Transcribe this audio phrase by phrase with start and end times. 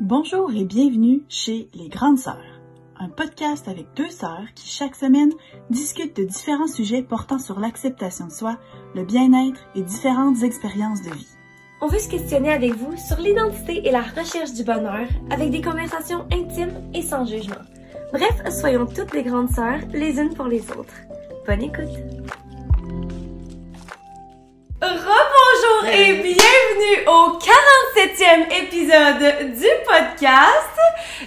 [0.00, 2.58] Bonjour et bienvenue chez Les Grandes Sœurs,
[2.98, 5.30] un podcast avec deux sœurs qui chaque semaine
[5.68, 8.56] discutent de différents sujets portant sur l'acceptation de soi,
[8.94, 11.28] le bien-être et différentes expériences de vie.
[11.82, 15.60] On veut se questionner avec vous sur l'identité et la recherche du bonheur avec des
[15.60, 17.60] conversations intimes et sans jugement.
[18.14, 20.94] Bref, soyons toutes des grandes sœurs les unes pour les autres.
[21.46, 21.98] Bonne écoute!
[24.80, 27.38] Rebonjour et bienvenue au
[27.94, 30.76] 47e épisode du podcast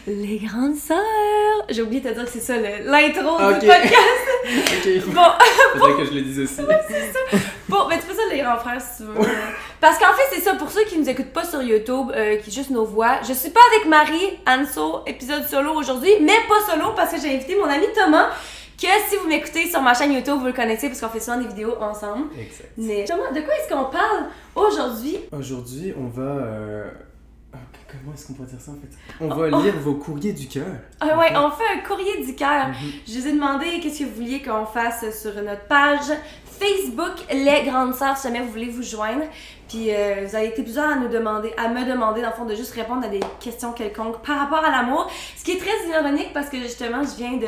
[0.07, 0.97] Les Grandes Sœurs.
[1.69, 4.23] J'ai oublié de te dire que c'est ça l'intro du podcast.
[4.47, 5.13] ok.
[5.13, 5.21] Bon,
[5.73, 6.55] Faudrait que je le dise aussi.
[6.87, 7.37] c'est ça.
[7.67, 9.15] Bon, ben tu peux ça les grands frères si tu veux.
[9.81, 12.51] Parce qu'en fait, c'est ça, pour ceux qui nous écoutent pas sur YouTube, euh, qui
[12.51, 16.91] juste nos voix, je suis pas avec Marie, Anso, épisode solo aujourd'hui, mais pas solo
[16.95, 18.29] parce que j'ai invité mon ami Thomas,
[18.87, 21.37] que si vous m'écoutez sur ma chaîne YouTube, vous le connaissez parce qu'on fait souvent
[21.37, 22.25] des vidéos ensemble.
[22.39, 22.69] Exact.
[22.77, 25.17] Mais Thomas, de quoi est-ce qu'on parle aujourd'hui?
[25.31, 26.21] Aujourd'hui, on va.
[26.21, 26.91] euh,
[27.53, 27.57] ah,
[27.87, 28.89] Comment est-ce qu'on pourrait dire ça en fait?
[29.21, 30.65] On va lire vos courriers du cœur.
[30.99, 32.67] Ah ouais, on fait un courrier du cœur.
[32.69, 32.75] Mhm.
[33.07, 36.11] Je vous ai demandé qu'est-ce que vous vouliez qu'on fasse sur notre page
[36.59, 39.23] Facebook Les Grandes Sœurs, si jamais vous voulez vous joindre.
[39.69, 42.45] Puis euh, vous avez été plusieurs à nous demander, à me demander dans le fond
[42.45, 45.09] de juste répondre à des questions quelconques par rapport à l'amour.
[45.37, 47.47] Ce qui est très ironique parce que justement je viens de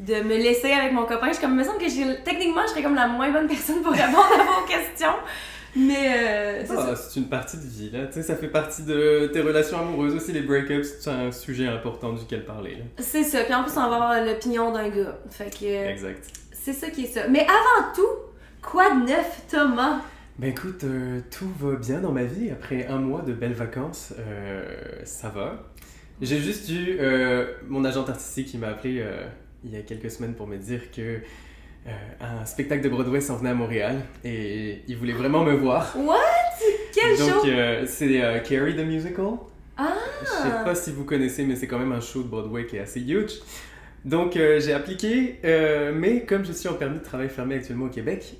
[0.00, 1.28] de me laisser avec mon copain.
[1.28, 3.46] Je suis comme, il me semble que j'ai- techniquement je serais comme la moins bonne
[3.46, 5.14] personne pour répondre à vos questions.
[5.76, 6.74] Mais euh, c'est.
[6.76, 8.06] Ah, c'est une partie de vie là.
[8.08, 10.32] Tu sais, ça fait partie de tes relations amoureuses aussi.
[10.32, 12.84] Les breakups, c'est un sujet important duquel parler là.
[12.98, 13.44] C'est ça.
[13.44, 15.16] Puis en plus on va avoir l'opinion d'un gars.
[15.30, 16.24] Fait que euh, Exact.
[16.52, 17.28] c'est ça qui est ça.
[17.28, 18.08] Mais avant tout,
[18.62, 20.00] quoi de neuf Thomas?
[20.40, 24.12] Ben écoute, euh, tout va bien dans ma vie après un mois de belles vacances.
[24.18, 24.64] euh,
[25.04, 25.62] ça va.
[26.20, 29.24] J'ai juste eu euh, mon agent artistique qui m'a appelé euh,
[29.64, 31.18] il y a quelques semaines pour me dire que
[31.86, 35.94] euh, un spectacle de Broadway s'en venait à Montréal et il voulait vraiment me voir.
[35.96, 36.18] What?
[36.94, 37.46] Quel Donc show?
[37.46, 39.38] euh, c'est euh, Carrie the Musical.
[39.76, 39.94] Ah!
[40.22, 42.76] Je sais pas si vous connaissez, mais c'est quand même un show de Broadway qui
[42.76, 43.32] est assez huge.
[44.04, 45.38] Donc j'ai appliqué,
[45.94, 48.34] mais comme je suis en permis de travail fermé actuellement au Québec,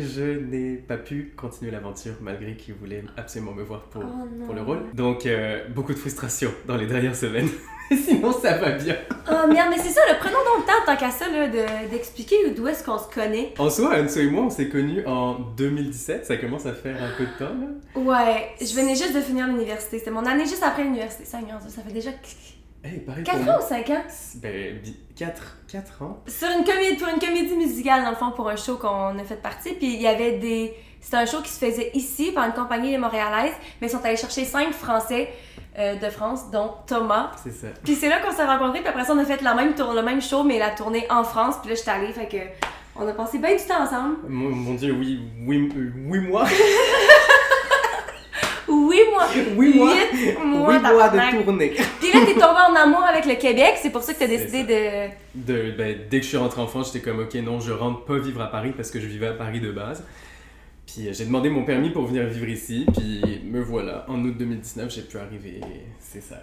[0.00, 4.54] je n'ai pas pu continuer l'aventure malgré qu'ils voulaient absolument me voir pour, Oh pour
[4.54, 4.80] le rôle.
[4.94, 7.48] Donc euh, beaucoup de frustration dans les dernières semaines.
[7.90, 8.96] Sinon ça va bien.
[9.28, 11.90] Oh merde, mais c'est ça, le prenons donc le temps, tant qu'à ça, là, de-
[11.90, 13.52] d'expliquer d'où est-ce qu'on se connaît.
[13.58, 16.24] En soi, Anso et moi, on s'est connus en 2017.
[16.24, 18.00] Ça commence à faire un peu de temps là.
[18.00, 19.98] Ouais, je venais juste de finir l'université.
[19.98, 21.24] C'était mon année juste après l'université.
[21.24, 22.10] Dieu, ça fait déjà
[22.82, 24.02] Hey, pareil 4 pour ans ou 5 ans?
[24.36, 24.80] Ben,
[25.16, 26.22] 4, 4 ans.
[26.26, 29.24] Sur une comédie, pour une comédie musicale, dans le fond, pour un show qu'on a
[29.24, 29.74] fait partie.
[29.74, 30.74] Puis il y avait des.
[31.00, 34.16] C'était un show qui se faisait ici par une compagnie montréalaise, mais ils sont allés
[34.16, 35.28] chercher 5 Français
[35.78, 37.32] euh, de France, dont Thomas.
[37.42, 37.68] C'est ça.
[37.84, 39.92] Puis c'est là qu'on s'est rencontrés, puis après ça, on a fait la même tour,
[39.92, 41.56] le même show, mais la tournée en France.
[41.60, 42.66] Puis là, j'étais allée, fait que
[42.96, 44.16] on a passé bien du temps ensemble.
[44.28, 46.46] Mon, mon dieu, oui, oui, euh, oui, moi.
[48.90, 49.24] Oui, moi.
[49.56, 49.94] Oui, moi.
[50.12, 51.70] Huit mois oui, moi de tournée.
[52.00, 54.64] Puis là, t'es tombé en amour avec le Québec, c'est pour ça que t'as décidé
[54.64, 55.10] de.
[55.32, 58.04] De, ben, dès que je suis rentré en France, j'étais comme, ok, non, je rentre
[58.04, 60.04] pas vivre à Paris parce que je vivais à Paris de base.
[60.86, 64.04] Puis euh, j'ai demandé mon permis pour venir vivre ici, puis me voilà.
[64.08, 65.60] En août 2019, j'ai pu arriver,
[66.00, 66.42] c'est ça.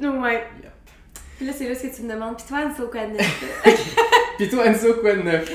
[0.00, 0.44] Ouais.
[1.36, 2.36] Puis là, c'est là ce que tu me demandes.
[2.36, 3.44] Puis toi, Anne, c'est au neuf?
[4.36, 5.50] Puis toi, Anso, quoi de neuf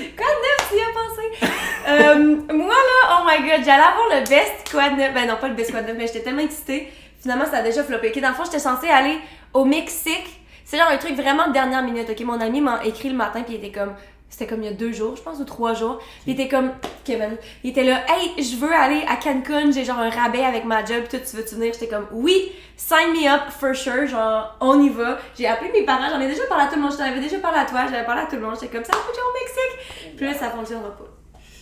[0.70, 1.54] tu y as pensé?
[1.88, 5.14] Euh, moi, là, oh my god, j'allais avoir le best quoi de neuf.
[5.14, 6.92] Ben non, pas le best quoi de neuf, mais j'étais tellement excitée.
[7.22, 8.10] Finalement, ça a déjà floppé.
[8.10, 9.18] Ok, dans le fond, j'étais censée aller
[9.54, 10.42] au Mexique.
[10.64, 12.10] C'est genre un truc vraiment de dernière minute.
[12.10, 13.94] Ok, mon ami m'a écrit le matin, puis il était comme.
[14.30, 16.00] C'était comme il y a deux jours, je pense, ou trois jours.
[16.28, 16.72] Il était comme.
[17.06, 17.38] Kevin.
[17.64, 20.84] Il était là, hey, je veux aller à Cancun, j'ai genre un rabais avec ma
[20.84, 21.72] job, tout, tu veux-tu venir?
[21.74, 25.20] J'étais comme, oui, sign me up for sure, genre, on y va.
[25.38, 27.22] J'ai appelé mes parents, j'en ai déjà parlé à tout le monde, je t'en avais
[27.22, 29.20] déjà parlé à toi, j'avais parlé à tout le monde, j'étais comme, ça va foutre
[29.20, 30.16] au Mexique!
[30.18, 31.15] Puis là, ça fonctionnera pas.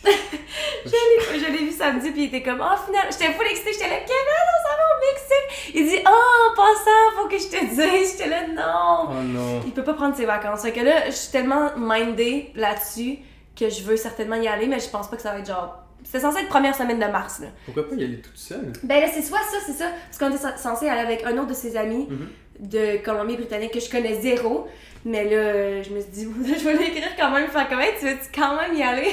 [0.85, 3.97] je l'ai vu samedi, puis il était comme, oh, final, j'étais full excitée, j'étais là,
[3.99, 5.71] Kevin, on s'en va au Mexique!
[5.75, 9.09] Il dit, oh, en passant, faut que je te dise, j'étais là, non!
[9.11, 9.61] Oh non.
[9.65, 10.61] Il peut pas prendre ses vacances.
[10.61, 13.19] Fait que là, je suis tellement mindée là-dessus
[13.57, 15.79] que je veux certainement y aller, mais je pense pas que ça va être genre.
[16.03, 17.47] C'était censé être première semaine de mars, là.
[17.65, 18.73] Pourquoi pas y aller toute seule?
[18.83, 19.85] Ben là, c'est soit ça, c'est ça.
[20.09, 22.27] Parce qu'on était censé aller avec un autre de ses amis Mhm.
[22.59, 24.67] De Colombie-Britannique que je connais zéro.
[25.05, 26.27] Mais là, je me suis dit,
[26.59, 27.47] je vais l'écrire quand même.
[27.49, 29.09] Faire comment tu veux quand même y aller?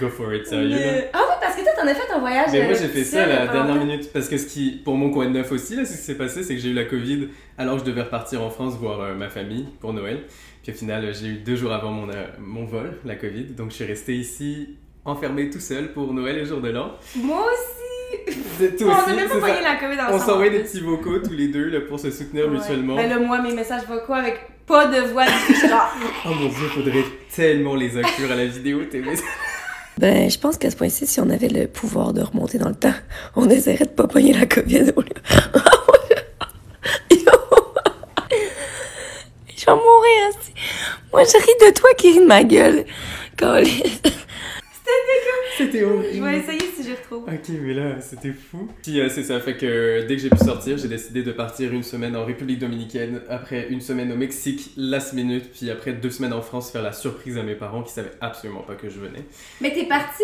[0.00, 0.70] Go for it, sérieux.
[0.70, 2.48] Mais- Ah oui, parce que toi, t'en as fait un voyage.
[2.52, 4.94] Mais moi euh, j'ai fait ça à la dernière minute parce que ce qui, pour
[4.96, 6.84] mon coin de neuf aussi, là, ce qui s'est passé, c'est que j'ai eu la
[6.84, 7.28] Covid
[7.58, 10.24] alors que je devais repartir en France voir euh, ma famille pour Noël.
[10.62, 13.44] Puis au final, euh, j'ai eu deux jours avant mon, euh, mon vol, la Covid,
[13.56, 16.92] donc je suis resté ici enfermé tout seul pour Noël et jour de l'an.
[17.16, 17.84] Moi aussi!
[18.80, 20.14] On n'a même pas payé la COVID ensemble.
[20.14, 22.96] On s'envoie des petits vocaux tous les deux là, pour se soutenir mutuellement.
[22.96, 25.88] Ben là, moi, mes messages vocaux avec pas de voix du tout, genre...
[26.26, 29.24] oh mon dieu, faudrait tellement les inclure à la vidéo, tes messages.
[29.98, 32.74] Ben, je pense qu'à ce point-ci, si on avait le pouvoir de remonter dans le
[32.74, 32.94] temps,
[33.34, 35.08] on essaierait de pas pogner la COVID au lieu.
[39.56, 40.30] Je vais mourir,
[41.12, 42.84] Moi, je ris de toi qui ris de ma gueule.
[45.56, 46.14] C'était horrible.
[46.14, 47.24] Je vais essayer si je retrouve.
[47.24, 48.68] Ok, mais là, c'était fou.
[48.82, 51.72] Puis euh, c'est ça, fait que dès que j'ai pu sortir, j'ai décidé de partir
[51.72, 56.10] une semaine en République Dominicaine, après une semaine au Mexique, last minute, puis après deux
[56.10, 59.00] semaines en France, faire la surprise à mes parents qui savaient absolument pas que je
[59.00, 59.24] venais.
[59.60, 60.22] Mais t'es parti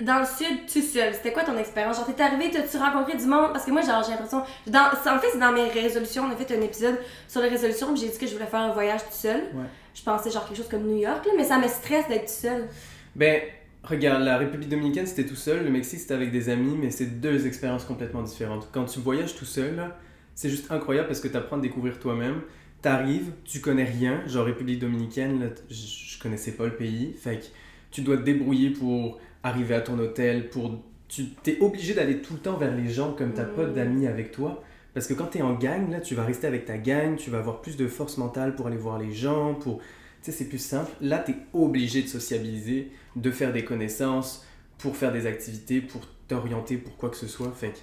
[0.00, 1.14] dans le sud tout seul.
[1.14, 1.96] C'était quoi ton expérience?
[1.96, 3.52] Genre, t'es arrivé, t'as-tu rencontré du monde?
[3.52, 4.42] Parce que moi, genre, j'ai l'impression.
[4.66, 6.24] Dans, en fait, c'est dans mes résolutions.
[6.24, 6.96] On a fait un épisode
[7.26, 9.40] sur les résolutions, puis j'ai dit que je voulais faire un voyage tout seul.
[9.54, 9.64] Ouais.
[9.94, 12.40] Je pensais, genre, quelque chose comme New York, là, mais ça me stresse d'être tout
[12.40, 12.68] seul.
[13.14, 13.40] Ben,
[13.86, 17.20] regarde, la République Dominicaine c'était tout seul, le Mexique c'était avec des amis, mais c'est
[17.20, 18.68] deux expériences complètement différentes.
[18.72, 19.90] Quand tu voyages tout seul,
[20.34, 22.42] c'est juste incroyable parce que tu apprends à découvrir toi-même.
[22.82, 27.46] T'arrives, tu connais rien, genre République Dominicaine, là, je connaissais pas le pays, fait que
[27.90, 32.34] tu dois te débrouiller pour arriver à ton hôtel, pour tu t'es obligé d'aller tout
[32.34, 33.74] le temps vers les gens comme t'as pas Mm.
[33.74, 34.62] d'amis avec toi.
[34.92, 37.38] Parce que quand t'es en gang, là, tu vas rester avec ta gang, tu vas
[37.38, 39.80] avoir plus de force mentale pour aller voir les gens, pour...
[40.26, 40.90] Tu sais, c'est plus simple.
[41.00, 44.44] Là, t'es obligé de sociabiliser, de faire des connaissances,
[44.76, 47.52] pour faire des activités, pour t'orienter pour quoi que ce soit.
[47.52, 47.78] Fait que,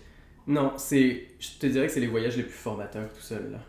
[0.47, 1.27] non, c'est...
[1.39, 3.59] Je te dirais que c'est les voyages les plus formateurs tout seul, là.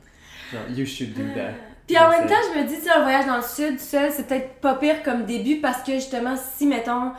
[0.52, 1.52] Genre, you should do that.
[1.86, 4.26] Puis en même temps, je me dis, tu un voyage dans le sud seul, c'est
[4.26, 7.12] peut-être pas pire comme début parce que justement, si, mettons,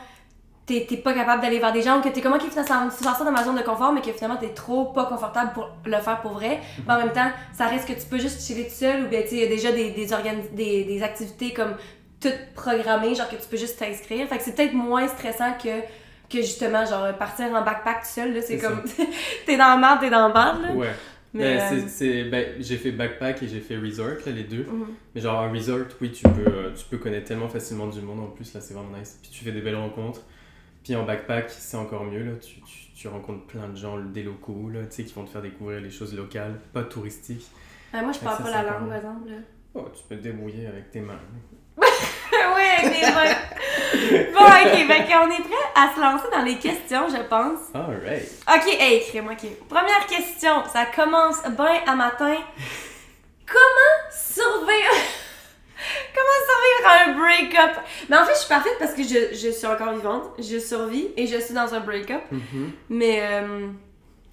[0.66, 3.16] t'es pas capable d'aller vers des gens ou que t'es comme, ok, finalement, tu ça
[3.24, 6.20] dans ma zone de confort, mais que finalement, t'es trop pas confortable pour le faire
[6.20, 6.60] pour vrai.
[6.86, 9.22] Mais en même temps, ça reste que tu peux juste chiller tout seul ou bien,
[9.28, 10.08] tu y a déjà des, des,
[10.52, 11.74] des, des activités comme
[12.20, 14.26] toutes programmées, genre que tu peux juste t'inscrire.
[14.28, 15.68] Fait que c'est peut-être moins stressant que
[16.28, 18.82] que justement genre partir en backpack tout seul là c'est comme
[19.46, 20.88] t'es dans le marde t'es dans le marde là Ouais.
[21.32, 24.42] mais Ben, euh, c'est- c'est- ben, j'ai fait backpack et j'ai fait resort, là, les
[24.42, 24.64] deux.
[24.64, 24.86] mhm.
[25.14, 28.18] Mais genre, un resort, oui, tu peux, euh, tu peux connaître tellement facilement du monde
[28.18, 29.20] en plus, là, c'est vraiment nice.
[29.22, 30.22] Puis tu fais des belles rencontres.
[30.86, 34.22] Puis en backpack, c'est encore mieux, là, tu, tu, tu rencontres plein de gens, des
[34.22, 37.44] locaux, là, tu sais, qui vont te faire découvrir les choses locales, pas touristiques.
[37.92, 39.30] Ouais, moi je parle pas ça, la langue par exemple.
[39.74, 41.18] Oh, tu peux te débrouiller avec tes mains.
[41.76, 43.34] ouais, avec des mains.
[44.32, 47.74] Bon, ok, fait qu'on est prêt à se lancer dans les questions, je pense.
[47.74, 48.44] Alright.
[48.48, 49.44] Ok, hey, crème, ok.
[49.68, 52.36] Première question, ça commence bien à matin.
[53.44, 54.94] Comment survivre...
[56.14, 57.84] Comment survivre à un break-up?
[58.08, 61.08] Mais en fait, je suis parfaite parce que je, je suis encore vivante, je survis
[61.16, 62.22] et je suis dans un break-up.
[62.30, 62.70] Mhm.
[62.90, 63.68] Mais, euh,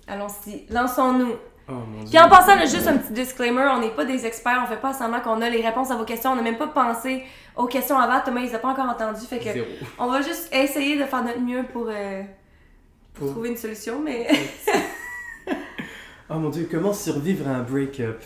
[0.08, 1.34] allons-y, lançons-nous.
[1.70, 1.74] Oh.
[2.10, 4.82] Puis en passant, là, juste un petit disclaimer, on n'est pas des experts, on fait
[4.82, 7.24] pas semblant qu'on a les réponses à vos questions, on n'a même pas pensé
[7.56, 9.68] aux questions avant, Thomas, il les a pas encore entendues, fait que Zéro.
[9.98, 12.22] on va juste essayer de faire notre mieux pour, euh,
[13.14, 14.28] pour Pour- trouver une solution, mais
[16.30, 18.22] Oh mon dieu, comment survivre à un break-up?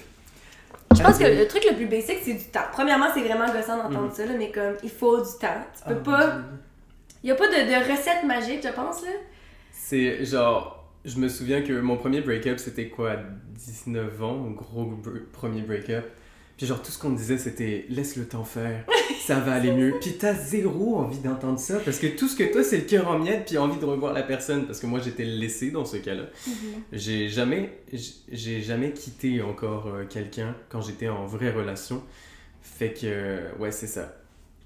[0.95, 2.61] Je pense que Ah, le truc le plus basic, c'est du temps.
[2.71, 4.13] Premièrement, c'est vraiment gossant d'entendre Mhm.
[4.13, 5.61] ça, là, mais comme, il faut du temps.
[5.77, 6.37] Tu peux mon pas...
[7.23, 9.09] Il y a pas de, de recette magique, je pense, là.
[9.71, 13.17] C'est genre, je me souviens que mon premier break-up c'était quoi, à
[13.55, 16.05] 19 ans, mon gros br- premier break-up?
[16.57, 18.83] Puis genre tout ce qu'on disait c'était laisse le temps faire,
[19.25, 19.93] ça va aller mieux.
[20.01, 23.07] Puis t'as zéro envie d'entendre ça parce que tout ce que toi c'est le cœur
[23.07, 25.97] en miettes puis envie de revoir la personne parce que moi j'étais laissé dans ce
[25.97, 26.23] cas-là.
[26.91, 27.79] J'ai jamais,
[28.31, 32.01] j'ai jamais quitté encore euh, quelqu'un quand j'étais en vraie relation.
[32.61, 34.17] Fait que ouais c'est ça,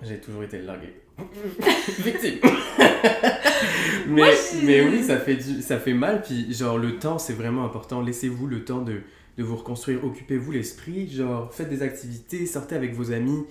[0.01, 0.93] j'ai toujours été largué.
[1.99, 2.39] Victime.
[4.07, 4.33] mais,
[4.63, 6.21] mais oui, ça fait, du, ça fait mal.
[6.21, 8.01] Puis, genre, le temps, c'est vraiment important.
[8.01, 9.01] Laissez-vous le temps de,
[9.37, 10.03] de vous reconstruire.
[10.03, 11.09] Occupez-vous l'esprit.
[11.09, 13.43] Genre, faites des activités, sortez avec vos amis.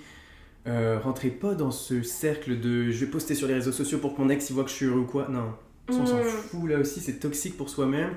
[0.66, 4.14] Euh, rentrez pas dans ce cercle de je vais poster sur les réseaux sociaux pour
[4.14, 5.26] que mon ex il voit que je suis heureux ou quoi.
[5.28, 5.54] Non,
[5.90, 6.22] ça, on s'en Mm.
[6.24, 7.00] fout là aussi.
[7.00, 8.10] C'est toxique pour soi-même.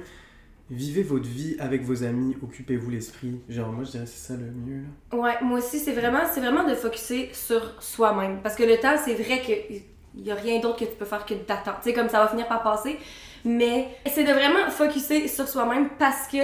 [0.69, 2.35] Vivez votre vie avec vos amis.
[2.41, 3.39] Occupez-vous l'esprit.
[3.49, 5.17] Genre, moi, je dirais c'est ça le mieux là.
[5.17, 8.39] Ouais, moi aussi, c'est vraiment, c'est vraiment de focuser sur soi-même.
[8.41, 11.25] Parce que le temps, c'est vrai qu'il y a rien d'autre que tu peux faire
[11.25, 11.77] que d'attendre.
[11.83, 12.97] Tu sais, comme ça va finir par passer.
[13.45, 16.37] Mais c'est de vraiment focuser sur soi-même parce que,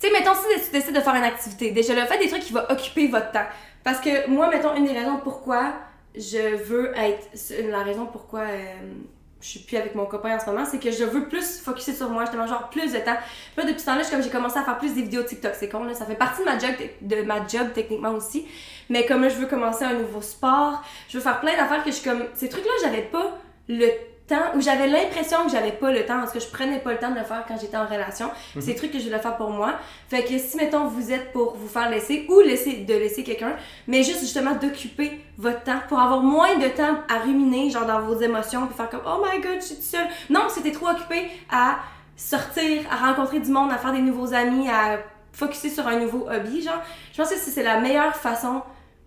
[0.00, 2.42] tu sais, mettons, si tu décides de faire une activité, déjà, le fait des trucs
[2.42, 3.46] qui vont occuper votre temps.
[3.84, 5.74] Parce que moi, mettons, une des raisons pourquoi
[6.14, 7.28] je veux être.
[7.68, 8.40] La raison pourquoi.
[8.40, 8.92] euh,
[9.40, 11.94] je suis plus avec mon copain en ce moment, c'est que je veux plus focuser
[11.94, 13.16] sur moi, justement, genre plus de temps.
[13.56, 15.84] Là, depuis ce temps-là, comme j'ai commencé à faire plus des vidéos TikTok, c'est con,
[15.84, 18.46] là, ça fait partie de ma job, de ma job techniquement aussi.
[18.90, 21.90] Mais comme là, je veux commencer un nouveau sport, je veux faire plein d'affaires que
[21.90, 22.24] je suis comme.
[22.34, 23.38] Ces trucs-là, j'avais pas
[23.68, 23.86] le
[24.30, 26.98] temps, ou j'avais l'impression que j'avais pas le temps, parce que je prenais pas le
[26.98, 28.30] temps de le faire quand j'étais en relation.
[28.54, 29.74] C'est des trucs que je voulais faire pour moi.
[30.08, 33.56] Fait que si, mettons, vous êtes pour vous faire laisser, ou laisser, de laisser quelqu'un,
[33.86, 38.00] mais juste justement d'occuper votre temps pour avoir moins de temps à ruminer, genre dans
[38.00, 40.06] vos émotions, puis faire comme Oh my god, je suis toute seule.
[40.30, 41.80] Non, c'était trop occupé à
[42.16, 44.98] sortir, à rencontrer du monde, à faire des nouveaux amis, à
[45.32, 46.82] focuser sur un nouveau hobby, genre.
[47.12, 48.62] Je pense que c'est la meilleure façon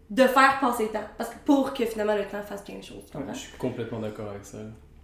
[0.10, 1.08] de faire passer le temps.
[1.18, 3.06] Parce que pour que finalement le temps fasse plein de choses.
[3.34, 4.60] je suis complètement d'accord avec ça.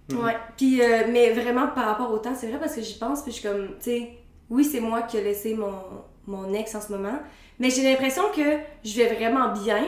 [0.10, 0.24] Mhm.
[0.26, 0.38] Ouais.
[0.58, 3.32] Puis, euh, mais vraiment par rapport au temps, c'est vrai parce que j'y pense, puis
[3.32, 4.10] je suis comme, tu sais,
[4.50, 5.74] oui, c'est moi qui ai laissé mon,
[6.28, 7.20] mon ex en ce moment,
[7.60, 9.84] mais j'ai l'impression que je vais vraiment bien,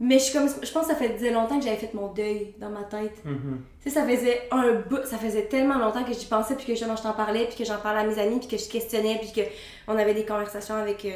[0.00, 2.54] Mais je suis comme, je pense que ça faisait longtemps que j'avais fait mon deuil
[2.58, 3.24] dans ma tête.
[3.24, 3.64] Mhm.
[3.80, 6.72] Tu sais, ça faisait un bout, ça faisait tellement longtemps que j'y pensais, puis que
[6.72, 9.18] justement je t'en parlais, puis que j'en parlais à mes amis, puis que je questionnais,
[9.20, 9.48] puis que
[9.86, 11.10] on avait des conversations avec, euh,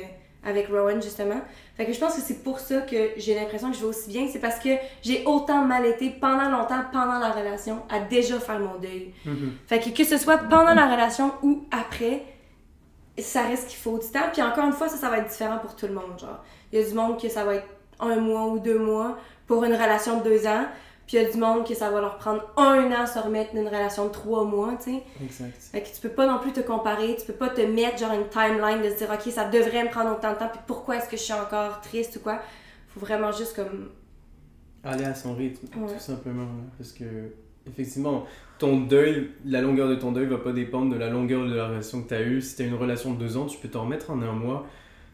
[0.44, 1.40] avec Rowan justement.
[1.76, 4.08] Fait que je pense que c'est pour ça que j'ai l'impression que je vais aussi
[4.08, 4.70] bien, c'est parce que
[5.02, 9.12] j'ai autant mal été pendant longtemps, pendant la relation, à déjà faire mon deuil.
[9.24, 9.52] Mhm.
[9.66, 12.24] Fait que que ce soit pendant la relation ou après,
[13.18, 14.28] ça reste qu'il faut du temps.
[14.32, 16.18] Puis encore une fois, ça, ça va être différent pour tout le monde.
[16.18, 16.42] Genre,
[16.72, 17.68] il y a du monde que ça va être
[18.00, 20.66] un mois ou deux mois pour une relation de deux ans.
[21.08, 23.18] Puis il y a du monde que ça va leur prendre un an à se
[23.18, 25.02] remettre d'une relation de trois mois, tu sais.
[25.24, 25.54] Exact.
[25.72, 28.12] Fait que tu peux pas non plus te comparer, tu peux pas te mettre genre
[28.12, 30.96] une timeline de se dire, ok, ça devrait me prendre autant de temps, puis pourquoi
[30.98, 32.40] est-ce que je suis encore triste ou quoi.
[32.88, 33.88] Faut vraiment juste comme.
[34.84, 35.92] Aller à son rythme, Ouais.
[35.94, 36.42] tout simplement.
[36.44, 36.62] là.
[36.76, 37.04] Parce que,
[37.66, 38.26] effectivement,
[38.58, 41.68] ton deuil, la longueur de ton deuil va pas dépendre de la longueur de la
[41.68, 42.40] relation que tu as eue.
[42.42, 44.66] Si tu as une relation de deux ans, tu peux t'en remettre en un mois.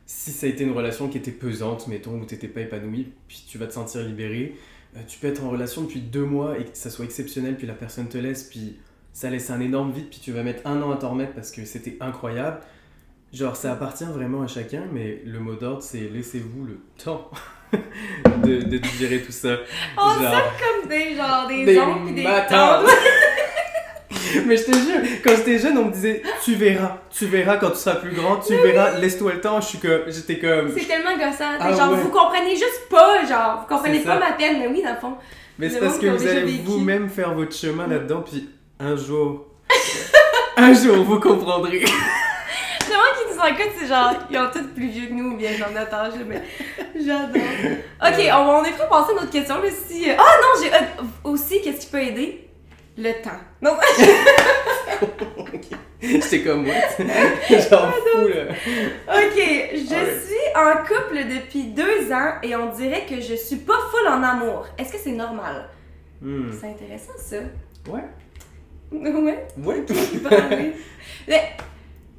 [0.07, 3.45] Si ça a été une relation qui était pesante, mettons, où t'étais pas épanoui, puis
[3.49, 4.55] tu vas te sentir libéré,
[5.07, 7.75] tu peux être en relation depuis deux mois et que ça soit exceptionnel, puis la
[7.75, 8.77] personne te laisse, puis
[9.13, 11.51] ça laisse un énorme vide, puis tu vas mettre un an à t'en remettre parce
[11.51, 12.61] que c'était incroyable.
[13.33, 17.31] Genre, ça appartient vraiment à chacun, mais le mot d'ordre, c'est laissez-vous le temps
[17.73, 19.57] de, de digérer tout ça.
[19.97, 22.87] On Genre, comme des, genre, des, des oncles des matantes.
[24.47, 27.71] Mais je te jure, quand j'étais jeune, on me disait tu verras, tu verras quand
[27.71, 29.61] tu seras plus grand, tu verras, laisse-toi le temps.
[29.61, 30.73] Je suis comme, j'étais comme.
[30.77, 31.45] C'est tellement gossant.
[31.61, 32.01] Ah genre, ouais.
[32.01, 35.15] vous comprenez juste pas, genre, vous comprenez pas ma peine, mais oui, dans le fond.
[35.59, 38.49] Mais c'est le parce monde que vous allez vous-même faire votre chemin là-dedans, puis
[38.81, 39.47] un jour,
[40.57, 41.85] un jour, vous comprendrez.
[42.87, 45.37] Les gens qui nous écoutent, c'est genre, ils ont tous plus vieux que nous, ou
[45.37, 46.43] bien notre âge, mais
[46.95, 47.43] j'adore.
[48.03, 50.11] Ok, on, on est prêt à passer à notre question, là, si...
[50.11, 50.73] Ah non, j'ai...
[50.73, 52.49] euh, aussi, qu'est-ce qui peut aider?
[52.97, 53.31] Le temps.
[53.61, 53.73] Non,
[56.01, 58.45] J'étais comme moi, genre fou là.
[59.09, 59.37] ok,
[59.73, 64.07] je suis en couple depuis deux ans et on dirait que je suis pas full
[64.09, 64.67] en amour.
[64.79, 65.69] Est-ce que c'est normal?
[66.21, 66.51] Hmm.
[66.61, 67.37] C'est intéressant, ça.
[67.91, 68.05] Ouais,
[68.93, 69.47] Ouais.
[69.59, 69.85] ouais.
[71.27, 71.43] Mais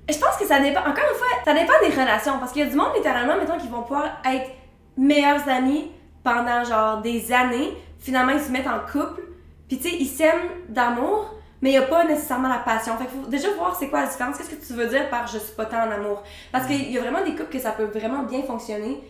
[0.10, 2.40] je pense que ça dépend, encore une fois, ça dépend des relations.
[2.40, 4.50] Parce qu'il y a du monde, littéralement, mettons, qui vont pouvoir être
[4.98, 5.92] meilleurs amis
[6.24, 7.72] pendant genre des années.
[8.00, 9.22] Finalement, ils se mettent en couple.
[9.68, 12.96] Puis tu sais, ils s'aiment d'amour, mais il n'y a pas nécessairement la passion.
[12.98, 14.38] Fait qu'il faut déjà voir c'est quoi la différence.
[14.38, 16.24] Qu'est-ce que tu veux dire par je suis pas tant en amour?
[16.52, 19.02] Parce qu'il y a vraiment des couples que ça peut vraiment bien fonctionner.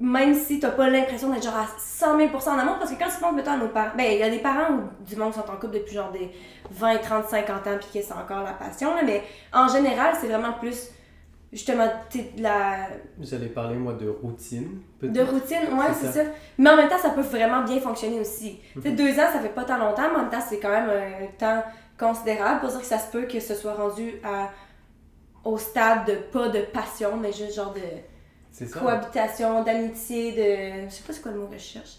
[0.00, 3.10] Même si t'as pas l'impression d'être genre à 100 000% en amour, parce que quand
[3.10, 5.32] tu penses, mettons, à nos parents, ben, il y a des parents ou du monde
[5.32, 6.30] qui sont en couple depuis genre des
[6.70, 10.28] 20, 30, 50 ans, puis que c'est encore la passion, là, mais en général, c'est
[10.28, 10.90] vraiment plus,
[11.52, 12.88] justement, de la,
[13.20, 16.24] J'allais parler moi de routine, de routine, ouais, C'est ça.
[16.24, 16.30] ça.
[16.58, 18.60] Mais en même temps, ça peut vraiment bien fonctionner aussi.
[18.74, 18.96] Tu sais, Mhm.
[18.96, 21.26] deux ans, ça fait pas tant longtemps, mais en même temps, c'est quand même un
[21.38, 21.62] temps
[21.98, 24.50] considérable pour dire que ça se peut que ce soit rendu à,
[25.44, 27.80] au stade de pas de passion, mais juste genre de
[28.52, 28.78] C'est ça.
[28.80, 30.88] cohabitation, d'amitié, de.
[30.88, 31.96] Je sais pas c'est quoi le mot que je cherche.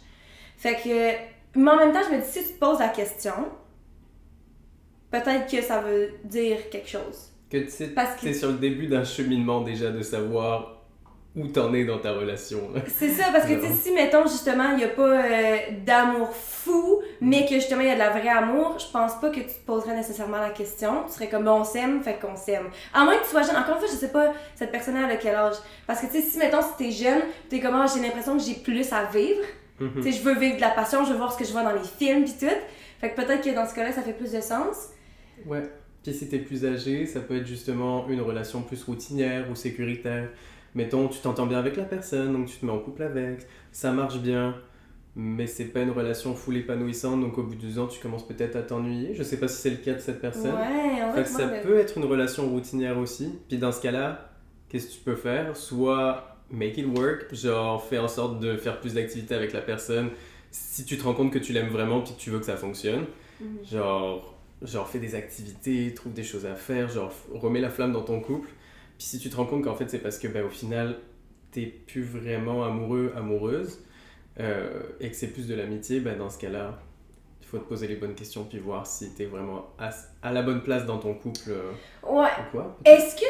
[0.58, 1.58] Fait que.
[1.60, 3.34] Mais en même temps, je me dis, si tu te poses la question,
[5.12, 7.32] peut-être que ça veut dire quelque chose.
[7.50, 10.76] Que tu sais, Parce que- t'es sur le début d'un cheminement déjà de savoir
[11.36, 12.60] où t'en es dans ta relation.
[12.88, 16.36] C'est ça, parce que tu sais, si, mettons, justement, il n'y a pas euh, d'amour
[16.36, 19.40] fou, mais que justement, il y a de la vraie amour, je pense pas que
[19.40, 21.04] tu te poserais nécessairement la question.
[21.08, 22.66] Tu serais comme, bon, on s'aime, fait qu'on s'aime.
[22.94, 23.56] À moins que tu sois jeune.
[23.56, 25.56] Encore une fois, je sais pas cette personne-là à quel âge.
[25.88, 28.44] Parce que, tu sais, si, mettons, si t'es jeune, t'es comme, Ah, j'ai l'impression que
[28.44, 29.42] j'ai plus à vivre.
[29.80, 29.92] Mhm.
[30.04, 31.64] Tu sais, je veux vivre de la passion, je veux voir ce que je vois
[31.64, 32.48] dans les films, pis tout.
[33.00, 34.90] Fait que peut-être que dans ce cas-là, ça fait plus de sens.
[35.46, 35.64] Ouais.
[36.04, 40.30] Puis si t'es plus âgé, ça peut être justement une relation plus routinière ou sécuritaire.
[40.76, 43.92] Mettons, tu t'entends bien avec la personne, donc tu te mets en couple avec, ça
[43.92, 44.56] marche bien,
[45.16, 48.28] mais c'est pas une relation full épanouissante, donc au bout de deux ans, tu commences
[48.28, 49.16] peut-être à t'ennuyer.
[49.16, 50.54] Je sais pas si c'est le cas de cette personne.
[50.54, 53.40] Ouais, on Fait ça peut être une relation routinière aussi.
[53.48, 54.30] Puis dans ce cas-là,
[54.70, 55.58] qu'est-ce que tu peux faire?
[55.58, 60.10] Soit make it work, genre fais en sorte de faire plus d'activités avec la personne
[60.52, 62.58] si tu te rends compte que tu l'aimes vraiment puis que tu veux que ça
[62.58, 63.06] fonctionne.
[63.40, 63.66] Mhm.
[63.72, 68.04] Genre, genre fais des activités, trouve des choses à faire, genre remets la flamme dans
[68.04, 68.50] ton couple.
[68.98, 70.98] Puis si tu te rends compte qu'en fait c'est parce que ben, au final
[71.52, 73.80] t'es plus vraiment amoureux, amoureuse
[74.40, 76.80] euh, et que c'est plus de l'amitié, ben, dans ce cas-là,
[77.42, 79.90] il faut te poser les bonnes questions puis voir si t'es vraiment à,
[80.22, 81.72] à la bonne place dans ton couple euh,
[82.04, 82.28] Ouais.
[82.28, 82.78] ou quoi.
[82.86, 83.22] Est-ce que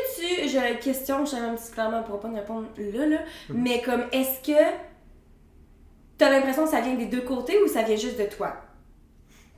[0.44, 0.50] tu.
[0.50, 3.18] J'ai une question, je sais même si clairement, on pourra pas me répondre là, là.
[3.50, 3.62] Mhm.
[3.64, 4.60] Mais comme, est-ce que.
[6.18, 8.54] T'as l'impression que ça vient des deux côtés ou ça vient juste de toi?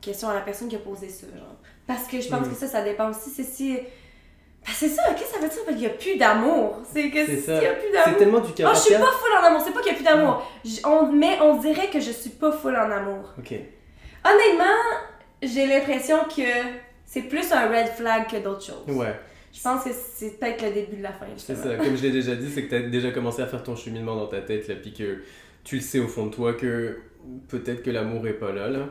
[0.01, 1.55] Question à la personne qui a posé ça, genre.
[1.87, 2.53] Parce que je pense Mhm.
[2.53, 3.29] que ça, ça dépend aussi.
[3.29, 3.73] C'est si.
[3.75, 5.59] Ben, c'est ça, qu'est-ce que ça veut dire?
[5.65, 6.81] Fait qu'il y a plus d'amour.
[6.91, 7.61] C'est que C'est s'il ça.
[7.63, 8.17] y a plus C'est d'amour.
[8.19, 9.97] tellement du cas Oh, je suis pas full en amour, c'est pas qu'il y a
[9.97, 10.51] plus d'amour.
[10.63, 13.33] J- on- Mais on dirait que je suis pas full en amour.
[13.39, 13.53] Ok.
[14.23, 14.77] Honnêtement,
[15.41, 16.41] j'ai l'impression que
[17.05, 18.95] c'est plus un red flag que d'autres choses.
[18.95, 19.19] Ouais,
[19.53, 21.25] Je pense que c'est peut-être le début de la fin.
[21.37, 21.75] c'est ça.
[21.75, 24.27] Comme je l'ai déjà dit, c'est que t'as déjà commencé à faire ton cheminement dans
[24.27, 25.23] ta tête, là, puis que
[25.63, 26.99] tu le sais au fond de toi que
[27.49, 28.87] peut-être que l'amour est pas là, là.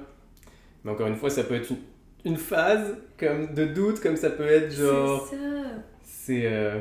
[0.85, 1.79] Mais encore une fois, ça peut être une,
[2.25, 5.27] une phase comme de doute, comme ça peut être genre.
[5.29, 5.43] C'est ça.
[6.03, 6.43] C'est.
[6.47, 6.81] euh,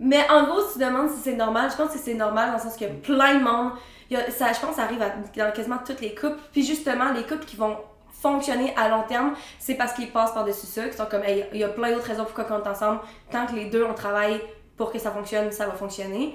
[0.00, 2.56] Mais en gros, si tu demandes si c'est normal, je pense que c'est normal dans
[2.56, 3.72] le sens qu'il y a plein de monde.
[4.10, 6.38] Il y a- ça, je pense que ça arrive à, dans quasiment toutes les couples.
[6.52, 7.76] Puis justement, les couples qui vont
[8.10, 11.60] fonctionner à long terme, c'est parce qu'ils passent par-dessus ça, qui sont comme, hey, il
[11.60, 13.00] y a plein d'autres raisons pourquoi on est ensemble.
[13.30, 14.40] Tant que les deux, on travaille
[14.76, 16.34] pour que ça fonctionne, ça va fonctionner.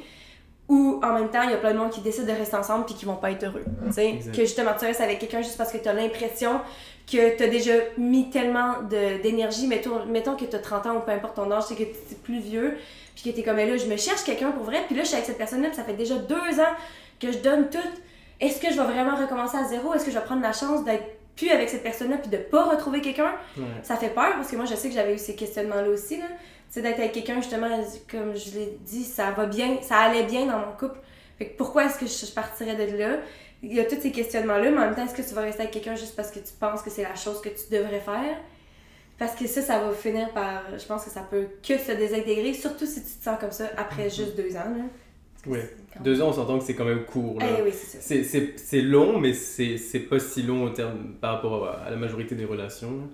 [0.70, 2.86] Ou en même temps, il y a plein de monde qui décide de rester ensemble
[2.86, 3.64] puis qui vont pas être heureux.
[3.88, 4.32] Tu sais, Exact.
[4.36, 6.62] que justement tu restes avec quelqu'un juste parce que tu as l'impression
[7.06, 8.76] que tu as déjà mis tellement
[9.22, 11.84] d'énergie, mettons, mettons que tu as 30 ans ou peu importe ton âge, c'est que
[11.84, 12.78] tu es plus vieux,
[13.14, 15.02] puis que tu es comme, Eh là, je me cherche quelqu'un pour vrai, puis là,
[15.04, 16.74] je suis avec cette personne-là, puis ça fait déjà deux ans
[17.20, 17.78] que je donne tout.
[18.40, 19.94] Est-ce que je vais vraiment recommencer à zéro?
[19.94, 21.04] Est-ce que je vais prendre la chance d'être
[21.36, 23.34] plus avec cette personne-là puis de pas retrouver quelqu'un?
[23.58, 23.64] ouais.
[23.84, 26.18] Ça fait peur parce que moi, je sais que j'avais eu ces questionnements-là aussi.
[26.20, 26.26] Là.
[26.74, 27.68] Sais, d'être avec quelqu'un, justement,
[28.10, 30.98] comme je l'ai dit, ça va bien, ça allait bien dans mon couple.
[31.38, 33.18] Fait que pourquoi est-ce que je, je partirais de là?
[33.62, 35.62] Il y a tous ces questionnements-là, mais en même temps, est-ce que tu vas rester
[35.62, 38.38] avec quelqu'un juste parce que tu penses que c'est la chose que tu devrais faire?
[39.20, 40.64] Parce que ça, ça va finir par.
[40.78, 43.66] Je pense que ça peut que se désintégrer, surtout si tu te sens comme ça
[43.78, 44.74] après juste deux ans.
[44.76, 44.84] Là.
[45.94, 47.38] Quand- Deux ans, on s'entend que c'est quand même court.
[47.40, 47.46] là.
[47.60, 47.72] Eh oui,
[48.58, 51.98] c'est long, mais c'est c'est pas si long au terme, par rapport à, à la
[51.98, 53.08] majorité des relations.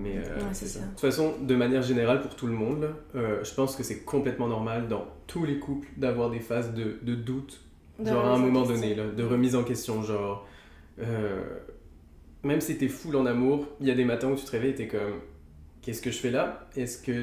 [0.00, 0.80] Mais euh, Ouais, c'est c'est ça.
[0.80, 0.84] ça.
[0.86, 4.00] De toute façon, de manière générale, pour tout le monde, euh, je pense que c'est
[4.04, 7.60] complètement normal dans tous les couples d'avoir des phases de, de doute,
[7.98, 10.02] De genre à un moment donné, là, de remise en question.
[10.02, 10.46] Genre,
[11.00, 11.42] euh,
[12.42, 14.70] même si t'es full en amour, il y a des matins où tu te réveilles
[14.70, 15.20] et t'es comme
[15.82, 16.68] Qu'est-ce que je fais là?
[16.76, 17.22] Est-ce que,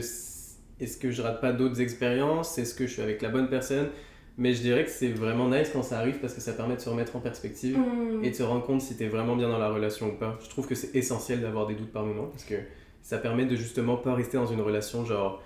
[0.79, 2.58] est que je rate pas d'autres expériences?
[2.58, 3.89] Est-ce que je suis avec la bonne personne?
[4.37, 6.81] Mais je dirais que c'est vraiment nice quand ça arrive parce que ça permet de
[6.81, 8.23] se remettre en perspective Hmm.
[8.23, 10.37] et de se rendre compte si t'es vraiment bien dans la relation ou pas.
[10.43, 12.55] Je trouve que c'est essentiel d'avoir des doutes par moment parce que
[13.01, 15.41] ça permet de justement pas rester dans une relation genre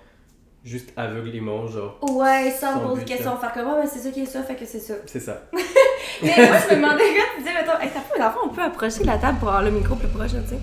[0.64, 4.22] juste aveuglément, genre Ouais, sans poser de questions, faire comme, ah, mais c'est ça qui
[4.22, 4.94] est ça, fait que c'est ça.
[5.06, 5.42] c'est ça.
[6.22, 8.60] Mais moi, je me demandais, quand tu disais, mettons, hey, t'as pas, fond, on peut
[8.62, 10.58] approcher la table pour avoir le micro plus proche, tu sais.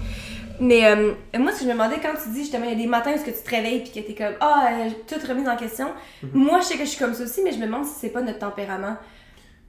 [0.59, 2.77] Mais euh, moi, ce que je me demandais, quand tu dis, justement, il y a
[2.77, 5.47] des matins où que tu te réveilles puis que t'es comme, ah, euh, tout remis
[5.47, 5.87] en question.
[6.23, 6.29] Mhm.
[6.33, 8.09] Moi, je sais que je suis comme ça aussi, mais je me demande si c'est
[8.09, 8.97] pas notre tempérament.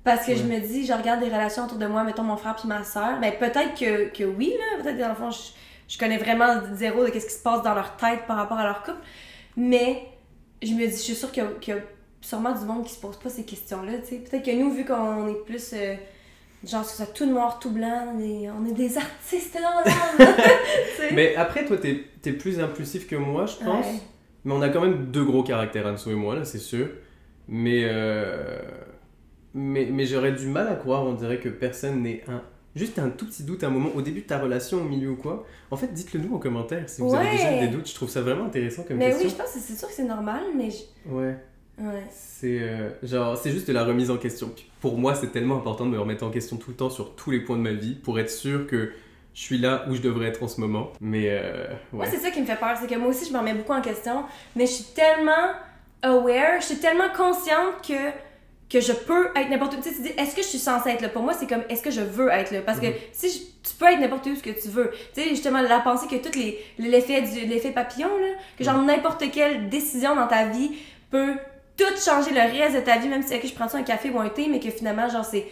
[0.05, 2.57] Parce que je me dis, je regarde des relations autour de moi, mettons mon frère
[2.57, 3.18] puis ma soeur.
[3.20, 4.83] Ben, peut-être que, que oui, là.
[4.83, 5.38] Peut-être que dans le fond, je,
[5.88, 8.64] je connais vraiment zéro de ce qui se passe dans leur tête par rapport à
[8.64, 8.98] leur couple.
[9.57, 10.05] Mais
[10.62, 11.81] je me dis, je suis sûre qu'il y a- qu'il y, a
[12.22, 14.16] sûrement du monde qui se pose pas ces questions-là, tu sais.
[14.16, 15.72] Peut-être que nous, vu qu'on est plus.
[15.74, 15.94] euh,
[16.66, 20.35] genre, c'est tout noir, tout blanc, on est, on est des artistes dans l'âme.
[21.14, 23.87] Mais après, toi, t'es es plus impulsif que moi, je pense.
[23.87, 24.01] Ouais.
[24.44, 26.88] Mais on a quand même deux gros caractères, Anso et moi, là, c'est sûr.
[27.49, 28.59] Mais, euh,
[29.55, 32.42] mais, mais j'aurais du mal à croire, on dirait que personne n'est un.
[32.77, 35.16] Juste un tout petit doute, un moment, au début de ta relation, au milieu ou
[35.16, 35.44] quoi.
[35.71, 37.88] En fait, dites-le nous en commentaire si vous avez déjà des doutes.
[37.88, 39.31] Je trouve ça vraiment intéressant comme Mais oui, question.
[39.31, 40.68] je pense que c'est sûr que c'est normal, mais.
[40.71, 41.37] je- Ouais.
[41.81, 42.03] Ouais.
[42.11, 44.51] C'est euh, genre, c'est juste de la remise en question.
[44.81, 47.31] Pour moi, c'est tellement important de me remettre en question tout le temps sur tous
[47.31, 48.93] les points de ma vie pour être sûr que
[49.35, 50.93] je suis là où je devrais être en ce moment.
[51.01, 52.11] Mais euh, Moi, ouais.
[52.11, 53.81] c'est ça qui me fait peur, c'est que moi aussi, je me remets beaucoup en
[53.81, 54.25] question,
[54.57, 55.53] mais je suis tellement
[56.03, 58.11] aware, je suis tellement consciente que,
[58.69, 59.77] que je peux être n'importe où.
[59.81, 61.09] Tu sais, tu dis, est-ce que je suis censée être là?
[61.09, 62.61] Pour moi, c'est comme, est-ce que je veux être là?
[62.62, 62.95] Parce que Mhm.
[63.12, 64.91] si je- tu peux être n'importe où ce que tu veux.
[65.14, 68.81] Tu sais, justement, la pensée que tout les, l'effet du, l'effet papillon, là, que genre
[68.83, 70.73] n'importe quelle décision dans ta vie
[71.11, 71.35] peut
[71.79, 74.11] tout changer le reste de ta vie, même si ok, je prends ça un café
[74.11, 75.47] ou un thé, mais que finalement, genre, c'est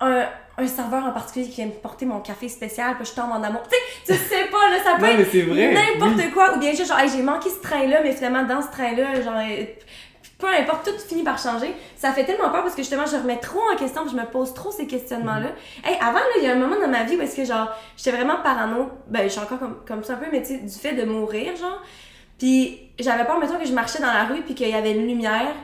[0.00, 0.26] un,
[0.58, 3.42] un serveur en particulier qui vient me porter mon café spécial, puis je tombe en
[3.42, 3.62] amour.
[3.70, 6.30] Tu sais, tu sais pas, là, ça peut Non, être n'importe oui.
[6.32, 9.22] quoi, ou bien juste genre, Hey, j'ai manqué ce train-là, mais finalement, dans ce train-là,
[9.22, 9.40] genre,
[10.38, 11.72] peu importe, tout finit par changer.
[11.96, 14.26] Ça fait tellement peur parce que justement, je remets trop en question, puis je me
[14.26, 15.48] pose trop ces questionnements-là.
[15.48, 15.88] Mm-hmm.
[15.88, 17.68] Hey, avant, là, il y a un moment dans ma vie où est-ce que, genre,
[17.96, 20.58] j'étais vraiment parano, ben, je suis encore comme, comme ça un peu, mais tu sais,
[20.58, 21.80] du fait de mourir, genre.
[22.38, 25.06] Puis j'avais peur, mettons, que je marchais dans la rue, puis qu'il y avait une
[25.06, 25.54] lumière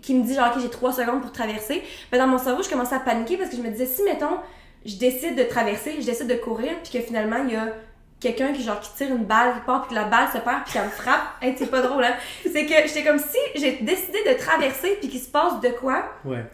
[0.00, 1.82] qui me dit, genre, ok, j'ai trois secondes pour traverser.
[2.10, 4.38] Ben, dans mon cerveau, je commençais à paniquer parce que je me disais, si, mettons,
[4.84, 7.68] je décide de traverser, je décide de courir, puis que finalement, il y a
[8.22, 10.72] quelqu'un qui genre tire une balle qui part puis que la balle se perd puis
[10.74, 12.14] qu'elle me frappe hey, c'est pas drôle hein?
[12.42, 16.04] C'est que j'étais comme si j'ai décidé de traverser puis qu'il se passe de quoi?
[16.24, 16.44] Ouais.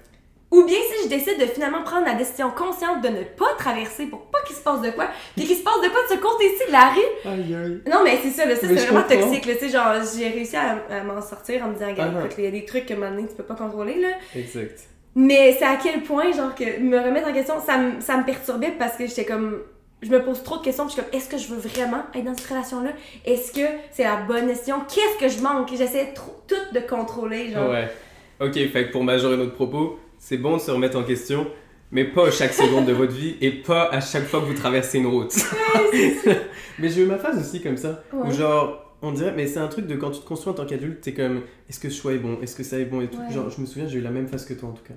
[0.51, 4.07] Ou bien si je décide de finalement prendre la décision consciente de ne pas traverser
[4.07, 6.19] pour pas qu'il se passe de quoi puis qu'il se passe de quoi de ce
[6.21, 7.81] côté-ci de la rue Aïe aïe.
[7.91, 9.21] non mais c'est ça là ça c'est vraiment comprends.
[9.21, 12.15] toxique là tu sais genre j'ai réussi à, à m'en sortir en me disant regarde
[12.23, 14.79] Ah, il y a des trucs que maintenant tu peux pas contrôler là Exact.
[15.15, 18.25] mais c'est à quel point, genre, que me remettre en question, ça, me- ça me
[18.25, 19.59] perturbait parce que j'étais comme.
[20.01, 22.05] Je me pose trop de questions, puis je suis comme, est-ce que je veux vraiment
[22.15, 22.91] être dans cette relation-là?
[23.25, 24.77] Est-ce que c'est la bonne décision?
[24.89, 25.71] Qu'est-ce que je manque?
[25.77, 27.69] J'essaie trop, tout de contrôler, genre.
[27.71, 27.89] Ouais.
[28.41, 31.47] Ok, fait que pour majorer notre propos, c'est bon de se remettre en question,
[31.91, 34.55] mais pas à chaque seconde de votre vie et pas à chaque fois que vous
[34.55, 35.35] traversez une route.
[36.79, 38.29] mais j'ai eu ma phase aussi comme ça, Ouais.
[38.29, 40.67] où genre, on dirait, mais c'est un truc de quand tu te construis en tant
[40.67, 43.01] qu'adulte, t'es comme, est-ce que ce choix est bon, est-ce que ça est bon?
[43.01, 43.19] Et tout.
[43.19, 43.33] Ouais.
[43.33, 44.95] Genre, je me souviens, j'ai eu la même phase que toi en tout cas.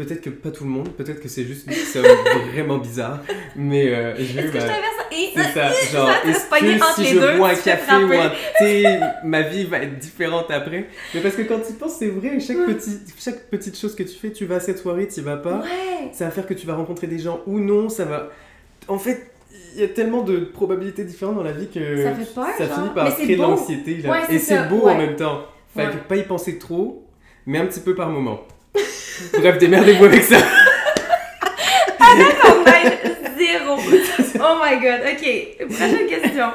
[0.00, 2.06] Peut-être que pas tout le monde, peut-être que c'est juste nous qui sommes
[2.54, 3.20] vraiment bizarres,
[3.54, 4.64] mais euh, j'ai Est-ce eu que je
[5.12, 8.98] et C'est ça, genre, est-ce que si je deux, bois un café ou un thé,
[9.24, 12.64] ma vie va être différente après Mais parce que quand tu penses, c'est vrai, chaque,
[12.64, 15.58] petit, chaque petite chose que tu fais, tu vas à cette soirée, tu vas pas,
[15.60, 16.08] Ouais.
[16.12, 18.30] ça va faire que tu vas rencontrer des gens ou non, ça va...
[18.88, 19.30] En fait,
[19.74, 22.66] il y a tellement de probabilités différentes dans la vie que Ça fait peur, ça
[22.66, 22.74] genre.
[22.76, 24.02] finit par créer de l'anxiété.
[24.08, 24.92] Ouais, Et c'est beau ouais.
[24.92, 25.42] en même temps.
[25.76, 27.04] Fait que pas y penser trop,
[27.44, 28.40] mais un petit peu par moment.
[29.38, 30.36] Bref, démerdez-vous avec ça.
[31.98, 32.80] Va
[33.38, 33.76] zéro.
[34.42, 35.00] Oh my god.
[35.12, 36.48] Ok, prochaine question.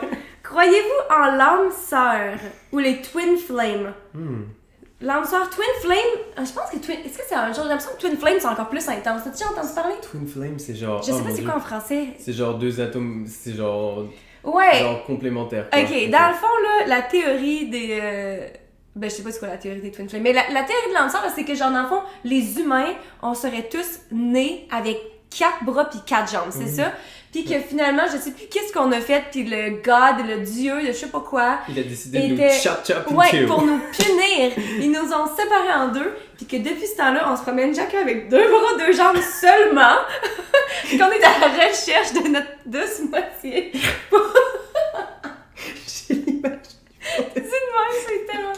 [0.44, 2.38] Croyez-vous en l'âme sœur
[2.72, 3.94] ou les twin flames?
[4.14, 4.44] Hmm.
[5.02, 5.98] L'âme sœur twin flame,
[6.40, 6.98] euh, je pense que twin.
[7.06, 7.64] Est-ce que c'est un genre.
[7.64, 9.22] J'ai l'impression que twin flame c'est encore plus intense.
[9.24, 9.96] T'as déjà entendu parler?
[10.10, 11.02] Twin Flame, c'est genre...
[11.02, 12.08] Je sais oh pas c'est quoi en français.
[12.20, 14.06] C'est genre deux atomes, c'est genre,
[14.44, 14.80] Ouais.
[14.80, 15.70] genre complémentaires.
[15.70, 15.80] quoi.
[15.82, 18.00] Ok, dans le fond, là, la théorie des.
[18.02, 18.48] euh,
[18.96, 20.88] Ben, je sais pas c'est quoi la théorie des twin flames, mais la, la théorie
[20.90, 24.68] de l'âme sœur, c'est que, genre, dans le fond, les humains, on serait tous nés
[24.72, 24.98] avec
[25.38, 26.76] quatre bras puis quatre jambes, c'est Oui.
[26.76, 26.94] ça?
[27.34, 30.76] Puis que finalement, je sais plus qu'est-ce qu'on a fait, puis le God, le Dieu,
[30.88, 33.80] je sais pas quoi, Il a décidé de nous était- chop chop Ouais, pour nous
[33.92, 34.54] punir.
[34.80, 38.00] Ils nous ont séparés en deux, puis que depuis ce temps-là, on se promène chacun
[38.00, 39.98] avec deux bras, deux jambes seulement,
[40.86, 43.74] puis qu'on est à la recherche de notre douce moitié.
[47.16, 48.54] C'est tellement...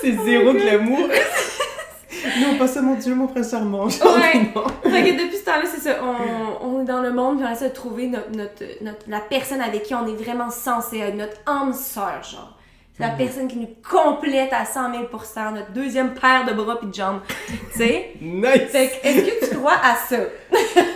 [0.00, 0.66] C'est Oh zéro my de God.
[0.72, 1.08] l'amour.
[2.40, 3.84] non, pas ça, mon Dieu, mon frère charmant.
[3.84, 4.50] Ouais.
[4.54, 4.64] non.
[4.90, 7.52] Fait que depuis ce temps-là, c'est ça, on, on est dans le monde, puis on
[7.52, 11.14] essaie de trouver notre, notre, notre- la personne avec qui on est vraiment censé être,
[11.16, 12.56] notre âme sœur, genre.
[12.96, 13.16] C'est la Mhm.
[13.18, 17.20] personne qui nous complète à 100 000% notre deuxième paire de bras puis de jambes,
[17.72, 18.10] tu sais?
[18.20, 18.68] Nice.
[18.70, 20.16] Fait que, est-ce que tu crois à ça?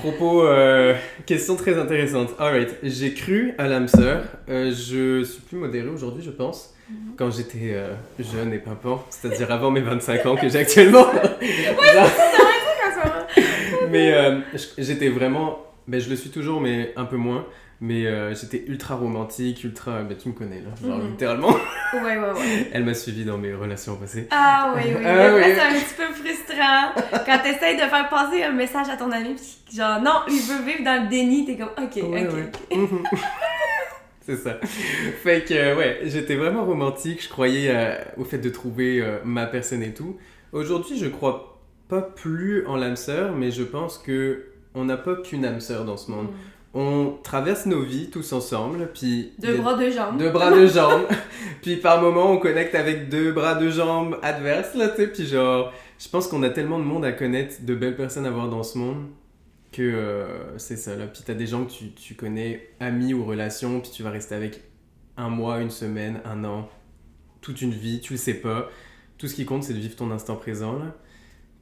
[0.00, 0.94] Propos, euh,
[1.26, 2.30] question très intéressante.
[2.38, 4.24] Alright, j'ai cru à l'âme sœur.
[4.48, 6.74] Euh, je suis plus modéré aujourd'hui, je pense.
[6.90, 6.96] Mhm.
[7.16, 11.06] Quand j'étais euh, jeune et pimpant, c'est-à-dire avant mes 25 ans que j'ai actuellement.
[11.94, 12.10] Genre-
[13.90, 14.38] mais euh,
[14.78, 15.58] j'étais vraiment.
[15.88, 17.44] Ben, je le suis toujours, mais un peu moins.
[17.84, 20.02] Mais euh, j'étais ultra romantique, ultra.
[20.04, 21.10] Ben, tu me connais là, genre Mhm.
[21.10, 21.48] littéralement.
[21.94, 22.68] Ouais, ouais, ouais.
[22.72, 24.28] Elle m'a suivi dans mes relations passées.
[24.30, 25.02] Ah oui, oui.
[25.04, 25.42] Ah oui.
[25.44, 26.92] c'est un petit peu frustrant
[27.26, 30.64] quand t'essayes de faire passer un message à ton ami, pis genre, non, il veut
[30.64, 32.34] vivre dans le déni, t'es comme, ok, Ouais, ok.
[32.34, 32.78] ouais.
[34.24, 34.60] C'est ça.
[34.62, 37.24] Fait que, euh, ouais, j'étais vraiment romantique.
[37.24, 40.16] Je croyais euh, au fait de trouver euh, ma personne et tout.
[40.52, 45.16] Aujourd'hui, je crois pas plus en l'âme sœur, mais je pense que on n'a pas
[45.16, 46.28] qu'une âme sœur dans ce monde.
[46.74, 50.16] On traverse nos vies tous ensemble, puis Deux bras, deux jambes.
[50.16, 51.06] deux bras, deux jambes.
[51.62, 55.06] puis par moment, on connecte avec deux bras, deux jambes adverses, là, tu sais.
[55.08, 58.30] Puis genre, je pense qu'on a tellement de monde à connaître, de belles personnes à
[58.30, 59.08] voir dans ce monde,
[59.70, 61.06] que euh, c'est ça, là.
[61.06, 64.34] Puis t'as des gens que tu, tu connais, amis ou relations, puis tu vas rester
[64.34, 64.62] avec
[65.18, 66.70] un mois, une semaine, un an,
[67.42, 68.70] toute une vie, tu le sais pas.
[69.18, 70.96] Tout ce qui compte, c'est de vivre ton instant présent, là.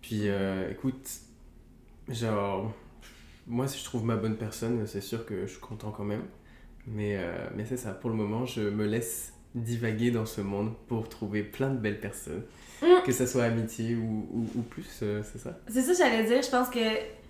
[0.03, 1.09] Puis euh, écoute,
[2.09, 2.73] genre,
[3.50, 6.22] moi, si je trouve ma bonne personne, c'est sûr que je suis content quand même.
[6.86, 10.72] Mais, euh, mais c'est ça, pour le moment, je me laisse divaguer dans ce monde
[10.88, 12.42] pour trouver plein de belles personnes.
[12.82, 13.02] Mm.
[13.04, 15.58] Que ça soit amitié ou, ou, ou plus, euh, c'est ça.
[15.68, 16.40] C'est ça que j'allais dire.
[16.42, 16.78] Je pense que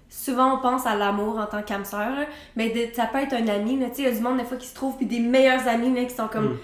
[0.08, 3.48] souvent on pense à l'amour en tant qu'âme sœur, mais de- ça peut être un
[3.48, 3.78] ami.
[3.80, 3.88] là.
[3.88, 5.66] Tu sais, il y a du monde des fois qui se trouve, puis des meilleurs
[5.66, 6.52] amis là, qui sont comme.
[6.52, 6.58] Mm.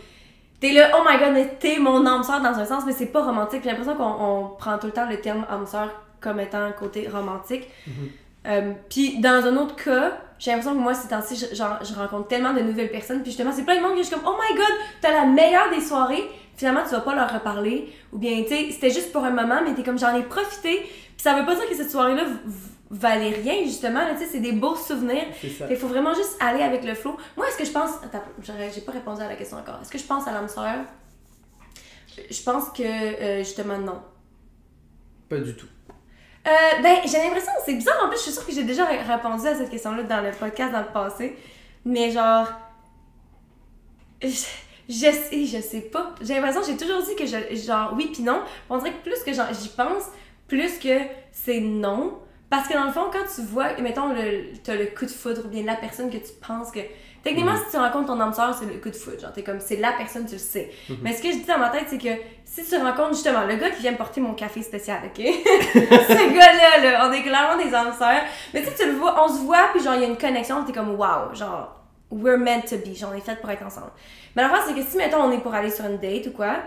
[0.61, 3.07] T'es là, oh my god, mais t'es mon âme sœur dans un sens, mais c'est
[3.07, 3.63] pas romantique.
[3.65, 5.91] J'ai l'impression qu'on on prend tout le temps le terme âme sœur
[6.21, 7.69] comme étant un côté romantique.
[7.87, 8.09] Mhm.
[8.47, 11.95] Euh, puis dans un autre cas, j'ai l'impression que moi, ces temps-ci, je, genre, je
[11.95, 14.25] rencontre tellement de nouvelles personnes, puis justement, c'est plein de monde que je suis comme,
[14.27, 16.25] oh my god, t'as la meilleure des soirées,
[16.57, 19.61] finalement, tu vas pas leur reparler, ou bien, tu sais, c'était juste pour un moment,
[19.65, 22.25] mais t'es comme, j'en ai profité, puis ça veut pas dire que cette soirée-là
[22.91, 25.25] valait rien, justement, tu sais, c'est des beaux souvenirs.
[25.41, 25.67] C'est ça.
[25.69, 27.17] Il faut vraiment juste aller avec le flow.
[27.37, 27.91] Moi, est-ce que je pense.
[28.05, 29.81] Attends, j'ai pas répondu à la question encore.
[29.83, 30.85] Est-ce que je pense à l'âme sœur?
[32.31, 34.01] Je pense que, euh, justement, non.
[35.29, 35.67] Pas du tout.
[36.47, 39.03] Euh, ben, j'ai l'impression, c'est bizarre en plus, je suis sûre que j'ai déjà ré-
[39.03, 41.37] répondu à cette question-là dans le podcast dans le passé,
[41.85, 42.47] mais genre.
[44.23, 44.29] Je,
[44.89, 46.15] je sais, je sais pas.
[46.23, 48.41] J'ai l'impression, j'ai toujours dit que je, genre oui puis non.
[48.71, 50.05] On dirait que plus que j'y pense,
[50.49, 51.01] plus que
[51.33, 52.19] c'est non.
[52.49, 54.15] Parce que dans le fond, quand tu vois, mettons,
[54.63, 56.81] t'as le coup de foudre ou bien la personne que tu penses que.
[57.25, 57.59] Techniquement, Mhm.
[57.65, 59.19] si tu rencontres ton âme sœur, c'est le coup de foudre.
[59.21, 60.71] Genre, t'es comme, c'est la personne, tu le sais.
[60.89, 60.99] Mhm.
[61.03, 62.09] Mais ce que je dis dans ma tête, c'est que
[62.45, 65.17] si tu rencontres justement le gars qui vient me porter mon café spécial, ok?
[65.75, 68.23] Ce gars-là, là, on est clairement des âmes sœurs.
[68.55, 70.17] Mais tu sais, tu le vois, on se voit, puis genre, il y a une
[70.19, 71.75] connexion, t'es comme, wow, genre,
[72.13, 73.91] we're meant to be, genre, on est fait pour être ensemble.
[74.37, 76.59] Mais la c'est que si, mettons, on est pour aller sur une date ou quoi,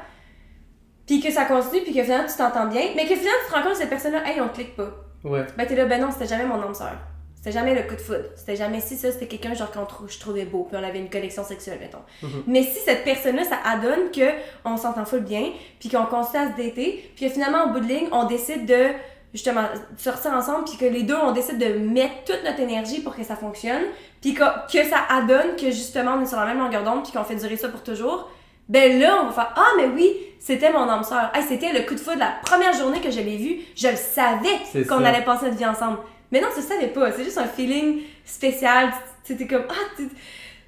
[1.07, 3.55] puis que ça continue, puis que finalement, tu t'entends bien, mais que finalement, tu te
[3.55, 4.89] rends compte que cette personne-là, hey, on clique pas.
[5.23, 5.45] Ouais.
[5.57, 6.93] Ben, t'es là, ben non, c'était jamais mon âme sœur.
[7.35, 8.25] C'était jamais le coup de foudre.
[8.35, 10.99] C'était jamais si ça, c'était quelqu'un genre qu'on trou- je trouvais beau, puis on avait
[10.99, 12.01] une connexion sexuelle, mettons.
[12.21, 12.43] Mhm.
[12.47, 14.29] Mais si cette personne-là, ça adonne que
[14.65, 17.79] on s'entend full bien, puis qu'on continue à se dater, puis que finalement, au bout
[17.79, 18.87] de ligne, on décide de
[19.33, 19.61] justement
[19.95, 23.23] sortir ensemble puis que les deux on décide de mettre toute notre énergie pour que
[23.23, 23.83] ça fonctionne
[24.21, 27.11] puis que, que ça adonne que justement on est sur la même longueur d'onde puis
[27.11, 28.27] qu'on fait durer ça pour toujours
[28.69, 31.85] ben là on va faire ah mais oui c'était mon âme sœur hey, c'était le
[31.85, 35.25] coup de foudre la première journée que je l'ai vu je le savais qu'on allait
[35.25, 35.97] passer notre vie ensemble
[36.31, 38.91] mais non tu le savais pas c'est juste un feeling spécial
[39.23, 40.07] c'était comme ah tu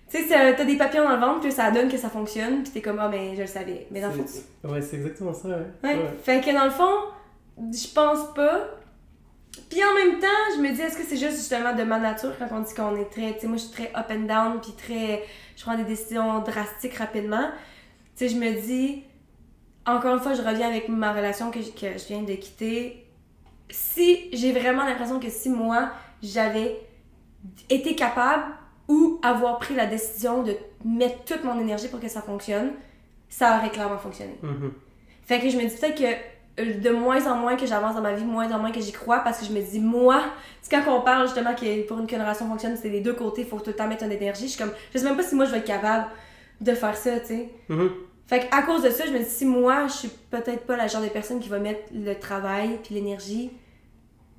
[0.09, 2.81] sais t'as des papillons dans le ventre puis ça donne que ça fonctionne puis t'es
[2.81, 4.25] comme ah mais je le savais mais dans le fond
[4.63, 5.55] Ouais, c'est exactement ça, ouais.
[5.83, 5.97] Ouais.
[6.23, 6.93] Fait que dans le fond,
[7.57, 8.67] je pense pas.
[9.69, 12.33] Puis en même temps, je me dis, est-ce que c'est juste justement de ma nature
[12.37, 13.33] quand on dit qu'on est très.
[13.33, 15.23] Tu sais, moi je suis très up and down, puis très.
[15.55, 17.49] Je prends des décisions drastiques rapidement.
[18.21, 19.01] Sais, je me dis,
[19.84, 23.07] encore une fois, je reviens avec ma relation que je, que je viens de quitter.
[23.67, 25.89] Si j'ai vraiment l'impression que si moi,
[26.21, 26.79] j'avais
[27.67, 28.43] été capable
[28.88, 30.55] ou avoir pris la décision de
[30.86, 32.73] mettre toute mon énergie pour que ça fonctionne,
[33.27, 34.36] ça aurait clairement fonctionné.
[34.43, 34.71] Mhm.
[35.23, 38.01] Fait que je me dis peut-être que euh, de moins en moins que j'avance dans
[38.01, 40.25] ma vie, moins en moins que j'y crois parce que je me dis, moi,
[40.69, 43.57] quand on parle justement que pour une relation fonctionne, c'est les deux côtés, il faut
[43.57, 44.43] tout le temps mettre une énergie.
[44.43, 46.05] Je suis comme, je sais même pas si moi je vais être capable
[46.60, 47.49] de faire ça, tu sais.
[47.67, 47.89] Mhm.
[48.27, 50.88] Fait à cause de ça, je me dis, si moi je suis peut-être pas la
[50.88, 53.51] genre de personne qui va mettre le travail puis l'énergie,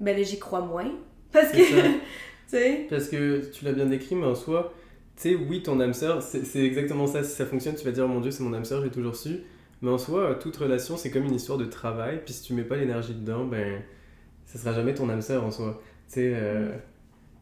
[0.00, 0.90] ben là j'y crois moins.
[1.30, 2.00] Parce que, tu
[2.46, 2.86] sais.
[2.88, 4.72] Parce que tu l'as bien décrit, mais en soi,
[5.16, 7.22] tu sais, oui, ton âme sœur, c'est c'est exactement ça.
[7.22, 9.16] Si ça fonctionne, tu vas dire, oh mon Dieu, c'est mon âme sœur, j'ai toujours
[9.16, 9.40] su.
[9.82, 12.22] Mais en soi, toute relation, c'est comme une histoire de travail.
[12.24, 13.82] Puis si tu mets pas l'énergie dedans, ben,
[14.46, 15.80] ça sera jamais ton âme sœur en soi.
[16.06, 16.76] Tu sais, euh,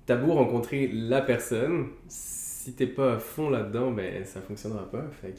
[0.07, 5.05] t'as beau rencontrer la personne, si t'es pas à fond là-dedans, ben, ça fonctionnera pas.
[5.21, 5.39] Fait que,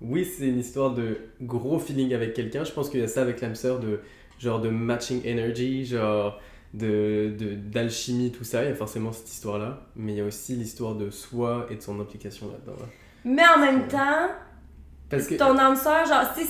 [0.00, 2.64] oui, c'est une histoire de gros feeling avec quelqu'un.
[2.64, 4.00] Je pense qu'il y a ça avec l'âme sœur de
[4.38, 6.40] genre de matching energy, genre
[6.74, 7.32] de
[7.70, 8.62] d'alchimie, tout ça.
[8.64, 9.86] Il y a forcément cette histoire-là.
[9.96, 12.76] Mais il y a aussi l'histoire de soi et de son implication là-dedans.
[12.82, 12.88] hein.
[13.24, 14.28] Mais en même temps,
[15.08, 15.34] Parce que.
[15.36, 16.46] ton âme sœur, genre, si,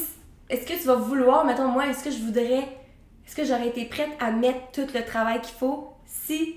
[0.49, 2.67] est-ce que tu vas vouloir, mettons, moi, est-ce que je voudrais,
[3.27, 6.57] est-ce que j'aurais été prête à mettre tout le travail qu'il faut si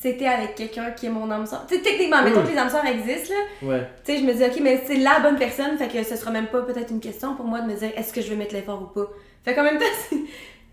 [0.00, 1.66] c'était avec quelqu'un qui est mon âme sœur?
[1.66, 3.68] Tu sais, techniquement, mettons que les âmes sœurs existent, là.
[3.68, 6.14] Ouais, Tu sais, je me dis, ok, mais c'est la bonne personne, fait que ce
[6.16, 8.36] sera même pas peut-être une question pour moi de me dire, est-ce que je vais
[8.36, 9.10] mettre l'effort ou pas?
[9.44, 10.16] Fait qu'en même temps, c'est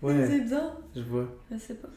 [0.02, 1.24] ouais, c'est bizarre, je vois.
[1.50, 1.88] je sais pas.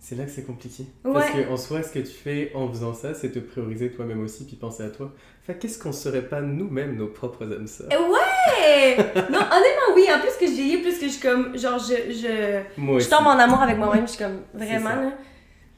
[0.00, 0.84] C'est là que c'est compliqué.
[1.04, 1.12] Ouais.
[1.14, 4.22] Parce que en soi, ce que tu fais en faisant ça, c'est te prioriser toi-même
[4.22, 5.12] aussi, puis penser à toi.
[5.42, 7.88] Fait qu'est-ce qu'on serait pas nous-mêmes nos propres âmes sœurs?
[7.90, 8.96] Eh Ouais!
[9.30, 12.12] non, honnêtement, oui, en plus que je vieillis, plus que je suis comme, genre, je,
[12.12, 15.12] je, Moi je tombe en amour avec moi-même, je suis comme, vraiment, là.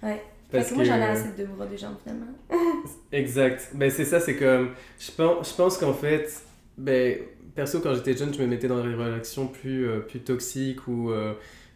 [0.02, 0.22] Ouais.
[0.50, 2.26] Parce que moi, j'en ai assez de deux bras, deux jambes, finalement.
[3.12, 3.70] Exact.
[3.74, 4.70] Ben c'est ça, c'est comme.
[4.98, 6.42] Je pense, je pense qu'en fait,
[6.76, 7.18] ben,
[7.54, 11.10] perso, quand j'étais jeune, je me mettais dans des relations plus, euh, plus toxiques ou
[11.10, 11.34] euh,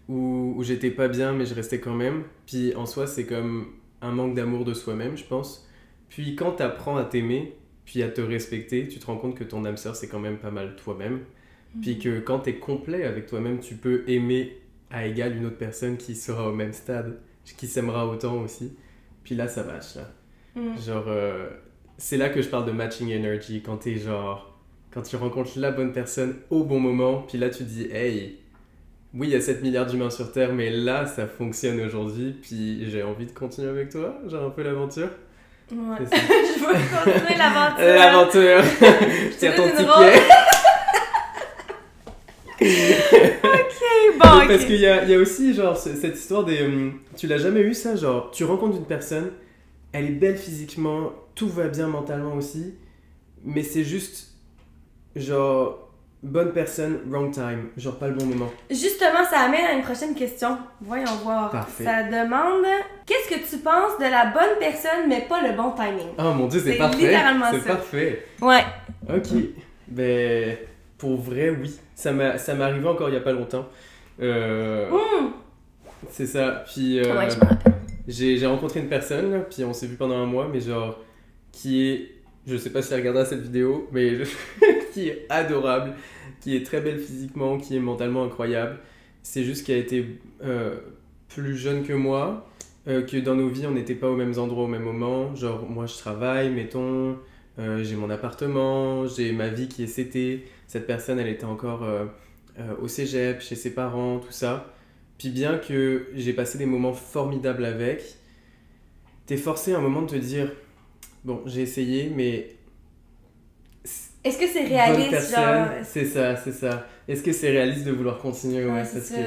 [0.08, 2.24] où, où j'étais pas bien, mais je restais quand même.
[2.46, 3.66] Puis en soi, c'est comme
[4.00, 5.68] un manque d'amour de soi-même, je pense.
[6.08, 9.64] Puis quand t'apprends à t'aimer, puis à te respecter, tu te rends compte que ton
[9.64, 11.20] âme sœur, c'est quand même pas mal toi-même.
[11.80, 14.56] Puis que quand t'es complet avec toi-même, tu peux aimer
[14.90, 17.18] à égal une autre personne qui sera au même stade,
[17.52, 18.74] qui s'aimera autant aussi.
[19.22, 20.02] Puis là, ça match, là.
[20.54, 20.78] Mm.
[20.78, 21.50] Genre, euh,
[21.98, 24.58] c'est là que je parle de matching energy, quand t'es genre,
[24.92, 28.38] quand tu rencontres la bonne personne au bon moment, puis là tu dis, hey,
[29.14, 32.88] oui, il y a 7 milliards d'humains sur Terre, mais là ça fonctionne aujourd'hui, puis
[32.90, 35.10] j'ai envie de continuer avec toi, genre un peu l'aventure.
[35.72, 35.96] Ouais.
[36.00, 37.84] Je veux continuer l'aventure.
[37.84, 38.62] L'aventure
[39.30, 39.84] Je tiens ton petit
[44.12, 44.46] bon.
[44.48, 46.62] Parce qu'il y a, il y a aussi, genre, ce- cette histoire des.
[46.62, 49.30] hum, tu l'as jamais eu, ça Genre, tu rencontres une personne,
[49.92, 52.74] elle est belle physiquement, tout va bien mentalement aussi,
[53.44, 54.28] mais c'est juste.
[55.16, 55.80] Genre.
[56.22, 57.68] Bonne personne, wrong time.
[57.76, 58.50] Genre, pas le bon moment.
[58.70, 60.56] Justement, ça amène à une prochaine question.
[60.80, 61.50] Voyons voir.
[61.50, 61.84] Parfait.
[61.84, 62.64] Ça demande
[63.04, 66.14] Qu'est-ce que tu penses de la bonne personne, mais pas le bon timing?
[66.18, 66.96] Oh mon dieu, c'est parfait.
[66.96, 68.26] littéralement C'est parfait.
[68.40, 68.64] Ouais.
[69.14, 69.38] Ok.
[69.88, 70.56] Ben.
[70.96, 71.78] Pour vrai, oui.
[71.94, 73.68] Ça m'est arrivé encore il y a pas longtemps.
[74.20, 75.32] Euh, Hum.
[76.10, 76.64] C'est ça.
[76.72, 76.98] Puis.
[77.00, 77.74] euh, Ouais, rappelle.
[78.06, 80.98] J'ai rencontré une personne, puis on s'est vu pendant un mois, mais genre,
[81.52, 82.10] qui est,
[82.46, 84.18] je sais pas si elle regardera cette vidéo, mais
[84.92, 85.94] qui est adorable,
[86.40, 88.78] qui est très belle physiquement, qui est mentalement incroyable.
[89.22, 90.04] C'est juste qu'elle a été
[90.44, 90.74] euh,
[91.28, 92.46] plus jeune que moi,
[92.86, 95.34] que dans nos vies, on n'était pas aux mêmes endroits au même moment.
[95.34, 97.16] Genre, moi, je travaille, mettons,
[97.56, 100.44] j'ai mon appartement, j'ai ma vie qui est CT.
[100.66, 101.82] Cette personne, elle était encore
[102.58, 104.72] euh, au cégep, chez ses parents, tout ça.
[105.18, 108.02] Puis bien que j'ai passé des moments formidables avec,
[109.26, 110.52] t'es forcé à un moment de te dire
[111.24, 112.56] bon, j'ai essayé, mais
[114.22, 115.68] Est-ce que c'est réaliste, genre?
[115.82, 116.86] c'est ça, c'est ça.
[117.06, 118.64] Est-ce que c'est réaliste de vouloir continuer?
[118.64, 119.16] Ouais, Ouais, c'est parce ça.
[119.16, 119.20] que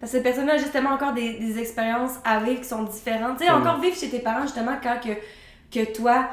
[0.00, 3.38] Parce que cette personne-là a justement encore des, des expériences à vivre qui sont différentes.
[3.38, 5.10] Tu sais, encore vivre chez tes parents, justement, quand que,
[5.70, 6.28] que toi,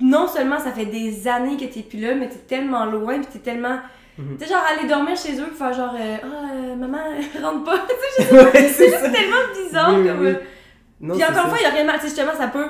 [0.00, 3.28] non seulement ça fait des années que t'es plus là, mais t'es tellement loin, puis
[3.32, 3.80] t'es tellement.
[4.18, 4.36] Mhm.
[4.38, 6.98] Tu sais, genre aller dormir chez eux, faire genre, ah, euh, maman,
[7.42, 7.86] rentre pas.
[8.18, 10.20] Tu sais, Ouais, c'est c'est tellement bizarre Oui, comme.
[10.20, 10.26] oui.
[10.28, 10.34] euh,
[11.00, 11.96] Non, Puis encore une fois, il y a rien de mal.
[11.96, 12.66] Tu sais, justement, ça peut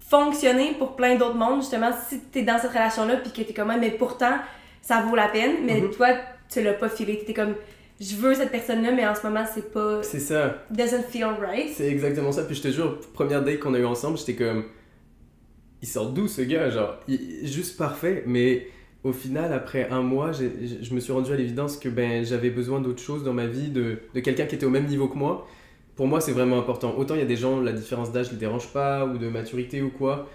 [0.00, 1.60] fonctionner pour plein d'autres mondes.
[1.62, 4.36] Justement, si t'es dans cette relation-là, puis que t'es comme, mais pourtant,
[4.82, 5.64] ça vaut la peine.
[5.64, 5.90] Mais Mhm.
[5.90, 6.08] toi,
[6.50, 7.18] tu l'as pas filé.
[7.18, 7.54] T'étais comme,
[8.00, 10.02] je veux cette personne-là, mais en ce moment, c'est pas.
[10.02, 10.64] C'est ça.
[10.70, 11.70] doesn't feel right.
[11.74, 12.42] C'est exactement ça.
[12.44, 14.64] Puis je te jure, première date qu'on a eu ensemble, j'étais comme.
[15.82, 16.70] Il sort d'où ce gars?
[16.70, 18.24] Genre, il- juste parfait.
[18.26, 18.66] Mais
[19.04, 22.80] au final, après un mois, je me suis rendu à l'évidence que ben, j'avais besoin
[22.80, 25.46] d'autre chose dans ma vie, de, de quelqu'un qui était au même niveau que moi.
[25.94, 26.94] Pour moi, c'est vraiment important.
[26.96, 29.28] Autant il y a des gens, la différence d'âge ne les dérange pas, ou de
[29.28, 30.28] maturité ou quoi.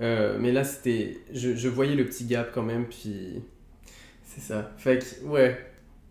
[0.00, 1.18] Euh, mais là, c'était.
[1.32, 3.42] Je, je voyais le petit gap quand même, puis.
[4.24, 4.72] C'est ça.
[4.78, 5.56] Fait que, ouais.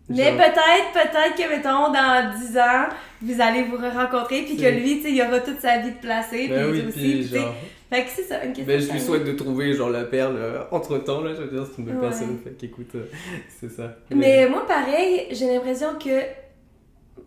[0.08, 2.88] Mais peut-être, peut-être que, mettons, dans 10 ans,
[3.22, 5.98] vous allez vous rencontrer, puis que lui, tu sais, il aura toute sa vie de
[5.98, 7.28] placé, Ben puis oui, aussi.
[7.28, 7.54] puis genre.
[7.94, 8.64] Fait que c'est ça, une question.
[8.66, 10.38] Ben, je lui souhaite de trouver genre la perle
[10.70, 12.08] entre temps là, je veux dire, c'est une belle Ouais.
[12.08, 13.04] personne, fait qu'écoute, euh,
[13.60, 13.96] c'est ça.
[14.10, 16.20] Mais moi, pareil, j'ai l'impression que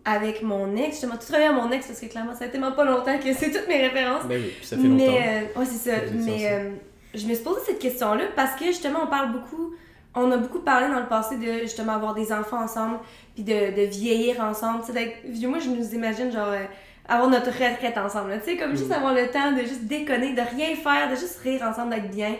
[0.04, 2.72] avec mon ex, justement, tout revient à mon ex parce que clairement, ça fait tellement
[2.72, 4.24] pas longtemps que c'est toutes mes références.
[4.26, 4.96] Ben oui, puis ça fait longtemps.
[4.96, 5.96] Mais, euh, ouais, c'est ça.
[6.14, 6.70] Mais euh,
[7.14, 9.74] je me suis posé cette question-là parce que justement, on parle beaucoup,
[10.14, 12.98] on a beaucoup parlé dans le passé de justement avoir des enfants ensemble,
[13.34, 14.82] puis de, de vieillir ensemble.
[14.86, 15.46] Tu sais.
[15.46, 16.64] Moi, je nous imagine genre euh,
[17.08, 18.38] avoir notre retraite ensemble.
[18.44, 18.92] Tu sais, comme juste Mhm.
[18.96, 22.36] avoir le temps de juste déconner, de rien faire, de juste rire ensemble, d'être bien.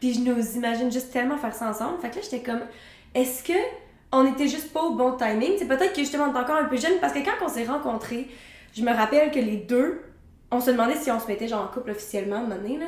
[0.00, 2.00] Puis je nous imagine juste tellement faire ça ensemble.
[2.00, 2.60] Fait que là, j'étais comme,
[3.14, 3.58] est-ce que
[4.12, 5.52] on était juste pas au bon timing?
[5.58, 7.64] C'est peut-être que justement, on est encore un peu jeune parce que quand on s'est
[7.64, 8.28] rencontrés,
[8.74, 10.00] je me rappelle que les deux,
[10.50, 12.78] on se demandait si on se mettait genre en couple officiellement à un moment donné,
[12.78, 12.86] là.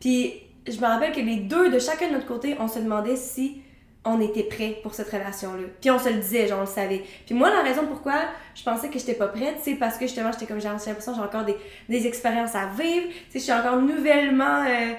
[0.00, 0.34] Puis
[0.66, 3.62] je me rappelle que les deux, de chacun de notre côté, on se demandait si
[4.06, 5.64] on était prêt pour cette relation-là.
[5.80, 7.02] Puis on se le disait, genre on le savait.
[7.26, 8.14] Puis moi, la raison pourquoi
[8.54, 11.18] je pensais que j'étais pas prête, c'est parce que justement, j'étais comme, j'ai l'impression que
[11.18, 11.56] j'ai encore des,
[11.88, 13.06] des expériences à vivre.
[13.08, 14.92] Tu sais, je suis encore nouvellement euh,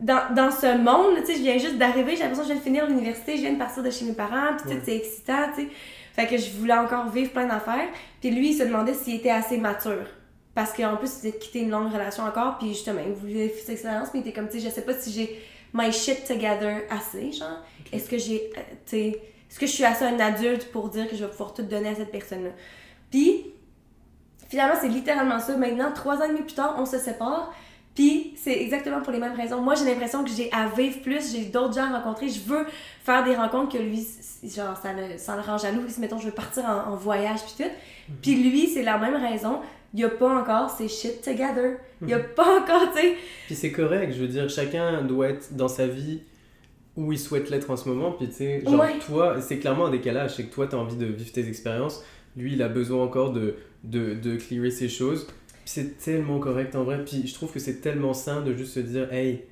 [0.00, 1.16] dans, dans ce monde.
[1.20, 3.42] Tu sais, je viens juste d'arriver, j'ai l'impression que je viens de finir l'université, je
[3.42, 4.82] viens de partir de chez mes parents, puis Ouais.
[4.84, 5.68] c'est excitant, tu sais.
[6.14, 7.88] Fait que je voulais encore vivre plein d'affaires.
[8.20, 10.06] Puis lui, il se demandait s'il était assez mature.
[10.54, 13.48] Parce qu'en plus, il venait de quitter une longue relation encore, puis justement, il voulait
[13.56, 15.40] cette expérience, mais il était comme, tu sais, je sais pas si j'ai
[15.72, 17.62] my shit together assez, genre.
[17.92, 19.06] Est-ce que j'ai, euh, tu sais,
[19.50, 21.88] est-ce que je suis assez un adulte pour dire que je vais pouvoir tout donner
[21.88, 22.50] à cette personne-là?
[23.10, 23.46] Puis,
[24.48, 25.56] finalement, c'est littéralement ça.
[25.56, 27.52] Maintenant, trois ans et demi plus tard, on se sépare.
[27.94, 29.60] Puis, c'est exactement pour les mêmes raisons.
[29.60, 32.28] Moi, j'ai l'impression que j'ai à vivre plus, j'ai d'autres gens à rencontrer.
[32.28, 32.64] Je veux
[33.02, 34.06] faire des rencontres que lui,
[34.44, 35.82] genre, ça le, ça le rend jaloux.
[35.88, 37.70] Si, mettons, je veux partir en, en voyage, puis tout.
[38.22, 39.58] Puis lui, c'est la même raison.
[39.92, 41.78] Il a pas encore ses shit together.
[42.06, 43.16] Il a pas encore, tu sais.
[43.46, 46.22] Puis c'est correct, je veux dire, chacun doit être dans sa vie
[46.96, 48.98] où il souhaite l'être en ce moment, puis tu sais, genre Ouais.
[49.06, 52.04] toi, c'est clairement un décalage, c'est que toi, tu as envie de vivre tes expériences,
[52.36, 55.34] lui, il a besoin encore de, de, de clearer ses choses, puis
[55.66, 58.80] c'est tellement correct en vrai, puis je trouve que c'est tellement sain de juste se
[58.80, 59.44] dire, hey,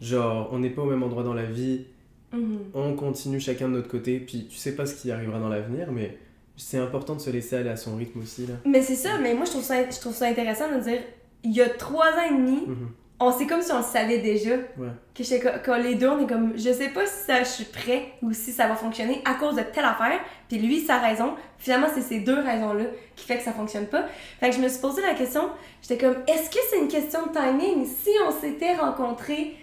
[0.00, 1.86] genre, on n'est pas au même endroit dans la vie,
[2.32, 2.58] Mhm.
[2.74, 5.92] on continue chacun de notre côté, puis tu sais pas ce qui arrivera dans l'avenir,
[5.92, 6.18] mais
[6.56, 8.54] c'est important de se laisser aller à son rythme aussi, là.
[8.66, 10.98] Mais c'est ça, mais moi, je trouve ça, je trouve ça intéressant de dire,
[11.44, 12.88] il y a trois ans et demi, Mhm.
[13.20, 14.56] On c'est comme si on le savait déjà.
[14.76, 14.88] Ouais.
[15.14, 18.12] Que quand les deux, on est comme, je sais pas si ça, je suis prêt
[18.22, 20.18] ou si ça va fonctionner à cause de telle affaire.
[20.48, 24.04] Puis lui, sa raison, finalement, c'est ces deux raisons-là qui fait que ça fonctionne pas.
[24.40, 25.48] Fait que je me suis posé la question,
[25.80, 27.86] j'étais comme, est-ce que c'est une question de timing?
[27.86, 29.56] Si on s'était rencontrés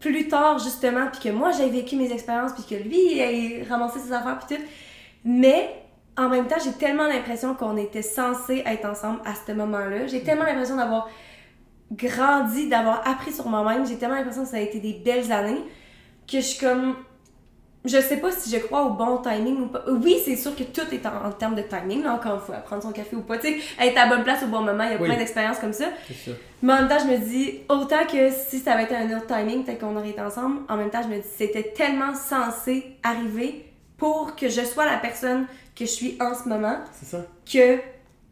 [0.00, 3.62] plus tard, justement, puis que moi, j'ai vécu mes expériences, puis que lui, il ait
[3.68, 4.62] ramassé ses affaires, puis tout.
[5.24, 5.70] Mais
[6.16, 10.06] en même temps, j'ai tellement l'impression qu'on était censés être ensemble à ce moment-là.
[10.06, 11.10] J'ai tellement l'impression d'avoir
[11.92, 13.86] grandi, d'avoir appris sur moi-même.
[13.86, 15.62] J'ai tellement l'impression que ça a été des belles années
[16.30, 16.96] que je suis comme.
[17.84, 19.84] Je sais pas si je crois au bon timing ou pas.
[19.88, 22.56] Oui, c'est sûr que tout est en, en termes de timing, là, encore une fois,
[22.56, 24.82] prendre son café ou pas, tu sais, être à la bonne place au bon moment,
[24.82, 25.06] il y a Oui.
[25.08, 25.84] plein d'expériences comme ça.
[26.62, 29.28] Mais en même temps, je me dis, autant que si ça avait été un autre
[29.28, 32.96] timing, peut-être qu'on aurait été ensemble, en même temps, je me dis, c'était tellement censé
[33.04, 35.46] arriver pour que je sois la personne
[35.76, 37.18] que je suis en ce moment C'est ça.
[37.48, 37.78] que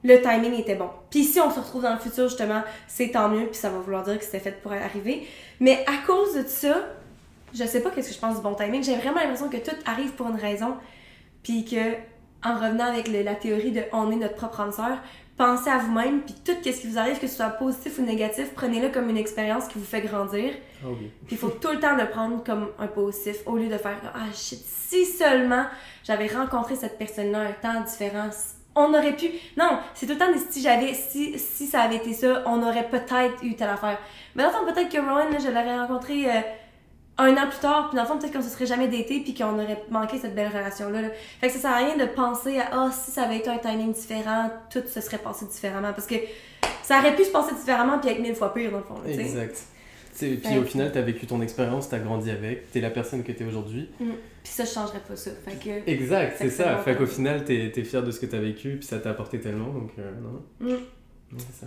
[0.05, 0.91] le timing était bon.
[1.11, 3.79] Puis si on se retrouve dans le futur, justement, c'est tant mieux, puis ça va
[3.79, 5.27] vouloir dire que c'était fait pour arriver.
[5.61, 6.77] Mais à cause de ça,
[7.55, 8.83] je sais pas qu'est-ce que je pense du bon timing.
[8.85, 10.75] J'ai vraiment l'impression que tout arrive pour une raison,
[11.43, 11.95] puis que
[12.47, 14.99] en revenant avec le- la théorie de on est notre propre âme sœur,
[15.39, 18.53] pensez à vous-même, puis tout ce qui vous arrive, que ce soit positif ou négatif,
[18.55, 20.53] prenez-le comme une expérience qui vous fait grandir.
[20.85, 20.89] Ah.
[21.27, 23.97] Puis il faut tout le temps le prendre comme un positif au lieu de faire
[24.15, 25.65] ah shit si seulement
[26.05, 28.29] j'avais rencontré cette personne-là un temps différent
[28.75, 31.97] on aurait pu non c'est tout le temps des si j'avais si si ça avait
[31.97, 33.99] été ça on aurait peut-être eu telle affaire
[34.35, 36.41] mais dans le fond peut-être que Rowan là, je l'aurais rencontré euh,
[37.19, 39.35] un an plus tard puis dans le fond peut-être qu'on se serait jamais daté puis
[39.35, 41.01] qu'on aurait manqué cette belle relation là,
[41.41, 43.59] fait que ça sert à rien de penser à ah si ça avait été un
[43.59, 46.17] timing différent tout se serait passé différemment parce que
[46.83, 49.11] ça aurait pu se passer différemment puis être mille fois pire dans le fond là.
[49.11, 49.74] Exact.
[50.15, 50.59] C'est- Puis Ouais.
[50.59, 53.91] au final, t'as vécu ton expérience, t'as grandi avec, t'es la personne que t'es aujourd'hui.
[53.99, 55.31] Puis ça, je changerais pas ça.
[55.45, 55.91] Fait que.
[55.91, 56.79] Exact, c'est ça.
[56.79, 59.41] Fait qu'au final, t'es es fier de ce que t'as vécu, puis ça t'a apporté
[59.41, 60.69] tellement, donc euh, non.
[60.69, 60.79] Mm.
[61.39, 61.61] C'est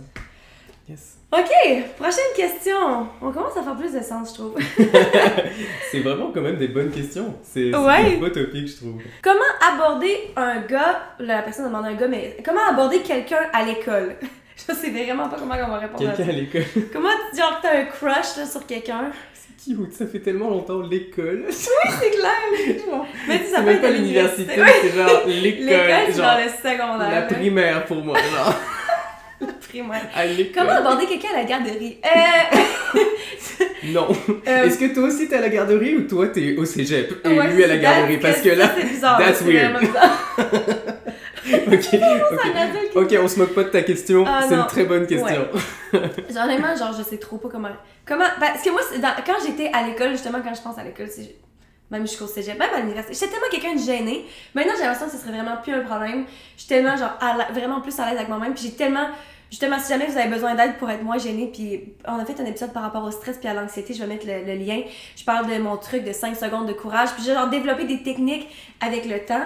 [0.88, 1.18] Yes.
[1.30, 1.50] Ok,
[1.98, 3.06] prochaine question.
[3.20, 4.54] On commence à faire plus de sens, je trouve.
[5.90, 7.34] C'est vraiment quand même des bonnes questions.
[7.42, 8.10] C'est c'est Ouais.
[8.12, 9.02] des beaux topics, je trouve.
[9.22, 9.38] Comment
[9.70, 14.16] aborder un gars, la personne demande un gars, mais comment aborder quelqu'un à l'école?
[14.68, 16.64] Je sais vraiment pas comment on va répondre à Quelqu'un à l'école.
[16.92, 19.10] Comment, genre, t'as un crush là, sur quelqu'un?
[19.32, 21.44] C'est cute, ça fait tellement longtemps l'école.
[21.50, 22.78] C'est clair!
[22.86, 25.90] Genre, Mais tu sais, ça peut être pas l'université, c'est genre L'école, l'école.
[26.08, 27.10] c'est Genre genre le secondaire.
[27.10, 27.22] la là.
[27.22, 28.54] primaire pour moi, genre.
[29.68, 30.06] primaire.
[30.14, 30.52] À l'école.
[30.66, 31.98] Comment aborder quelqu'un à la garderie?
[32.04, 32.98] Euh,
[33.92, 34.08] Non.
[34.46, 37.28] euh, Est-ce que toi aussi t'es à la garderie ou toi t'es au cégep et
[37.38, 38.16] ouais, lui à la garderie?
[38.18, 38.70] that's- Parce que là.
[38.76, 39.18] c'est bizarre.
[39.18, 39.76] that's c'est weird.
[41.66, 42.20] bizarre.
[42.94, 45.46] ok, on se moque pas de ta question, Ah, c'est une très bonne question.
[45.92, 47.68] Genre, honnêtement, genre, je sais trop pas comment.
[48.06, 48.24] Comment.
[48.40, 51.34] Parce que moi, dans- quand j'étais à l'école, justement, quand je pense à l'école, c'est.
[51.90, 53.14] Même jusqu'au cégep, même à l'université.
[53.14, 54.26] J'étais tellement quelqu'un de gêné.
[54.54, 56.26] Maintenant, j'ai l'impression que ce serait vraiment plus un problème.
[56.54, 58.52] Je suis tellement, genre, à la- vraiment plus à l'aise avec moi-même.
[58.52, 59.06] Puis j'ai tellement.
[59.50, 62.38] Justement, si jamais vous avez besoin d'aide pour être moins gêné, puis on a fait
[62.40, 64.82] un épisode par rapport au stress puis à l'anxiété, je vais mettre le, le lien.
[65.16, 68.02] Je parle de mon truc de 5 secondes de courage, puis j'ai genre développé des
[68.02, 68.46] techniques
[68.80, 69.40] avec le temps,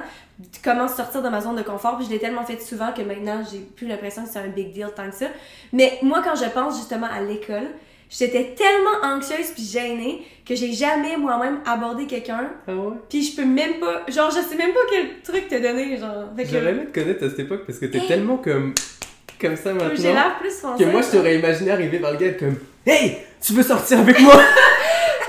[0.64, 3.42] comment sortir de ma zone de confort, puis je l'ai tellement fait souvent que maintenant,
[3.50, 5.26] j'ai plus l'impression que c'est un big deal tant que ça.
[5.72, 7.68] Mais moi, quand je pense justement à l'école,
[8.10, 12.96] j'étais tellement anxieuse puis gênée que j'ai jamais moi-même abordé quelqu'un, Ah ouais?
[13.08, 16.24] puis je peux même pas, genre, je sais même pas quel truc te donner, genre.
[16.36, 18.08] J'aurais aimé te connaître à cette époque parce que t'es Hey.
[18.08, 18.74] tellement comme.
[19.42, 20.12] Comme ça j'ai maintenant.
[20.14, 20.84] l'air plus foncée.
[20.84, 23.18] Que moi je t'aurais imaginé arriver vers le gars et être comme Hey!
[23.40, 24.40] Tu veux sortir avec moi?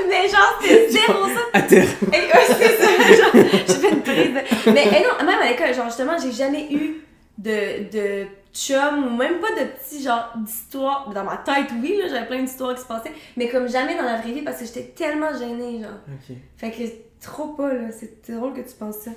[0.07, 1.41] Mais genre, c'est zéro ça.
[1.53, 1.87] À terre!
[2.07, 3.31] Et ouais, c'est ça, genre,
[3.67, 4.31] j'ai fait une prise.
[4.67, 7.01] Mais non, même à l'école, genre, justement, j'ai jamais eu
[7.37, 11.09] de, de chum ou même pas de petit genre d'histoire.
[11.13, 14.03] Dans ma tête, oui, là, j'avais plein d'histoires qui se passaient, mais comme jamais dans
[14.03, 15.99] la vraie vie parce que j'étais tellement gênée, genre.
[16.07, 16.35] Ok.
[16.57, 16.83] Fait que
[17.25, 17.87] trop pas, là.
[17.91, 19.11] C'est drôle que tu penses ça.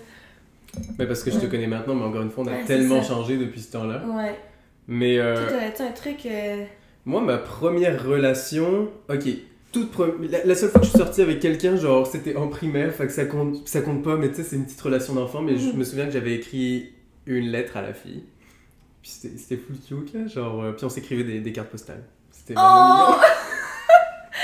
[0.99, 2.67] Mais parce que je te connais maintenant, mais encore une fois, on a Ouais, c'est
[2.79, 4.03] tellement changé depuis ce temps-là.
[4.07, 4.35] Ouais.
[4.89, 6.27] Mais euh, t'aurais-tu un truc.
[6.27, 6.65] euh,
[7.05, 8.89] moi, ma première relation.
[9.09, 9.25] Ok.
[9.73, 12.49] Toute pre- la, la seule fois que je suis sortie avec quelqu'un, genre, c'était en
[12.49, 15.15] primaire, fait que ça compte, ça compte pas, mais tu sais, c'est une petite relation
[15.15, 15.77] d'enfant, mais je Mhm.
[15.79, 16.93] me souviens que j'avais écrit
[17.27, 18.23] une lettre à la fille.
[19.03, 22.05] Puis c'était full cute, là, genre, euh, puis on s'écrivait des, des cartes postales.
[22.31, 22.55] C'était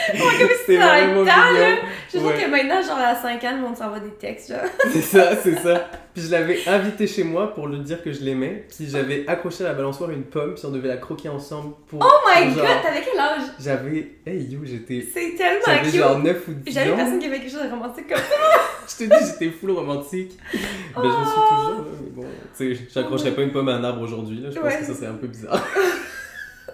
[0.09, 0.33] vraiment Oh!
[0.39, 0.49] mignon.
[0.61, 1.77] C'était dans le temps, là.
[2.13, 4.61] Je trouve que maintenant, genre à 5 ans, le monde s'envoie des textes, genre.
[4.93, 5.89] C'est ça, c'est ça.
[6.15, 8.67] Puis je l'avais invité chez moi pour lui dire que je l'aimais.
[8.69, 12.01] Puis j'avais accroché à la balançoire une pomme, puis on devait la croquer ensemble pour.
[12.03, 13.43] Oh my genre, god, t'avais quel âge?
[13.59, 14.11] J'avais.
[14.27, 15.07] Hey you, j'étais.
[15.13, 15.95] C'est tellement J'avais cute!
[16.01, 16.97] genre 9 ou 10 Jamais ans.
[16.97, 18.25] personne qui avait quelque chose de romantique comme ça.
[18.89, 20.33] Je te dis, j'étais full romantique.
[20.53, 20.59] Ben,
[20.97, 21.55] je me suis Oh.
[21.55, 21.79] toujours.
[21.79, 22.27] là, Mais bon,
[22.59, 24.41] tu sais, j'accrocherais pas une pomme à un arbre aujourd'hui.
[24.41, 24.51] là.
[24.51, 24.79] Je pense Ouais.
[24.81, 25.65] que ça serait un peu bizarre.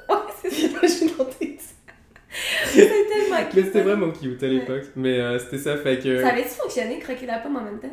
[0.08, 0.56] Ouais, c'est ça.
[0.56, 1.60] J'imagine en tête.
[2.66, 3.54] C'est tellement cute.
[3.54, 4.84] Mais c'était vraiment cute à l'époque.
[4.96, 6.22] Mais euh, c'était ça, fait que.
[6.22, 7.92] Ça avait-tu fonctionné, croquer la pomme en même temps?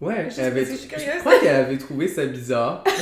[0.00, 0.60] Ouais, Juste elle avait...
[0.62, 1.10] parce que je suis curieuse.
[1.14, 2.84] je crois qu'elle avait trouvé ça bizarre.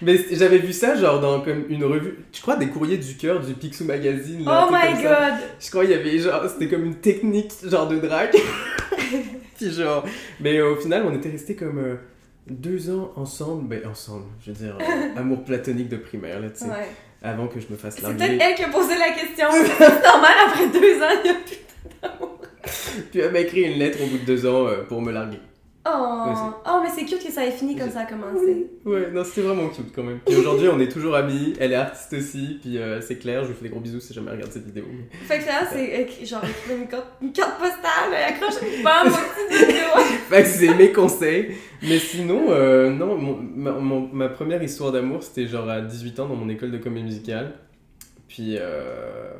[0.00, 3.40] Mais j'avais vu ça genre dans comme une revue, je crois des courriers du cœur
[3.40, 4.44] du Picsou Magazine.
[4.44, 5.30] là, Oh my ça.
[5.30, 5.40] god!
[5.60, 8.34] Je crois qu'il y avait genre, c'était comme une technique genre de drague.
[9.56, 10.04] Puis genre,
[10.40, 11.96] mais au final on était restés comme euh,
[12.48, 16.60] deux ans ensemble, ben ensemble, je veux dire, euh, amour platonique de primaire là, tu
[16.60, 16.86] sais, Ouais.
[17.22, 18.18] Avant que je me fasse C'est larguer.
[18.26, 19.46] peut-être elle qui a posé la question.
[19.50, 21.56] C'est normal, après deux ans, il y a plus.
[23.10, 25.38] Puis elle m'a écrit une lettre au bout de deux ans euh, pour me larguer.
[25.90, 26.34] Oh, Ouais,
[26.66, 28.66] oh mais c'est cute que ça ait fini comme ça a commencé.
[28.84, 30.18] Ouais, non, c'était vraiment cute quand même.
[30.26, 31.54] Puis aujourd'hui, on est toujours amis.
[31.58, 32.58] Elle est artiste aussi.
[32.60, 34.66] Puis euh, c'est clair, je lui fais des gros bisous si jamais elle regarde cette
[34.66, 34.84] vidéo.
[35.26, 39.56] Fait que là, c'est écrit- genre écrire une carte, une carte postale, accroche une au
[39.66, 39.86] vidéo.
[40.28, 41.52] Fait que c'est mes conseils.
[41.82, 46.20] Mais sinon, euh, non, mon- ma, mon- ma première histoire d'amour, c'était genre à 18
[46.20, 47.52] ans dans mon école de comédie musicale.
[48.28, 49.30] Puis, euh,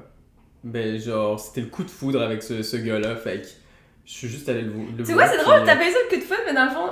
[0.64, 3.16] ben, genre, c'était le coup de foudre avec ce, ce gars-là.
[3.16, 3.48] Fait que
[4.08, 6.08] je suis juste allé le, le Tu vois, c'est drôle, euh, t'as payé ça le
[6.08, 6.88] coup de foot, mais dans le fond,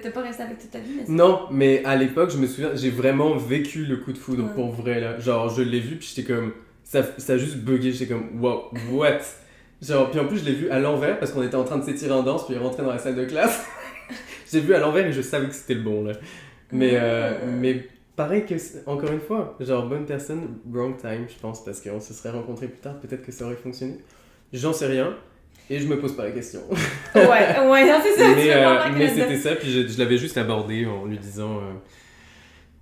[0.00, 0.92] t'es pas resté avec toute ta vie.
[0.96, 4.44] Mais Non, mais à l'époque, je me souviens, j'ai vraiment vécu le coup de foudre
[4.44, 4.54] Ouais.
[4.54, 5.18] pour vrai là.
[5.18, 6.52] Genre, je l'ai vu, puis j'étais comme.
[6.84, 9.18] Ça, ça a juste bugué, j'étais comme, wow, what?
[9.82, 11.84] Genre, puis en plus, je l'ai vu à l'envers parce qu'on était en train de
[11.84, 13.66] s'étirer en danse, puis il rentré dans la salle de classe.
[14.52, 16.12] j'ai vu à l'envers et je savais que c'était le bon là.
[16.70, 18.54] Mais, euh, mais pareil que,
[18.88, 22.68] encore une fois, genre, bonne personne, wrong time, je pense, parce qu'on se serait rencontrés
[22.68, 23.98] plus tard, peut-être que ça aurait fonctionné.
[24.52, 25.16] J'en sais rien,
[25.70, 26.60] et je me pose pas la question.
[27.14, 28.28] Ouais, ouais, non, c'est ça.
[28.36, 31.72] mais euh, mais c'était ça, puis je, je l'avais juste abordé en lui disant euh,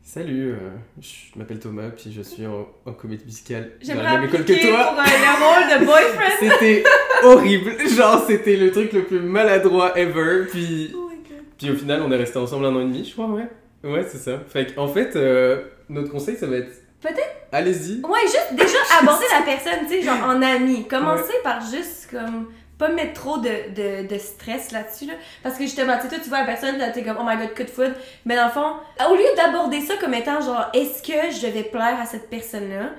[0.03, 0.57] Salut, euh,
[1.01, 4.45] je m'appelle Thomas, puis je suis en, en comédie musicale dans J'aimerais la même école
[4.45, 4.85] que toi.
[4.93, 6.37] pour un, le rôle de boyfriend.
[6.39, 6.85] C'était
[7.25, 11.11] horrible, genre c'était le truc le plus maladroit ever, puis, Oh
[11.59, 13.49] puis au final on est resté ensemble un an et demi, je crois, ouais.
[13.83, 14.41] Ouais, c'est ça.
[14.49, 18.01] Fait qu'en fait, euh, notre conseil ça va être Peut-être, Allez-y.
[18.01, 20.87] ouais, juste déjà aborder la personne, tu sais, genre en ami.
[20.89, 22.47] Commencer par juste comme
[22.79, 25.15] pas mettre trop de, de, de stress là-dessus, là.
[25.43, 27.55] Parce que justement, tu sais, toi, tu vois la personne, t'es comme, oh my god,
[27.55, 27.95] coup de foudre.
[28.25, 28.75] Mais dans le fond,
[29.09, 32.91] au lieu d'aborder ça comme étant genre, est-ce que je vais plaire à cette personne-là,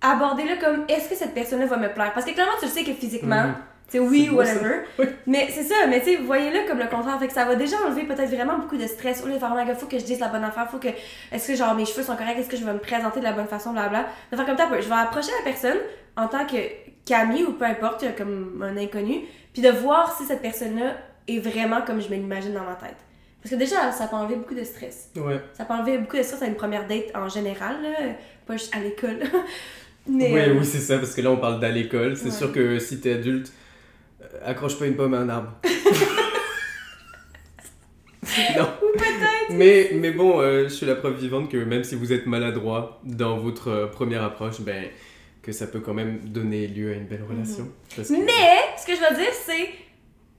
[0.00, 2.12] abordez-le comme, est-ce que cette personne-là va me plaire?
[2.12, 3.52] Parce que clairement, tu le sais que physiquement,
[3.88, 4.82] tu sais, oui, beau, whatever.
[4.98, 5.06] Oui.
[5.26, 7.18] Mais c'est ça, mais tu sais, voyez-le comme le contraire.
[7.20, 9.22] Fait que ça va déjà enlever peut-être vraiment beaucoup de stress.
[9.22, 10.78] Au lieu de faire, oh my god, faut que je dise la bonne affaire, faut
[10.78, 10.88] que.
[11.30, 13.32] Est-ce que genre mes cheveux sont corrects, est-ce que je vais me présenter de la
[13.32, 14.06] bonne façon, blabla.
[14.32, 15.78] De faire comme ça, je vais approcher la personne
[16.16, 16.56] en tant que
[17.04, 19.20] Camille ou peu importe, comme un inconnu,
[19.52, 20.96] puis de voir si cette personne-là
[21.28, 22.96] est vraiment comme je me l'imagine dans ma tête.
[23.42, 25.10] Parce que déjà, ça peut enlever beaucoup de stress.
[25.16, 25.40] Ouais.
[25.52, 27.88] Ça peut enlever beaucoup de stress à une première date en général, là,
[28.46, 29.18] pas juste à l'école.
[30.08, 30.32] Mais.
[30.32, 32.16] Ouais, euh, oui, c'est ça, parce que là, on parle d'aller à l'école.
[32.16, 32.30] C'est Ouais.
[32.30, 33.52] sûr que si t'es adulte,
[34.20, 35.52] euh, accroche pas une pomme à un arbre.
[38.56, 38.68] non.
[38.82, 39.50] Ou peut-être.
[39.50, 43.00] Mais, mais bon, euh, je suis la preuve vivante que même si vous êtes maladroit
[43.04, 44.86] dans votre première approche, ben,
[45.42, 47.68] que ça peut quand même donner lieu à une belle relation.
[47.96, 49.68] Parce que- Mais, ce que je veux dire, c'est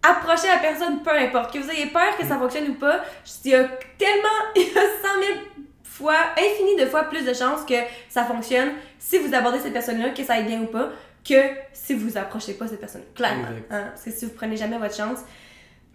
[0.02, 1.54] approcher la personne, peu importe.
[1.54, 3.04] Que vous ayez peur que ça fonctionne ou pas,
[3.46, 3.64] il y a
[3.98, 5.40] tellement, il y a 100 000
[5.84, 7.76] fois, infini de fois plus de chances que
[8.10, 10.90] ça fonctionne si vous abordez cette personne-là, que ça aille bien ou pas,
[11.28, 11.36] que
[11.72, 13.04] si vous approchez pas cette personne.
[13.16, 13.46] Clairement.
[13.70, 13.86] Hein.
[13.92, 15.20] Parce que si vous prenez jamais votre chance,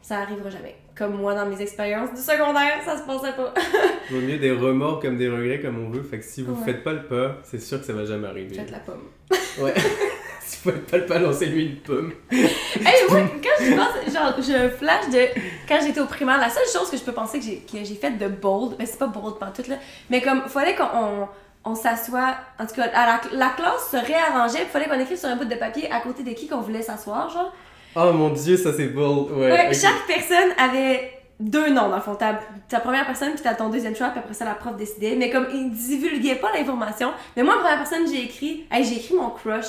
[0.03, 0.77] ça arrivera jamais.
[0.97, 3.55] Comme moi dans mes expériences du secondaire, ça se passait pas.
[4.11, 6.03] Vaut mieux des remords comme des regrets comme on veut.
[6.03, 6.65] Fait que si vous Ouais.
[6.65, 8.55] faites pas le pas, c'est sûr que ça va jamais arriver.
[8.55, 9.05] Jette la pomme.
[9.61, 9.75] Ouais.
[10.45, 12.13] si vous faites pas le pas, lancez-lui une pomme.
[12.31, 16.67] Hey, moi, quand je pense, genre, je flash de quand j'étais au primaire, la seule
[16.73, 19.09] chose que je peux penser que j'ai, que j'ai faite de bold, mais c'est pas
[19.09, 19.77] bold pantoute, là,
[20.11, 21.29] mais comme, fallait qu'on on,
[21.65, 25.19] on s'assoit, en tout cas, à la, la classe se réarrangeait, il fallait qu'on écrive
[25.19, 27.53] sur un bout de papier à côté de qui qu'on voulait s'asseoir, genre.
[28.01, 29.31] Oh mon dieu, ça c'est bold.
[29.33, 29.73] Ouais.
[29.75, 32.15] Chaque personne avait deux noms, dans le fond.
[32.15, 32.39] Ta,
[32.69, 35.17] ta première personne, puis t'as ton deuxième choix, puis après ça, la prof décidait.
[35.17, 37.11] Mais comme, ils divulguaient pas l'information.
[37.37, 39.67] Mais moi, la première personne, j'ai écrit, hey, j'ai écrit mon crush.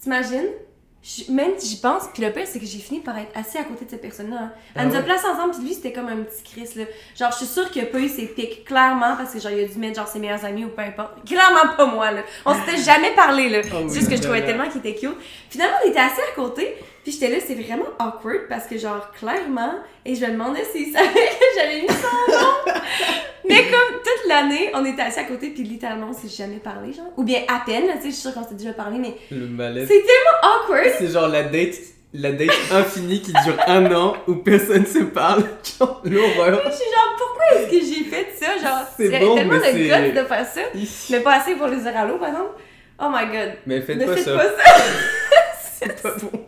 [0.00, 0.48] T'imagines?
[1.28, 3.64] Même si j'y pense, puis le pire, c'est que j'ai fini par être assis à
[3.64, 4.36] côté de cette personne-là.
[4.40, 4.52] hein.
[4.74, 5.04] Elle Ah nous a ouais?
[5.04, 6.84] placés ensemble, puis lui, c'était comme un petit Chris, là.
[7.14, 9.64] Genre, je suis sûre qu'il a pas eu ses pics, clairement, parce que genre, il
[9.64, 11.22] a dû mettre genre ses meilleurs amis ou peu importe.
[11.26, 12.22] Clairement pas moi, là.
[12.46, 13.58] On s'était jamais parlé, là.
[13.66, 15.14] Oh c'est juste que je trouvais tellement qu'il était cute.
[15.50, 16.74] Finalement, on était assis à côté,
[17.04, 19.74] puis j'étais là, c'est vraiment awkward, parce que genre, clairement,
[20.04, 22.72] et je me demandais s'il savait que j'avais mis son nom.
[23.46, 26.92] Mais comme toute l'année, on était assis à côté, puis littéralement, on s'est jamais parlé,
[26.94, 27.12] genre.
[27.18, 29.14] Ou bien à peine, là, tu sais, je suis sûre qu'on s'est déjà parlé, mais
[29.30, 29.86] Le malaise.
[29.86, 30.90] c'est tellement awkward.
[30.98, 31.74] C'est genre la date,
[32.14, 35.42] la date infinie qui dure un an où personne se parle.
[35.78, 36.62] Genre l'horreur.
[36.64, 38.56] Je suis genre, pourquoi est-ce que j'ai fait ça?
[38.56, 39.78] Genre, C'est bon, tellement mais de
[40.12, 40.60] guts de faire ça.
[41.10, 42.50] Mais pas assez pour les dire allô, par exemple.
[43.00, 43.52] Oh my god.
[43.66, 44.36] Mais faites ne pas faites ça.
[44.36, 44.74] pas ça.
[45.78, 46.46] C'est pas bon.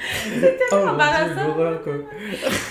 [0.00, 1.54] C'est Oh mon embarrassant.
[1.84, 2.06] dieu.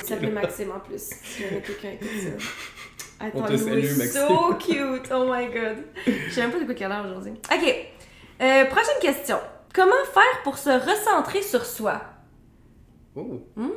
[0.01, 1.09] Il s'appelait Maxime en plus.
[1.23, 3.25] Si jamais quelqu'un écoute ça.
[3.33, 4.27] On te salue, were Maxime.
[4.27, 5.11] So cute.
[5.13, 5.77] Oh my god.
[6.07, 7.33] Je sais même pas de quoi quelle heure aujourd'hui.
[7.51, 7.75] Ok.
[8.41, 9.37] Euh, prochaine question.
[9.73, 12.01] Comment faire pour se recentrer sur soi?
[13.15, 13.41] Oh.
[13.55, 13.67] Hmm.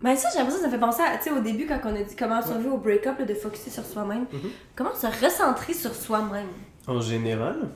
[0.00, 1.94] Ben ça, j'ai l'impression que ça fait penser à, tu sais, au début, quand on
[1.94, 4.24] a dit comment survivre au break-up, là, de focuser sur soi-même.
[4.32, 4.50] Mhm.
[4.74, 6.48] Comment se recentrer sur soi-même?
[6.86, 7.68] En général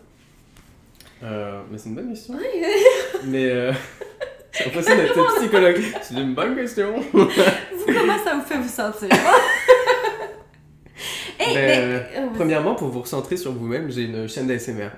[1.23, 2.35] euh, Mais c'est une bonne question.
[2.35, 2.65] Oui.
[3.27, 3.73] Mais euh,
[4.57, 5.83] j'ai l'impression d'être psychologue.
[6.03, 6.95] C'est une bonne question.
[7.13, 7.27] vous,
[7.87, 9.09] comment ça vous fait vous sentir?
[11.39, 14.91] Hey, Ben, mais- euh, euh, Premièrement, pour vous recentrer sur vous-même, j'ai une chaîne d'ASMR.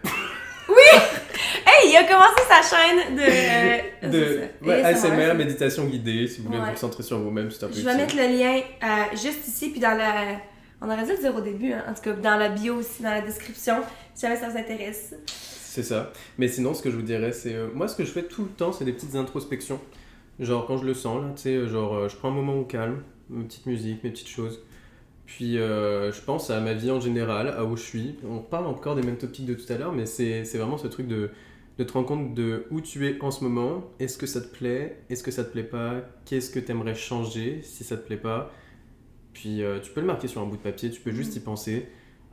[1.68, 3.22] Hey, il a commencé sa chaîne de.
[3.22, 3.78] euh,
[4.10, 5.10] De c'est ouais, ASMR.
[5.10, 6.64] ASMR, méditation guidée, si vous voulez Ouais.
[6.66, 7.96] vous recentrer sur vous-même, c'est un peu Je vais utile.
[8.02, 8.86] mettre le lien euh,
[9.16, 10.12] juste ici, puis dans la.
[10.80, 13.02] On aurait dû le dire au début, hein, en tout cas dans la bio aussi,
[13.02, 13.76] dans la description,
[14.14, 15.14] si jamais ça vous intéresse.
[15.76, 16.10] C'est ça.
[16.38, 17.54] Mais sinon, ce que je vous dirais, c'est.
[17.54, 19.78] euh, moi, ce que je fais tout le temps, c'est des petites introspections.
[20.40, 22.54] Genre, quand je le sens, là, tu sais, euh, genre, euh, je prends un moment
[22.58, 24.62] au calme, mes petites musiques, mes petites choses.
[25.26, 28.14] Puis, euh, je pense à ma vie en général, à où je suis.
[28.26, 30.86] On parle encore des mêmes topics de tout à l'heure, mais c'est c'est vraiment ce
[30.86, 31.28] truc de,
[31.76, 33.84] de te rendre compte de où tu es en ce moment.
[34.00, 35.02] Est-ce que ça te plaît?
[35.10, 36.00] Est-ce que ça te plaît pas?
[36.24, 38.50] Qu'est-ce que tu aimerais changer si ça te plaît pas?
[39.34, 41.40] Puis, euh, tu peux le marquer sur un bout de papier, tu peux juste y
[41.40, 41.86] penser.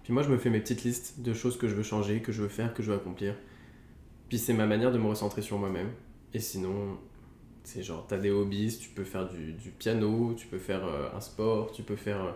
[0.03, 2.31] Puis moi, je me fais mes petites listes de choses que je veux changer, que
[2.31, 3.35] je veux faire, que je veux accomplir.
[4.29, 5.91] Puis c'est ma manière de me recentrer sur moi-même.
[6.33, 6.97] Et sinon,
[7.63, 11.21] c'est genre, t'as des hobbies, tu peux faire du, piano, tu peux faire euh, un
[11.21, 12.23] sport, tu peux faire...
[12.23, 12.31] euh,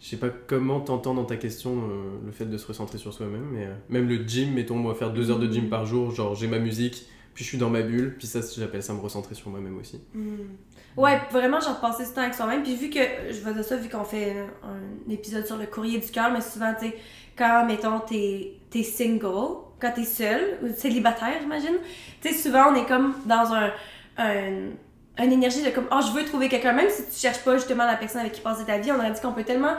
[0.00, 3.12] je sais pas comment t'entends dans ta question euh, le fait de se recentrer sur
[3.12, 6.10] soi-même, mais euh, même le gym, mettons, moi faire deux heures de gym par jour,
[6.10, 7.06] genre j'ai ma musique,
[7.36, 10.00] puis je suis dans ma bulle, puis ça, j'appelle ça me recentrer sur moi-même aussi.
[10.14, 10.56] Hmm.
[10.96, 12.62] Ouais, vraiment, genre passer du temps avec soi-même.
[12.62, 15.98] Puis vu que, je vais dire ça, vu qu'on fait un épisode sur le courrier
[15.98, 16.96] du cœur, mais souvent, tu sais,
[17.36, 21.76] quand, mettons, t'es es single, quand t'es seul, ou célibataire, j'imagine,
[22.22, 23.70] tu sais, souvent, on est comme dans un,
[24.16, 24.70] un,
[25.18, 27.84] une énergie de comme, oh, je veux trouver quelqu'un, même si tu cherches pas justement
[27.84, 29.74] la personne avec qui passer ta vie, on aurait dit qu'on peut tellement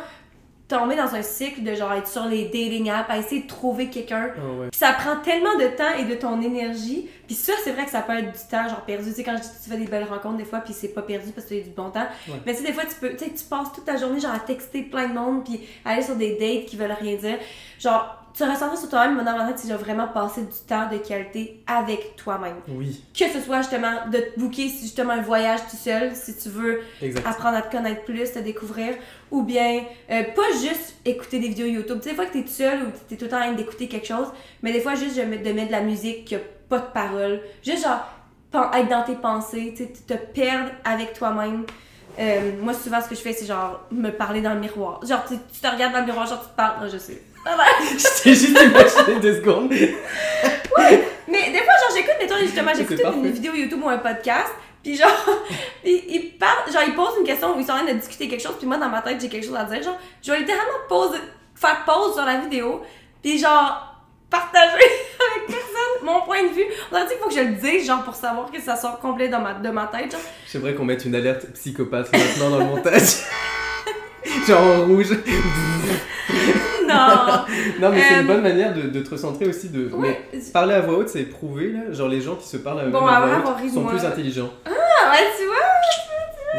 [0.67, 3.87] tomber dans un cycle de genre être sur les dating apps, à essayer de trouver
[3.87, 4.31] quelqu'un.
[4.35, 4.67] Ah ouais.
[4.69, 7.09] Puis ça prend tellement de temps et de ton énergie.
[7.25, 9.09] Puis ça, c'est vrai que ça peut être du temps, genre perdu.
[9.09, 10.89] Tu sais, quand je dis que tu fais des belles rencontres, des fois, puis c'est
[10.89, 12.07] pas perdu parce que tu as du bon temps.
[12.27, 12.35] Ouais.
[12.45, 14.33] Mais tu sais, des fois, tu peux, tu sais, tu passes toute ta journée, genre,
[14.33, 17.37] à texter plein de monde, puis aller sur des dates qui veulent rien dire.
[17.79, 21.63] Genre, tu ressens sur toi-même, mon avantage, c'est genre vraiment passer du temps de qualité
[21.65, 22.57] avec toi-même.
[22.67, 26.49] Oui, Que ce soit justement de te booker justement un voyage tout seul, si tu
[26.49, 26.81] veux
[27.25, 28.93] apprendre à te connaître plus, te découvrir,
[29.31, 29.81] ou bien
[30.11, 31.97] euh, pas juste écouter des vidéos YouTube.
[31.97, 33.53] Tu sais, des fois que t'es tout seul ou t'es tout le temps en train
[33.53, 34.27] d'écouter quelque chose,
[34.61, 37.83] mais des fois juste de mettre de, la musique qui a pas de parole, juste
[37.83, 38.05] genre
[38.73, 41.65] être dans tes pensées, tu sais, te perdre avec toi-même.
[42.19, 45.05] Euh, moi, souvent, ce que je fais, c'est genre me parler dans le miroir.
[45.05, 46.83] Genre, tu, tu te regardes dans le miroir, genre, tu te parles.
[46.83, 47.21] Non, je sais.
[47.97, 49.71] Je t'ai juste imaginé deux secondes.
[51.27, 53.17] Mais des fois, genre, j'écoute, mettons, justement, j'écoute parfait.
[53.17, 54.51] une vidéo YouTube ou un podcast,
[54.83, 55.11] puis genre,
[55.85, 58.27] ils, ils parlent, genre, ils posent une question ou ils sont en train de discuter
[58.27, 60.39] quelque chose, puis moi, dans ma tête, j'ai quelque chose à dire, genre, je vais
[60.39, 60.73] littéralement
[61.55, 62.81] faire pause sur la vidéo,
[63.21, 63.95] puis genre,
[64.29, 66.65] partager avec personne mon point de vue.
[66.91, 68.99] On a dit qu'il faut que je le dise, genre, pour savoir que ça sort
[68.99, 70.21] complet dans ma, de ma tête, genre.
[70.49, 73.23] J'aimerais qu'on mette une alerte psychopathe maintenant dans le montage.
[74.47, 75.09] Genre en rouge.
[76.87, 77.45] Non!
[77.81, 79.69] Non, mais c'est Euh, une bonne manière de, de te recentrer aussi.
[79.69, 79.87] De...
[79.93, 80.19] Ouais.
[80.33, 81.91] Mais parler à voix haute, c'est prouvé, là.
[81.91, 84.49] Genre les gens qui se parlent à, Bon, à voix haute sont plus intelligents.
[84.65, 84.69] Ah,
[85.11, 85.55] ouais, tu vois,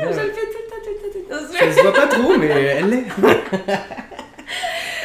[0.07, 0.27] Ouais, je ouais.
[0.27, 1.55] le fais tout le temps, tout le temps, tout le temps.
[1.59, 3.05] Ça se voit pas trop, mais elle l'est.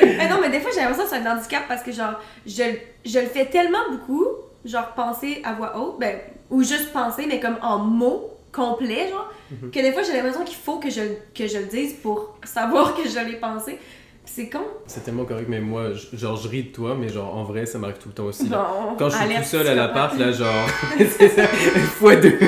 [0.01, 2.64] Mais non, mais des fois, j'ai l'impression que c'est un handicap parce que, genre, je,
[3.05, 4.26] je le fais tellement beaucoup,
[4.66, 6.18] genre, penser à voix haute, ben,
[6.51, 9.72] ou juste penser, mais comme en mots complets, genre, Mhm.
[9.72, 11.01] que des fois, j'ai l'impression qu'il faut que je,
[11.36, 13.78] que je le dise pour savoir que je l'ai pensé.
[14.26, 14.62] C'est con.
[14.88, 17.78] C'est tellement correct, mais moi, genre, je ris de toi, mais genre, en vrai, ça
[17.78, 18.47] m'arrive tout le temps aussi.
[18.47, 18.66] là.
[18.89, 20.66] Bon, Quand je suis tout seul à l'appart, là, genre,
[21.18, 22.39] c'est ça, fois deux.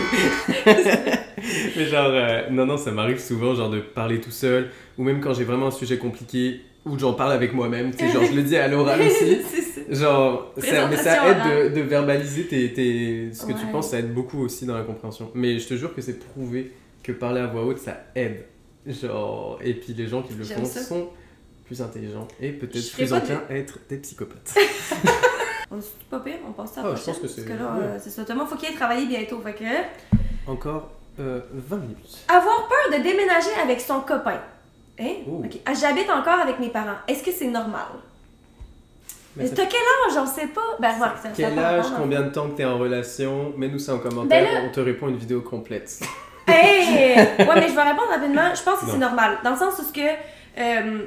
[1.76, 5.20] mais genre, euh, non, non, ça m'arrive souvent, genre, de parler tout seul, ou même
[5.22, 8.34] quand j'ai vraiment un sujet compliqué, ou j'en parle avec moi-même, tu sais, genre, je
[8.36, 9.41] le dis à l'oral aussi.
[9.90, 14.00] Genre, ça, mais ça aide de, de verbaliser tes, tes- ce que tu penses, ça
[14.00, 15.32] aide beaucoup aussi dans la compréhension.
[15.36, 16.72] Mais je te jure que c'est prouvé
[17.04, 18.46] que parler à voix haute, ça aide.
[18.88, 20.82] Genre, et puis les gens qui le font ça.
[20.82, 21.10] sont
[21.66, 24.54] plus intelligents et peut-être plus enclins à être des psychopathes.
[25.72, 27.64] On c'est pas pire, on ça à Ah, la je pense que c'est- Parce que
[27.64, 27.84] là, ouais.
[27.86, 28.24] euh, c'est ça.
[28.24, 29.42] Thomas, faut qu'il aille travailler bientôt.
[29.42, 29.64] Fait que.
[30.52, 32.18] Encore euh, 20 minutes.
[32.28, 34.40] Avoir peur de déménager avec son copain.
[35.00, 35.16] Hein?
[35.28, 35.42] Oh.
[35.66, 36.98] Ah, J'habite encore avec mes parents.
[37.08, 37.88] Est-ce que c'est normal?
[39.38, 40.14] Mais ça T'as quel âge?
[40.16, 40.62] J'en sais pas.
[40.80, 43.54] Ben, remarque, ça- ça Quel peut âge, combien de temps que t'es en relation?
[43.58, 46.00] Mets-nous ça en commentaire, Ben là- on te répond une vidéo complète.
[46.48, 47.16] Hey!
[47.40, 48.54] Ouais, mais je vais répondre rapidement.
[48.54, 49.40] Je pense que c'est normal.
[49.44, 50.08] Dans le sens où ce que.
[50.60, 51.00] euh,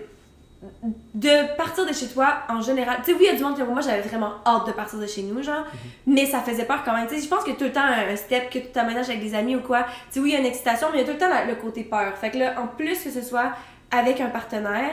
[1.15, 2.97] de partir de chez toi, en général.
[3.05, 4.99] Tu sais, oui, il y a du monde qui moi, j'avais vraiment hâte de partir
[4.99, 5.61] de chez nous, genre.
[6.07, 6.15] Mhm.
[6.15, 7.07] Mais ça faisait peur quand même.
[7.07, 9.35] Tu sais, je pense que tout le temps, un step, que tu t'aménages avec des
[9.37, 9.85] amis ou quoi.
[9.85, 11.29] Tu sais, oui, il y a une excitation, mais il y a tout le temps
[11.29, 12.13] la- le côté peur.
[12.21, 13.53] Fait que là, en plus que ce soit
[13.93, 14.91] avec un partenaire,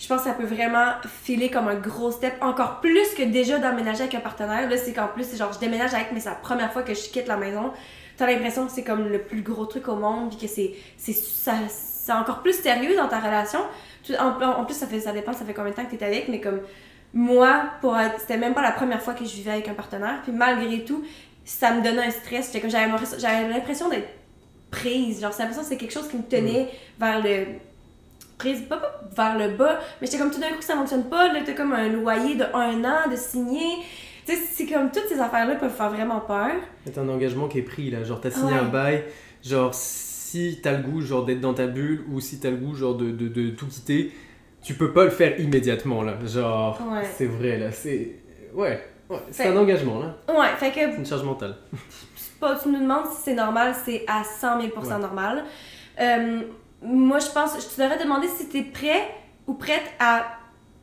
[0.00, 3.58] je pense que ça peut vraiment filer comme un gros step, encore plus que déjà
[3.58, 4.68] d'emménager avec un partenaire.
[4.68, 6.94] Là, c'est qu'en plus, c'est genre, je déménage avec, mais c'est la première fois que
[6.94, 7.70] je quitte la maison.
[8.16, 11.12] T'as l'impression que c'est comme le plus gros truc au monde, puis que c'est, c'est,
[11.12, 13.60] ça, c'est encore plus sérieux dans ta relation.
[14.18, 16.28] En, en plus, ça, fait, ça dépend, ça fait combien de temps que t'es avec,
[16.28, 16.60] mais comme
[17.12, 20.32] moi, pour c'était même pas la première fois que je vivais avec un partenaire, puis
[20.32, 21.04] malgré tout,
[21.44, 22.50] ça me donnait un stress.
[23.18, 24.08] J'avais, l'impression- d'être
[24.70, 25.20] prise.
[25.20, 27.46] Genre, c'est l'impression que c'est quelque chose qui me tenait vers le
[28.40, 31.32] prise pas, pas vers le bas, mais j'étais comme tout d'un coup ça fonctionne pas,
[31.32, 33.76] là t'as comme un loyer de un an de signer.
[34.26, 36.52] Tu sais, c'est comme toutes ces affaires-là peuvent faire vraiment peur.
[36.84, 38.58] C'est un engagement qui est pris là, genre t'as signé Ouais.
[38.58, 39.04] un bail,
[39.42, 42.74] genre si t'as le goût genre d'être dans ta bulle ou si t'as le goût
[42.74, 44.12] genre de, de, de tout quitter,
[44.62, 47.02] tu peux pas le faire immédiatement là, genre Ouais.
[47.16, 48.16] c'est vrai là, c'est
[48.54, 51.56] ouais, ouais c'est un engagement là, Ouais, fait que c'est une charge mentale.
[52.40, 54.98] pas, tu nous demandes si c'est normal, c'est à 100 000 Ouais.
[54.98, 55.44] normal.
[56.00, 56.40] Euh,
[56.82, 59.08] moi, je pense, je te devrais demander si t'es prêt
[59.46, 60.24] ou prête à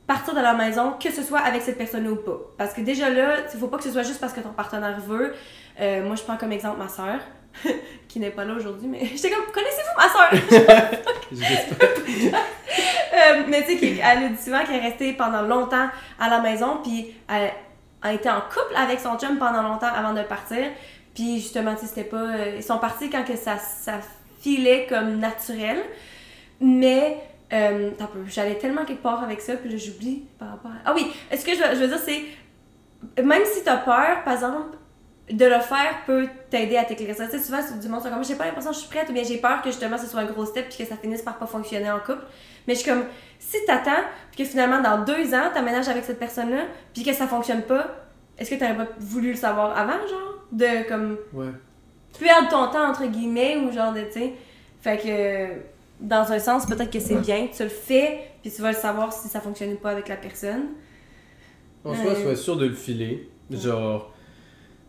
[0.05, 2.39] partir de la maison, que ce soit avec cette personne ou pas.
[2.57, 4.99] Parce que déjà là, il faut pas que ce soit juste parce que ton partenaire
[5.01, 5.33] veut.
[5.79, 7.19] Euh, moi, je prends comme exemple ma soeur,
[8.07, 10.31] qui n'est pas là aujourd'hui, mais j'étais comme, connaissez-vous ma soeur?
[13.17, 15.87] Euh, mais tu sais, elle a dit souvent qu'elle est restée pendant longtemps
[16.19, 17.51] à la maison, puis elle
[18.03, 20.67] a été en couple avec son chum pendant longtemps avant de partir.
[21.15, 22.17] Puis justement, tu sais, c'était pas.
[22.17, 23.93] euh, ils sont partis quand que ça, ça
[24.39, 25.77] filait comme naturel.
[26.59, 27.17] Mais.
[27.53, 27.91] Euh,
[28.27, 30.75] j'allais tellement quelque part avec ça, puis j'oublie par rapport à.
[30.83, 33.23] Ah oui, ce que je veux, dire, c'est.
[33.23, 34.77] Même si t'as peur, par exemple,
[35.31, 37.13] de le faire peut t'aider à t'éclairer.
[37.15, 39.23] Tu sais, souvent, du monde, comme j'ai pas l'impression que je suis prête, ou bien
[39.23, 41.45] j'ai peur que justement ce soit un gros step puis que ça finisse par pas
[41.45, 42.23] fonctionner en couple.
[42.67, 43.03] Mais je suis comme,
[43.39, 46.63] si t'attends, puis que finalement, dans deux ans, t'aménages avec cette personne-là,
[46.93, 47.87] puis que ça fonctionne pas,
[48.37, 50.45] est-ce que t'aurais pas voulu le savoir avant, genre?
[50.51, 51.47] De comme Ouais.
[52.19, 54.33] Perdre ton temps, entre guillemets, ou genre de, tu sais.
[54.81, 55.47] Fait que.
[55.99, 59.11] dans un sens, peut-être que c'est bien, tu le fais, puis tu vas le savoir
[59.11, 60.65] si ça fonctionne ou pas avec la personne.
[61.83, 62.21] En soi, Ouais.
[62.23, 63.29] sois sûr de le filer.
[63.49, 64.13] Genre.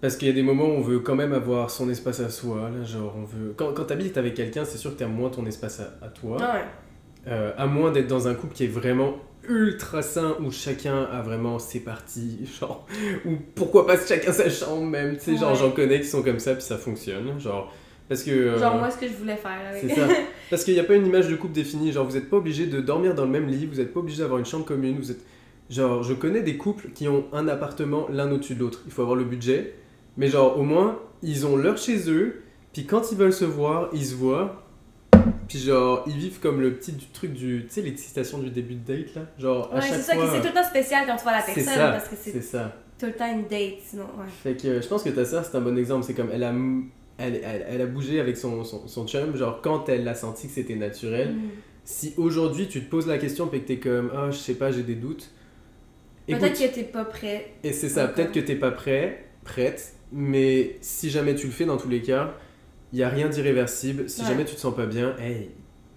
[0.01, 2.29] Parce qu'il y a des moments où on veut quand même avoir son espace à
[2.31, 2.71] soi.
[2.71, 3.53] Là, genre, on veut.
[3.57, 6.37] Quand, quand t'habites avec quelqu'un, c'est sûr que t'as moins ton espace à, à toi.
[6.37, 6.65] Ouais.
[7.27, 9.15] Euh, à moins d'être dans un couple qui est vraiment
[9.49, 12.87] ultra sain où chacun a vraiment ses parties, genre,
[13.25, 16.39] ou pourquoi pas chacun sa chambre même, tu sais, genre j'en connais qui sont comme
[16.39, 17.73] ça puis ça fonctionne, genre,
[18.09, 18.31] parce que...
[18.31, 19.83] euh, Genre, moi, ce que je voulais faire avec.
[19.83, 20.07] c'est ça.
[20.51, 22.67] Parce qu'il n'y a pas une image de couple définie, genre vous n'êtes pas obligé
[22.67, 25.11] de dormir dans le même lit, vous n'êtes pas obligé d'avoir une chambre commune, vous
[25.11, 25.21] êtes...
[25.69, 29.03] Genre, je connais des couples qui ont un appartement l'un au-dessus de l'autre, il faut
[29.03, 29.75] avoir le budget,
[30.17, 32.41] mais genre au moins, ils ont leur chez eux,
[32.73, 34.63] puis quand ils veulent se voir, ils se voient,
[35.49, 37.65] puis genre, ils vivent comme le petit du truc du...
[37.67, 40.31] Tu sais, l'excitation du début de date, là Genre, à chaque c'est ça, fois...
[40.33, 42.33] c'est tout le temps spécial quand tu vois la c'est personne, ça, parce que c'est
[42.33, 42.77] c'est ça.
[42.99, 44.27] tout le temps une date, sinon, ouais.
[44.43, 46.05] Fait que je pense que ta sœur, c'est un bon exemple.
[46.05, 46.53] C'est comme elle a,
[47.19, 50.49] elle, elle, elle a bougé avec son, son, son chum, genre quand elle a senti
[50.49, 51.35] que c'était naturel.
[51.35, 51.49] Mm.
[51.85, 54.71] Si aujourd'hui tu te poses la question puis que t'es comme, ah, je sais pas,
[54.71, 55.31] j'ai des doutes.
[56.27, 57.55] Peut-être que t'es pas prêt.
[57.65, 61.65] Et c'est ça, peut-être que t'es pas prêt, prête, mais si jamais tu le fais
[61.65, 62.35] dans tous les cas,
[62.93, 64.09] il y a rien d'irréversible.
[64.09, 64.29] Si Ouais.
[64.29, 65.51] jamais tu te sens pas bien, hey,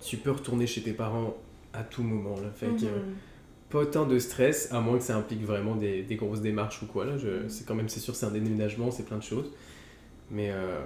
[0.04, 1.36] tu peux retourner chez tes parents
[1.74, 2.36] à tout moment.
[2.36, 2.50] Là.
[2.56, 3.16] Fait que, Mhm.
[3.70, 6.88] pas autant de stress, à moins que ça implique vraiment des, des grosses démarches ou
[6.88, 7.06] quoi.
[7.06, 7.18] Là.
[7.18, 9.52] Je, c'est quand même, c'est sûr, c'est un déménagement, c'est plein de choses.
[10.30, 10.80] Mais, euh,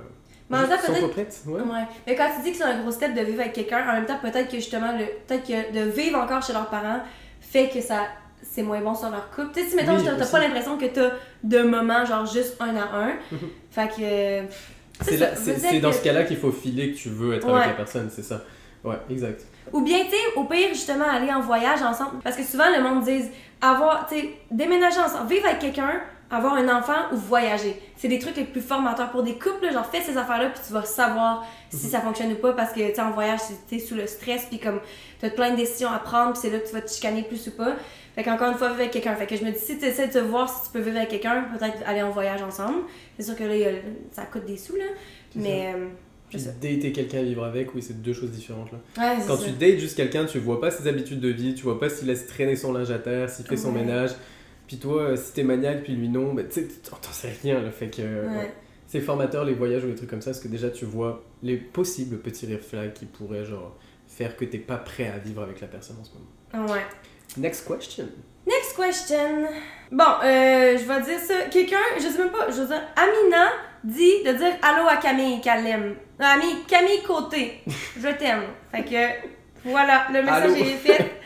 [0.50, 1.62] Mais en même temps, juste, peut-être- sens-toi prête, ouais.
[1.62, 1.86] Ouais.
[2.06, 4.06] Mais quand tu dis que c'est un gros step de vivre avec quelqu'un, en même
[4.06, 7.00] temps, peut-être que justement, le, peut-être que de vivre encore chez leurs parents
[7.42, 8.08] fait que ça
[8.42, 9.50] c'est moins bon sur leur couple.
[9.56, 11.12] Tu sais, si mettons, Oui, t'as pas l'impression que t'as
[11.44, 13.14] de moments, genre juste un à un.
[13.32, 13.40] Mhm.
[13.72, 14.54] fait que.
[15.02, 17.10] C'est, ça, là- c'est, peut-être c'est dans que- ce cas-là qu'il faut filer que tu
[17.10, 17.54] veux être Ouais.
[17.56, 18.42] avec la personne, c'est ça.
[18.84, 19.42] Ouais, exact.
[19.74, 22.20] Ou bien, tu sais, au pire, justement, aller en voyage ensemble.
[22.24, 23.24] Parce que souvent, le monde dit
[23.62, 27.82] avoir, tu sais, déménager ensemble, vivre avec quelqu'un, avoir un enfant ou voyager.
[27.98, 29.72] C'est des trucs les plus formateurs pour des couples.
[29.72, 31.80] genre, fais ces affaires-là, puis tu vas savoir Mhm.
[31.80, 32.54] si ça fonctionne ou pas.
[32.54, 34.80] Parce que, tu sais, en voyage, c'est- t'es sous le stress, puis comme,
[35.20, 37.48] t'as plein de décisions à prendre, puis c'est là que tu vas te chicaner plus
[37.48, 37.74] ou pas.
[38.16, 39.14] Fait qu'encore une fois, vivre avec quelqu'un.
[39.16, 40.98] Fait que je me dis, si tu essaies de te voir si tu peux vivre
[40.98, 42.84] avec quelqu'un, peut-être aller en voyage ensemble.
[43.20, 43.54] C'est sûr que là,
[44.12, 44.86] ça coûte des sous, là.
[45.36, 45.88] Mais, euh,
[46.62, 48.78] dater quelqu'un et vivre avec, oui, c'est deux choses différentes là.
[48.98, 49.46] ouais, c'est Quand ça.
[49.46, 52.08] tu dates juste quelqu'un, tu vois pas ses habitudes de vie, tu vois pas s'il
[52.08, 54.12] laisse traîner son linge à terre, s'il fait son ménage.
[54.68, 57.62] Puis toi, euh, si t'es maniaque, puis lui non, bah, tu sais, t'en sais rien
[57.62, 57.70] là.
[57.72, 58.38] Fait que euh, Ouais.
[58.38, 58.54] ouais.
[58.88, 61.58] c'est formateur les voyages ou les trucs comme ça, parce que déjà tu vois les
[61.58, 65.62] possibles petits red flags qui pourraient genre faire que t'es pas prêt à vivre avec
[65.62, 66.74] la personne en ce moment.
[66.74, 66.82] Ouais.
[67.38, 68.06] Next question.
[68.48, 69.48] Next question.
[69.92, 71.34] Bon, euh, je vais dire ça.
[71.52, 73.50] Quelqu'un, je sais même pas, je veux dire, Amina
[73.84, 75.96] dit de dire allô à Camille qu'elle l'aime.
[76.20, 77.62] Non, Ami, Camille Côté,
[78.00, 78.44] je t'aime.
[78.72, 79.30] Fait que,
[79.70, 80.56] voilà, le message Allô.
[80.56, 81.12] est fait.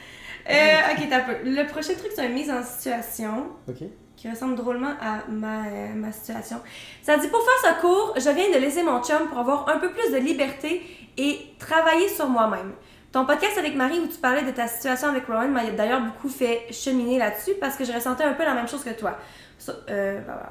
[0.50, 1.34] Euh, ok, t'as peu.
[1.48, 3.88] Le prochain truc, c'est une mise en situation Ok.
[4.18, 6.56] qui ressemble drôlement à ma, euh, ma situation.
[7.04, 9.78] Ça dit pour faire ce cours, je viens de laisser mon chum pour avoir un
[9.78, 10.82] peu plus de liberté
[11.18, 12.72] et travailler sur moi-même.
[13.12, 16.30] Ton podcast avec Marie où tu parlais de ta situation avec Rowan m'a d'ailleurs beaucoup
[16.30, 19.18] fait cheminer là-dessus parce que je ressentais un peu la même chose que toi.
[19.58, 20.50] So- euh, bah, voilà.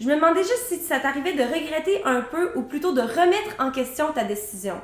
[0.00, 3.54] Je me demandais juste si ça t'arrivait de regretter un peu ou plutôt de remettre
[3.60, 4.80] en question ta décision.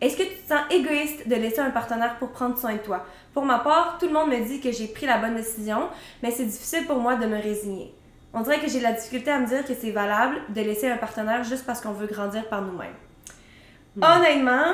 [0.00, 3.04] Est-ce que tu te sens égoïste de laisser un partenaire pour prendre soin de toi?
[3.34, 5.88] Pour ma part, tout le monde me dit que j'ai pris la bonne décision,
[6.22, 7.94] mais c'est difficile pour moi de me résigner.
[8.32, 10.96] On dirait que j'ai la difficulté à me dire que c'est valable de laisser un
[10.96, 12.94] partenaire juste parce qu'on veut grandir par nous-mêmes.
[14.00, 14.72] Honnêtement,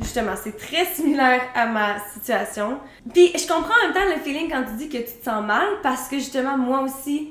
[0.00, 2.78] justement, c'est très similaire à ma situation.
[3.12, 5.44] Puis je comprends en même temps le feeling quand tu dis que tu te sens
[5.44, 7.30] mal parce que justement, moi aussi,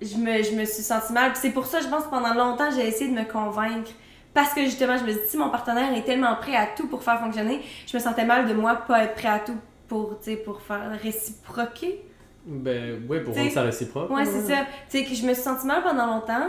[0.00, 1.32] je me, je me suis sentie mal.
[1.32, 3.90] Puis c'est pour ça, je pense, pendant longtemps, j'ai essayé de me convaincre.
[4.34, 7.02] Parce que justement, je me dis, si mon partenaire est tellement prêt à tout pour
[7.02, 9.56] faire fonctionner, je me sentais mal de moi pas être prêt à tout
[9.88, 12.02] pour, pour faire réciproquer.
[12.46, 14.10] Ben ouais, pour T'sais, rendre ça réciproque.
[14.10, 14.64] Ouais, c'est ça.
[14.90, 16.48] Tu sais, que je me suis sentie mal pendant longtemps,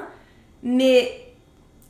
[0.64, 1.12] mais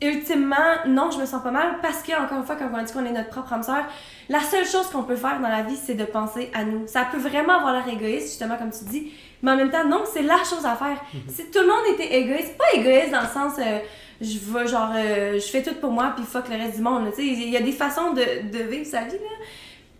[0.04, 2.92] ultimement, non, je me sens pas mal parce que, encore une fois, quand on dit
[2.92, 3.84] qu'on est notre propre âme sœur,
[4.28, 6.86] la seule chose qu'on peut faire dans la vie, c'est de penser à nous.
[6.86, 10.04] Ça peut vraiment avoir l'air égoïste, justement, comme tu dis, mais en même temps, non,
[10.12, 11.02] c'est la chose à faire.
[11.28, 13.78] Si tout le monde était égoïste, pas égoïste dans le sens, euh,
[14.20, 17.10] je veux, genre, euh, je fais tout pour moi, puis fuck le reste du monde.
[17.10, 19.44] Tu sais, il y a des façons de, de vivre sa vie, là,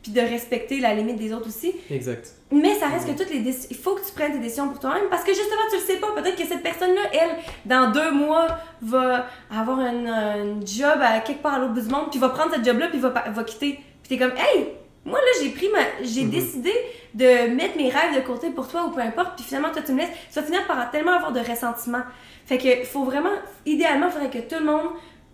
[0.05, 1.73] puis de respecter la limite des autres aussi.
[1.91, 2.31] Exact.
[2.53, 3.69] Mais ça reste que toutes les décisions.
[3.71, 5.97] Il faut que tu prennes tes décisions pour toi-même parce que justement, tu le sais
[5.97, 6.09] pas.
[6.15, 7.31] Peut-être que cette personne-là, elle,
[7.65, 8.47] dans deux mois,
[8.83, 12.53] va avoir un, job à quelque part à l'autre bout du monde, puis va prendre
[12.53, 13.81] cette job-là, puis va, va quitter.
[14.03, 14.69] Puis t'es comme, hey,
[15.07, 16.05] moi là, j'ai pris ma.
[16.05, 16.31] J'ai Mhm.
[16.31, 16.73] décidé
[17.15, 19.93] de mettre mes rêves de côté pour toi ou peu importe, puis finalement, toi, tu
[19.93, 20.11] me laisses.
[20.31, 22.03] Tu vas finir par tellement avoir de ressentiment.
[22.45, 23.31] Fait que, faut vraiment.
[23.65, 24.91] Idéalement, il faudrait que tout le monde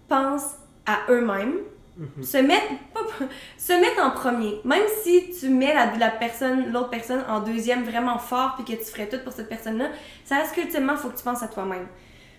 [0.08, 0.42] pense
[0.86, 1.54] à eux-mêmes
[2.00, 2.22] Mhm.
[2.22, 8.18] se mettre en premier même si tu mets la, personne l'autre personne en deuxième vraiment
[8.18, 9.90] fort puis que tu ferais tout pour cette personne là
[10.24, 11.86] ça reste qu'ultimement faut que tu penses à toi-même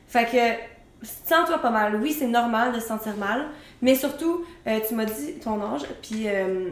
[0.07, 3.49] fait que sens-toi pas mal oui c'est normal de se sentir mal
[3.84, 6.72] mais surtout euh, tu m'as dit ton âge puis euh,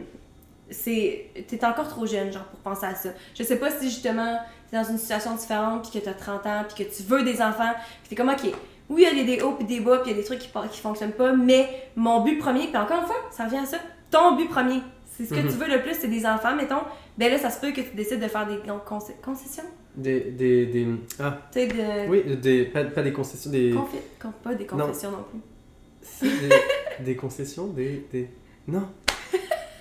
[0.70, 3.10] c'est t'es encore trop jeune genre pour penser à ça.
[3.34, 4.38] Je sais pas si justement
[4.70, 7.42] t'es dans une situation différente puis que t'as 30 ans puis que tu veux des
[7.42, 7.72] enfants
[8.02, 8.52] puis t'es comme ok
[8.90, 10.38] oui il y a des hauts puis des bas puis il y a des trucs
[10.40, 11.66] qui, qui fonctionnent pas mais
[11.96, 13.78] mon but premier puis encore une fois ça revient à ça
[14.10, 15.48] ton but premier c'est ce que Mhm.
[15.48, 16.82] tu veux le plus c'est des enfants mettons
[17.16, 19.64] ben là ça se peut que tu décides de faire des con- conce- concessions
[19.94, 20.86] Des, des, des...
[21.18, 23.72] Ah, tu sais de oui, des, pas, pas des concessions, des...
[23.72, 24.86] confi- con- pas des Non.
[24.86, 26.48] confessions non, plus des,
[27.04, 28.06] des concessions, des...
[28.12, 28.28] des...
[28.68, 28.88] Non.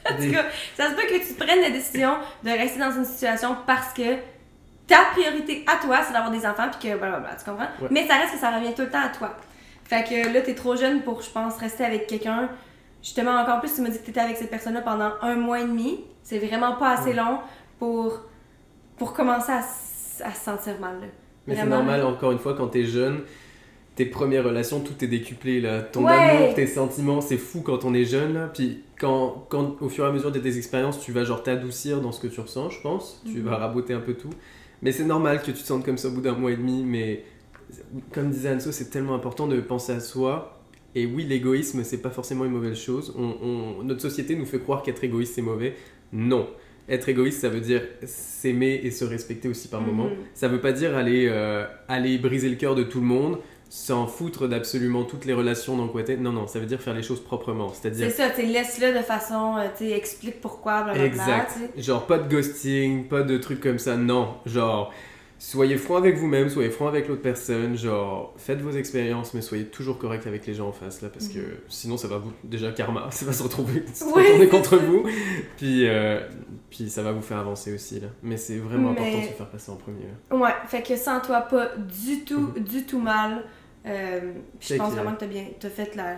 [0.10, 0.46] En tout Des- cas,
[0.76, 4.16] ça se peut que tu prennes la décision de rester dans une situation parce que
[4.90, 7.68] ta priorité à toi, c'est d'avoir des enfants, puis que blablabla, tu comprends?
[7.82, 7.88] Ouais.
[7.92, 9.36] Mais ça reste que ça revient tout le temps à toi.
[9.86, 12.50] Fait que là, t'es trop jeune pour, je pense, rester avec quelqu'un.
[13.02, 15.64] Justement, encore plus, tu m'as dit que t'étais avec cette personne-là pendant un mois et
[15.66, 16.04] demi.
[16.24, 17.16] C'est vraiment pas assez Ouais.
[17.16, 17.40] long
[17.80, 18.20] pour,
[18.98, 20.96] pour commencer à, à se sentir mal.
[21.00, 21.08] là.
[21.48, 23.22] Mais c'est normal, encore une fois, quand t'es jeune,
[23.96, 25.82] tes premières relations, tout est décuplé là.
[25.82, 26.14] Ton Ouais.
[26.14, 28.50] amour, tes sentiments, c'est fou quand on est jeune là.
[28.54, 32.02] Puis quand, quand au fur et à mesure de tes expériences, tu vas genre t'adoucir
[32.02, 33.22] dans ce que tu ressens, je pense.
[33.26, 33.46] Tu Mhm.
[33.50, 34.30] vas raboter un peu tout.
[34.82, 36.84] Mais c'est normal que tu te sentes comme ça au bout d'un mois et demi.
[36.84, 37.24] Mais
[38.12, 40.56] comme disait Anso, c'est tellement important de penser à soi.
[40.96, 43.14] Et oui, l'égoïsme, c'est pas forcément une mauvaise chose.
[43.18, 43.36] On,
[43.80, 45.76] on- notre société nous fait croire qu'être égoïste, c'est mauvais.
[46.12, 46.48] Non.
[46.88, 49.88] Être égoïste, ça veut dire s'aimer et se respecter aussi par Mhm.
[49.88, 50.10] moment.
[50.34, 53.38] Ça veut pas dire aller, euh, aller briser le cœur de tout le monde,
[53.72, 56.18] s'en foutre d'absolument toutes les relations dans quoi t'es.
[56.18, 57.70] Non, non, ça veut dire faire les choses proprement.
[57.70, 58.12] C'est C'est-à-dire.
[58.12, 61.52] ça, tu laisse-le de façon, euh, tu explique pourquoi, blablabla, Exact.
[61.78, 63.96] Genre, pas de ghosting, pas de trucs comme ça.
[63.96, 64.34] Non.
[64.48, 64.92] Genre,
[65.38, 67.78] soyez franc avec vous-même, soyez franc avec l'autre personne.
[67.78, 71.28] Genre, faites vos expériences, mais soyez toujours correct avec les gens en face, là, parce
[71.28, 72.32] que sinon, ça va vous.
[72.44, 74.12] Déjà, karma, ça va se retrouver, se Mhm.
[74.16, 75.04] Oui, retourner c'est contre vous.
[75.58, 76.20] Puis, euh,
[76.72, 78.08] puis, ça va vous faire avancer aussi, là.
[78.24, 80.06] Mais c'est vraiment Mais- important de se faire passer en premier.
[80.32, 80.36] là.
[80.38, 83.44] Ouais, fait que sens-toi pas du tout, du tout mal.
[83.86, 85.04] Euh, puis je pense clair.
[85.04, 86.18] vraiment que t'as bien, t'as fait la,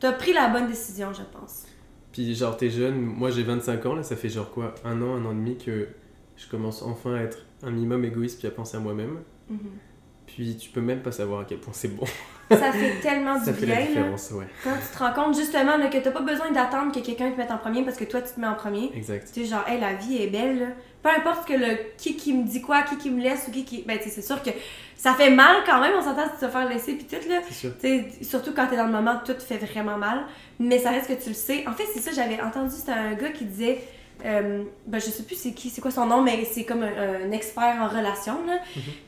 [0.00, 1.64] t'as pris la bonne décision, je pense.
[2.12, 5.14] Puis genre t'es jeune, moi j'ai 25 ans là, ça fait genre quoi, un an,
[5.16, 5.88] un an et demi que
[6.36, 9.18] je commence enfin à être un minimum égoïste puis à penser à moi-même.
[9.50, 9.58] Mhm.
[10.26, 12.06] Puis tu peux même pas savoir à quel point c'est bon.
[12.50, 14.46] Ça fait tellement ça du fait bien la là, ouais.
[14.64, 17.36] quand tu te rends compte justement là, que t'as pas besoin d'attendre que quelqu'un te
[17.36, 18.90] mette en premier parce que toi tu te mets en premier.
[18.94, 19.28] Exact.
[19.32, 20.66] Tu sais, genre, hey, la vie est belle, là.
[21.02, 23.64] Peu importe que le qui qui me dit quoi, qui qui me laisse ou qui
[23.64, 23.82] qui.
[23.86, 24.50] Ben, tu sais, c'est sûr que
[24.96, 27.40] ça fait mal quand même, on s'entend de se faire laisser puis tout, là.
[27.46, 27.70] C'est sûr.
[27.80, 30.22] Tu sais, surtout quand t'es dans le moment, tout fait vraiment mal.
[30.58, 31.64] Mais ça reste que tu le sais.
[31.68, 33.80] En fait, c'est ça, j'avais entendu, c'était un gars qui disait.
[34.24, 37.26] euh, ben, je sais plus c'est qui, c'est quoi son nom, mais c'est comme un,
[37.28, 38.58] un expert en relations, là.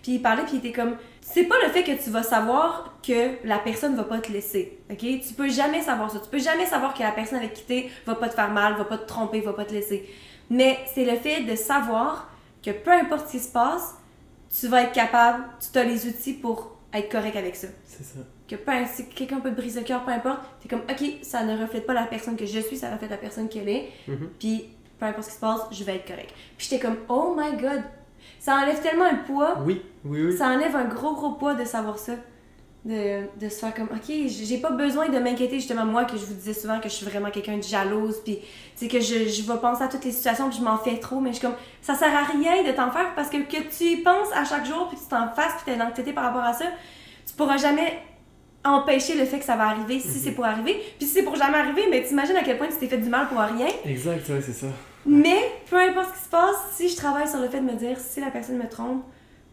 [0.02, 0.94] Puis il parlait, puis il était comme.
[1.20, 4.78] C'est pas le fait que tu vas savoir que la personne va pas te laisser,
[4.90, 4.98] ok?
[4.98, 6.18] Tu peux jamais savoir ça.
[6.18, 8.74] Tu peux jamais savoir que la personne avec qui t'es va pas te faire mal,
[8.76, 10.08] va pas te tromper, va pas te laisser.
[10.48, 12.30] Mais c'est le fait de savoir
[12.64, 13.94] que peu importe ce qui se passe,
[14.58, 18.18] tu vas être capable, tu as les outils pour être correct avec ça C'est ça.
[18.48, 21.44] que peu, si quelqu'un peut te briser le cœur, peu importe, t'es comme, ok, ça
[21.44, 24.28] ne reflète pas la personne que je suis, ça reflète la personne qu'elle est, Mhm.
[24.40, 24.68] puis
[24.98, 26.30] peu importe ce qui se passe, je vais être correct.
[26.58, 27.82] Puis j'étais comme, oh my god,
[28.40, 30.36] ça enlève tellement le poids, Oui, oui, oui.
[30.36, 32.14] ça enlève un gros gros poids de savoir ça.
[32.82, 36.24] De, de se faire comme, ok, j'ai pas besoin de m'inquiéter, justement, moi, que je
[36.24, 39.28] vous disais souvent que je suis vraiment quelqu'un de jalouse, puis tu sais, que je,
[39.28, 41.46] je vais penser à toutes les situations, puis je m'en fais trop, mais je suis
[41.46, 44.46] comme, ça sert à rien de t'en faire parce que que tu y penses à
[44.46, 46.64] chaque jour, puis que tu t'en fasses, puis t'as une anxiété par rapport à ça,
[47.26, 47.98] tu pourras jamais
[48.64, 50.80] empêcher le fait que ça va arriver si c'est pour arriver.
[50.98, 53.10] Puis si c'est pour jamais arriver, mais t'imagines à quel point tu t'es fait du
[53.10, 53.66] mal pour rien.
[53.84, 54.68] Exact, ouais, c'est ça.
[55.06, 57.74] Mais peu importe ce qui se passe, si je travaille sur le fait de me
[57.74, 59.04] dire si la personne me trompe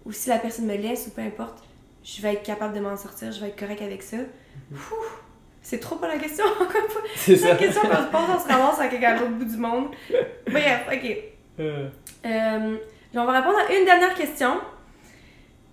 [0.06, 1.64] ou si la personne me laisse ou peu importe,
[2.04, 4.18] je vais être capable de m'en sortir, je vais être correct avec ça.
[4.72, 4.78] Ouh,
[5.62, 7.02] C'est trop pas la question, encore une fois.
[7.16, 7.50] C'est ça.
[7.50, 9.88] la question qu'on se pose, on se ramasse à quelqu'un à l'autre bout du monde.
[10.50, 11.18] Bref, ok.
[11.60, 11.90] Euh,
[12.26, 12.78] Euh,
[13.16, 14.60] on va répondre à une dernière question.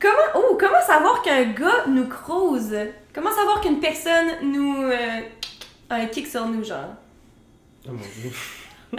[0.01, 2.75] Comment, oh, comment savoir qu'un gars nous crouse?
[3.12, 5.20] Comment savoir qu'une personne nous euh,
[5.91, 6.95] a un kick sur nous, genre?
[7.87, 8.31] Oh mon dieu.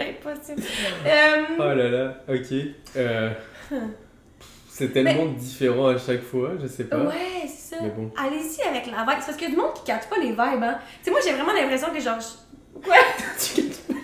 [0.00, 0.62] Impossible.
[1.06, 2.54] Euh, Oh là là, ok.
[2.96, 3.30] Euh,
[4.68, 6.98] C'est tellement différent à chaque fois, je sais pas.
[6.98, 7.82] ouais, c'est ça.
[7.82, 8.10] Bon.
[8.16, 9.20] Allez-y avec la vibe.
[9.20, 10.78] C'est parce qu'il y a du monde qui capte pas les vibes, hein.
[10.98, 12.96] Tu sais, moi, j'ai vraiment l'impression que, genre, je- quoi?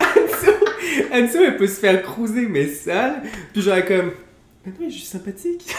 [0.00, 0.52] Anso,
[1.12, 3.22] Anso, elle peut se faire cruiser, mais sale.
[3.52, 4.12] Puis genre, elle est comme.
[4.66, 5.74] Mais non, est juste sympathique.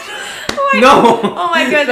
[0.80, 1.20] Non!
[1.22, 1.88] Oh my god!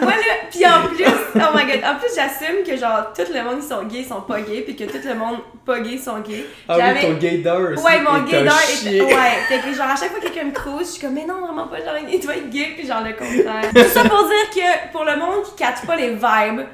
[0.00, 3.42] Moi là, pis en plus, oh my god, en plus j'assume que genre tout le
[3.42, 6.20] monde qui sont gays sont pas gays, puis que tout le monde pas gay sont
[6.20, 6.44] gays.
[6.68, 7.60] Ah oui, ton gaydar.
[7.60, 9.00] Ouais, mon gaydar est.
[9.00, 9.12] Ouais,
[9.48, 11.40] fait que genre à chaque fois que quelqu'un me crouse, je suis comme, mais non,
[11.40, 13.70] vraiment pas, genre il doit être gay, puis genre le contraire.
[13.74, 16.66] Tout ça pour dire que pour le monde qui catch pas les vibes,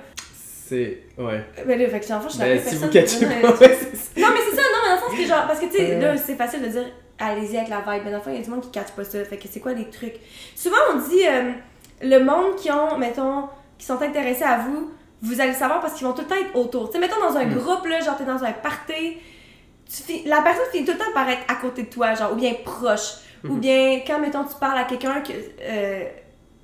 [0.66, 0.98] C'est.
[1.18, 1.44] Ouais.
[1.66, 3.78] ben là, fait que en fait, je suis la Ben, si vous catchez pas, ouais,
[3.94, 4.20] c'est.
[4.20, 6.00] Non, mais c'est ça, non, mais dans le sens que genre, parce que tu sais,
[6.00, 6.84] là, c'est facile de dire,
[7.18, 8.90] allez-y avec la vibe, mais dans le fond, il y a du monde qui catch
[8.96, 9.24] pas ça.
[9.24, 10.16] Fait que c'est quoi les trucs?
[10.56, 11.52] Souvent, on dit, euh,
[12.04, 13.48] le monde qui ont, mettons,
[13.78, 14.90] qui sont intéressés à vous,
[15.22, 16.88] vous allez le savoir parce qu'ils vont tout le temps être autour.
[16.88, 17.54] Tu sais, mettons dans un Mm.
[17.54, 19.16] groupe, là, genre t'es dans un party,
[20.06, 22.36] tu la personne finit tout le temps par être à côté de toi, genre, ou
[22.36, 23.14] bien proche.
[23.44, 23.60] Ou Mhm.
[23.60, 25.32] bien, quand, mettons, tu parles à quelqu'un que.
[25.62, 26.04] euh,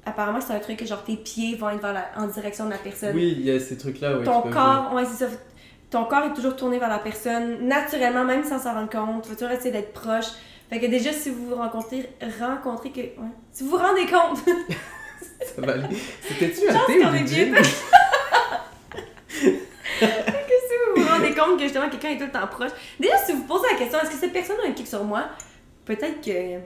[0.06, 2.70] apparemment, c'est un truc que, genre, tes pieds vont être vers la- en direction de
[2.70, 3.14] la personne.
[3.14, 4.18] Oui, il y a ces trucs-là.
[4.24, 5.30] Ton corps, ouais, c'est ça.
[5.90, 9.24] Ton corps est toujours tourné vers la personne, naturellement, même sans s'en rendre compte.
[9.24, 10.26] Tu vas toujours essayer d'être proche.
[10.70, 12.08] Fait que déjà, si vous vous rencontrez,
[12.40, 13.00] rencontrez que.
[13.00, 13.30] Ouais.
[13.52, 14.38] Si vous vous rendez compte.
[15.44, 15.96] Ça va aller.
[16.28, 17.54] C'était-tu un thé ou du gin?
[20.00, 22.70] Que si vous vous rendez compte que justement quelqu'un est tout le temps proche?
[22.98, 25.24] Déjà, si vous posez la question, est-ce que cette personne a un kick sur moi?
[25.84, 26.58] Peut-être que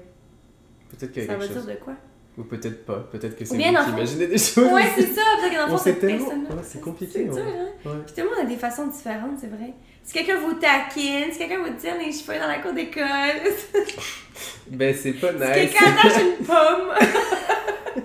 [0.96, 1.66] Peut-être a ça veut quelque chose.
[1.66, 1.94] dire de quoi?
[2.38, 3.00] Ou peut-être pas.
[3.10, 4.72] Peut-être que c'est dans qui imaginez des choses.
[4.72, 5.22] Ouais, c'est ça.
[5.40, 6.18] Peut-être que dans le On fond, sait cette tellement.
[6.26, 6.54] personne-là.
[6.54, 7.12] Ouais, c'est compliqué.
[7.32, 7.40] C'est ouais.
[7.42, 7.68] hein?
[7.90, 7.92] Ouais.
[8.06, 9.72] Puis tout le monde a des façons différentes, c'est vrai.
[10.04, 13.04] Si quelqu'un vous taquine, si quelqu'un vous tire les cheveux dans la cour d'école,
[14.68, 15.48] Ben, c'est pas si nice.
[15.54, 18.04] quelqu'un attache une pomme.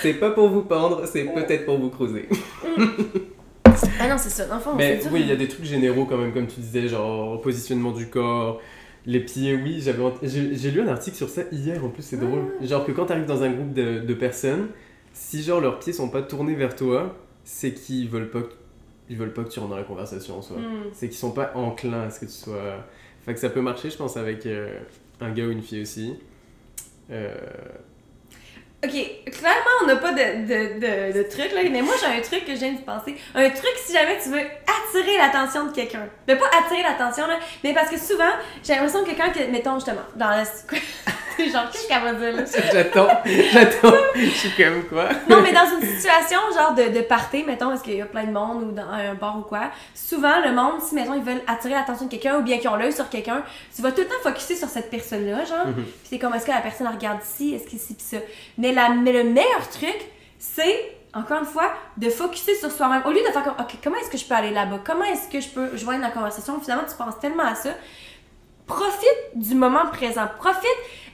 [0.00, 2.28] C'est pas pour vous pendre, c'est peut-être pour vous creuser.
[3.98, 4.46] Ah non, c'est ça.
[4.46, 6.60] Dans le fond, Mais oui, il y a des trucs généraux quand même, comme tu
[6.60, 8.60] disais, genre positionnement du corps,
[9.06, 9.80] les pieds, oui.
[9.80, 12.52] j'avais J'ai lu un article sur ça hier, en plus, c'est drôle.
[12.60, 14.68] Genre que quand t'arrives dans un groupe de, de personnes,
[15.12, 18.52] si genre leurs pieds sont pas tournés vers toi, c'est qu'ils veulent pas que,
[19.08, 20.58] ils veulent pas que tu rentres dans la conversation en soi.
[20.58, 20.90] Hmm.
[20.92, 22.84] C'est qu'ils sont pas enclins à ce que tu sois.
[23.24, 24.78] Fait que ça peut marcher, je pense, avec euh,
[25.20, 26.14] un gars ou une fille aussi.
[27.10, 27.34] Euh,
[28.84, 32.20] Ok, clairement, on n'a pas de, de, de, de truc, là, mais moi, j'ai un
[32.20, 33.16] truc que je viens de penser.
[33.32, 36.08] Un truc si jamais tu veux attirer l'attention de quelqu'un.
[36.26, 38.32] Mais pas attirer l'attention, là, mais parce que souvent,
[38.64, 40.42] j'ai l'impression que quand, mettons, justement, dans la...
[41.50, 42.42] genre, qu'est-ce qu'elle va dire, là?
[42.72, 43.08] J'attends,
[43.52, 43.96] j'attends.
[44.14, 45.08] Je suis comme quoi?
[45.28, 48.24] Non, mais dans une situation genre de, de party, mettons, parce qu'il y a plein
[48.24, 51.42] de monde ou dans un bar ou quoi, souvent le monde, si mettons ils veulent
[51.46, 53.42] attirer l'attention de quelqu'un ou bien qu'ils ont l'œil sur quelqu'un,
[53.74, 55.66] tu vas tout le temps focuser sur cette personne-là, genre.
[55.66, 55.74] Mhm.
[55.74, 58.18] Puis c'est comme est-ce que la personne elle regarde ici, est-ce que c'est pis ça.
[58.58, 59.96] Mais, la, mais le meilleur truc,
[60.38, 63.02] c'est encore une fois, de focuser sur soi-même.
[63.04, 64.80] Au lieu de faire comme, OK, comment est-ce que je peux aller là-bas?
[64.84, 66.58] Comment est-ce que je peux joindre la conversation?
[66.60, 67.70] Finalement, tu penses tellement à ça.
[68.66, 70.26] Profite du moment présent.
[70.38, 70.66] Profite,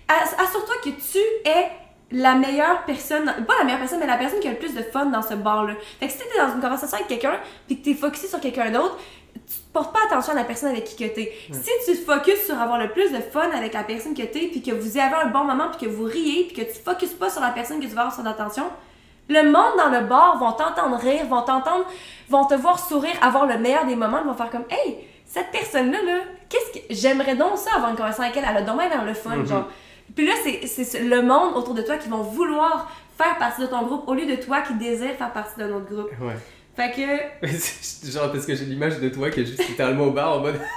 [0.09, 1.71] assure-toi que tu es
[2.11, 4.83] la meilleure personne, pas la meilleure personne, mais la personne qui a le plus de
[4.83, 5.75] fun dans ce bar-là.
[6.01, 8.71] Fait que si t'es dans une conversation avec quelqu'un, puis que t'es focusé sur quelqu'un
[8.71, 8.97] d'autre,
[9.35, 11.33] tu portes pas attention à la personne avec qui que t'es.
[11.53, 14.49] Si tu te focuses sur avoir le plus de fun avec la personne que t'es,
[14.51, 17.13] puis que vous avez un bon moment, puis que vous riez, puis que tu focuses
[17.15, 18.65] pas sur la personne que tu vas avoir son attention,
[19.29, 21.85] le monde dans le bar vont t'entendre rire, vont t'entendre,
[22.31, 24.97] vont te voir sourire, avoir le meilleur des moments, vont faire comme Hey,
[25.27, 26.85] cette personne-là, là, qu'est-ce que.
[26.89, 29.47] J'aimerais donc ça avoir une conversation avec elle, elle a donc bien le fun, Mhm.
[29.47, 29.65] genre.
[30.17, 33.61] Puis là, c'est c'est ce- le monde autour de toi qui vont vouloir faire partie
[33.63, 36.11] de ton groupe au lieu de toi qui désire faire partie d'un autre groupe.
[36.21, 36.37] Ouais.
[36.77, 37.47] Fait que.
[38.13, 40.61] Genre, parce que j'ai l'image de toi qui est juste littéralement au bar en mode.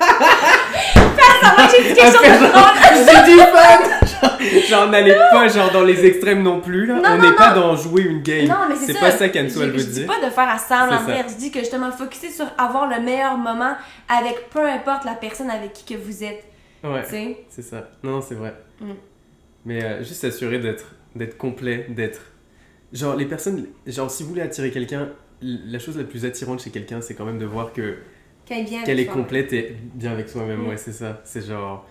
[1.44, 3.26] Ah, j'ai dit quelque chose de drôle!
[3.26, 4.60] J'ai fun!
[4.62, 6.96] Genre, genre, n'allez pas genre dans les extrêmes non plus là.
[6.96, 8.48] Non, On n'est pas dans jouer une game.
[8.48, 10.08] Non, mais c'est pas ça elle veut Je dis dire.
[10.08, 11.26] pas de faire à semblant rire.
[11.28, 13.76] Je dis que justement, focuser sur avoir le meilleur moment
[14.08, 16.44] avec peu importe la personne avec qui que vous êtes.
[16.84, 17.04] Ouais,
[17.50, 17.88] c'est ça.
[18.04, 18.54] Non, non, c'est vrai.
[18.80, 18.92] Mm.
[19.66, 22.22] Mais euh, juste s'assurer d'être d'être complet, d'être.
[22.94, 23.68] Genre, les personnes.
[23.88, 25.10] Genre, si vous voulez attirer quelqu'un,
[25.42, 27.98] la chose la plus attirante chez quelqu'un, c'est quand même de voir que
[28.46, 30.64] Qu'elle vient qu'elle est complète et bien avec soi-même.
[30.64, 30.68] Mm.
[30.70, 31.22] Ouais, c'est ça.
[31.24, 31.88] C'est genre.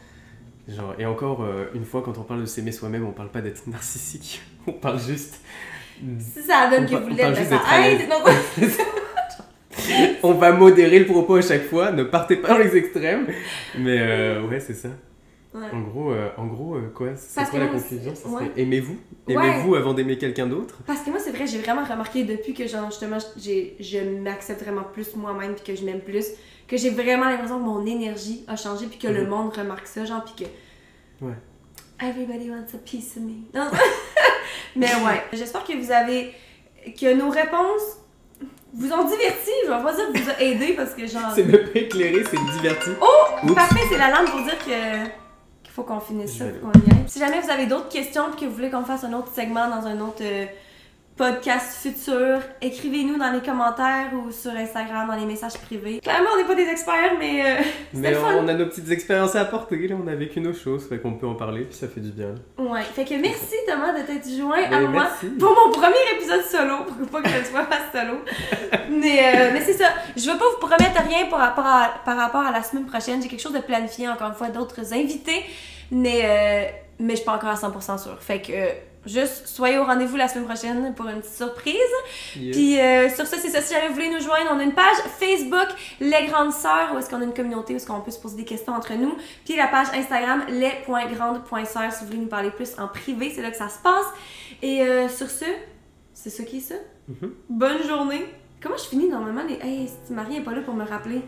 [0.68, 3.40] Genre, et encore, euh, une fois, quand on parle de s'aimer soi-même, on parle pas
[3.40, 4.42] d'être narcissique.
[4.66, 5.40] On parle juste.
[6.18, 7.36] Si ça On que vous l'êtes,
[10.22, 13.26] On va modérer le propos à chaque fois, ne partez pas dans les extrêmes.
[13.78, 14.90] Mais euh, ouais, c'est ça.
[15.52, 15.66] Ouais.
[15.72, 17.08] En gros, euh, en gros euh, quoi?
[17.16, 18.12] C'est quoi la conclusion?
[18.26, 18.52] Ouais.
[18.56, 18.96] Aimez-vous?
[19.26, 19.34] Ouais.
[19.34, 20.76] Aimez-vous avant d'aimer quelqu'un d'autre?
[20.86, 24.84] Parce que moi, c'est vrai, j'ai vraiment remarqué depuis que, genre, justement, je m'accepte vraiment
[24.92, 26.26] plus moi-même, puis que je m'aime plus,
[26.68, 29.28] que j'ai vraiment l'impression que mon énergie a changé, puis que le Mhm.
[29.28, 31.24] monde remarque ça, genre, puis que.
[31.24, 31.34] Ouais.
[32.00, 33.32] Everybody wants a piece of me.
[33.52, 33.68] Non.
[34.76, 36.32] Mais ouais, j'espère que vous avez.
[36.98, 37.98] que nos réponses
[38.72, 39.50] vous ont diverti.
[39.66, 41.32] Je vais pas dire que vous a aidé parce que, genre.
[41.34, 42.90] C'est même pas éclairé, c'est diverti.
[43.02, 43.06] Oh!
[43.46, 43.54] Oups.
[43.54, 45.10] Parfait, c'est la lampe pour dire que
[45.70, 47.04] qu'il faut qu'on finisse ça, qu'on y aille.
[47.06, 49.68] Si jamais vous avez d'autres questions et que vous voulez qu'on fasse un autre segment
[49.68, 50.22] dans un autre
[51.20, 56.00] euh, podcast futur, écrivez-nous dans les commentaires ou sur Instagram dans les messages privés.
[56.00, 57.62] Clairement, on n'est pas des experts, mais euh,
[57.94, 58.36] Mais fun.
[58.38, 61.14] on a nos petites expériences à apporter, là, on a vécu nos choses, fait qu'on
[61.14, 62.34] peut en parler, puis ça fait du bien.
[62.58, 62.82] Ouais.
[62.82, 65.26] Fait que merci Thomas de t'être joint à Mais moi merci.
[65.38, 68.18] pour mon premier épisode solo, pour pas que je sois pas solo.
[68.90, 69.88] mais euh, mais c'est ça.
[70.16, 73.22] Je veux pas vous promettre rien par rapport à, par rapport à la semaine prochaine.
[73.22, 75.44] J'ai quelque chose de planifié, encore une fois, d'autres invités.
[75.90, 78.18] Mais, euh, mais je suis pas encore à 100% sûre.
[78.20, 78.68] Fait que euh,
[79.06, 81.74] juste soyez au rendez-vous la semaine prochaine pour une petite surprise.
[82.34, 83.60] Puis euh, sur ça, c'est ça.
[83.60, 85.68] Si jamais vous voulez nous joindre, on a une page Facebook,
[86.00, 88.36] Les Grandes Sœurs, où est-ce qu'on a une communauté, où est-ce qu'on peut se poser
[88.36, 89.16] des questions entre nous.
[89.44, 93.50] Puis la page Instagram, les.grandes.sœurs, si vous voulez nous parler plus en privé, c'est là
[93.50, 94.06] que ça se passe.
[94.62, 95.46] Et euh, sur ce,
[96.12, 96.74] c'est ça qui est ça.
[97.08, 97.32] Mhm.
[97.48, 98.26] Bonne journée.
[98.62, 99.54] Comment je finis normalement les.
[99.54, 101.22] Hey, si Marie est pas là pour me rappeler?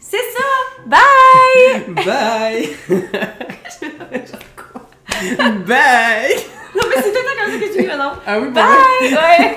[0.00, 0.44] C'est ça!
[0.86, 1.94] Bye!
[2.04, 2.76] Bye!
[5.66, 6.36] Bye!
[6.74, 8.12] Non, mais c'est tout le temps comme ça que tu dis maintenant.
[8.26, 9.12] Ah oui, Bye!
[9.12, 9.56] Ouais!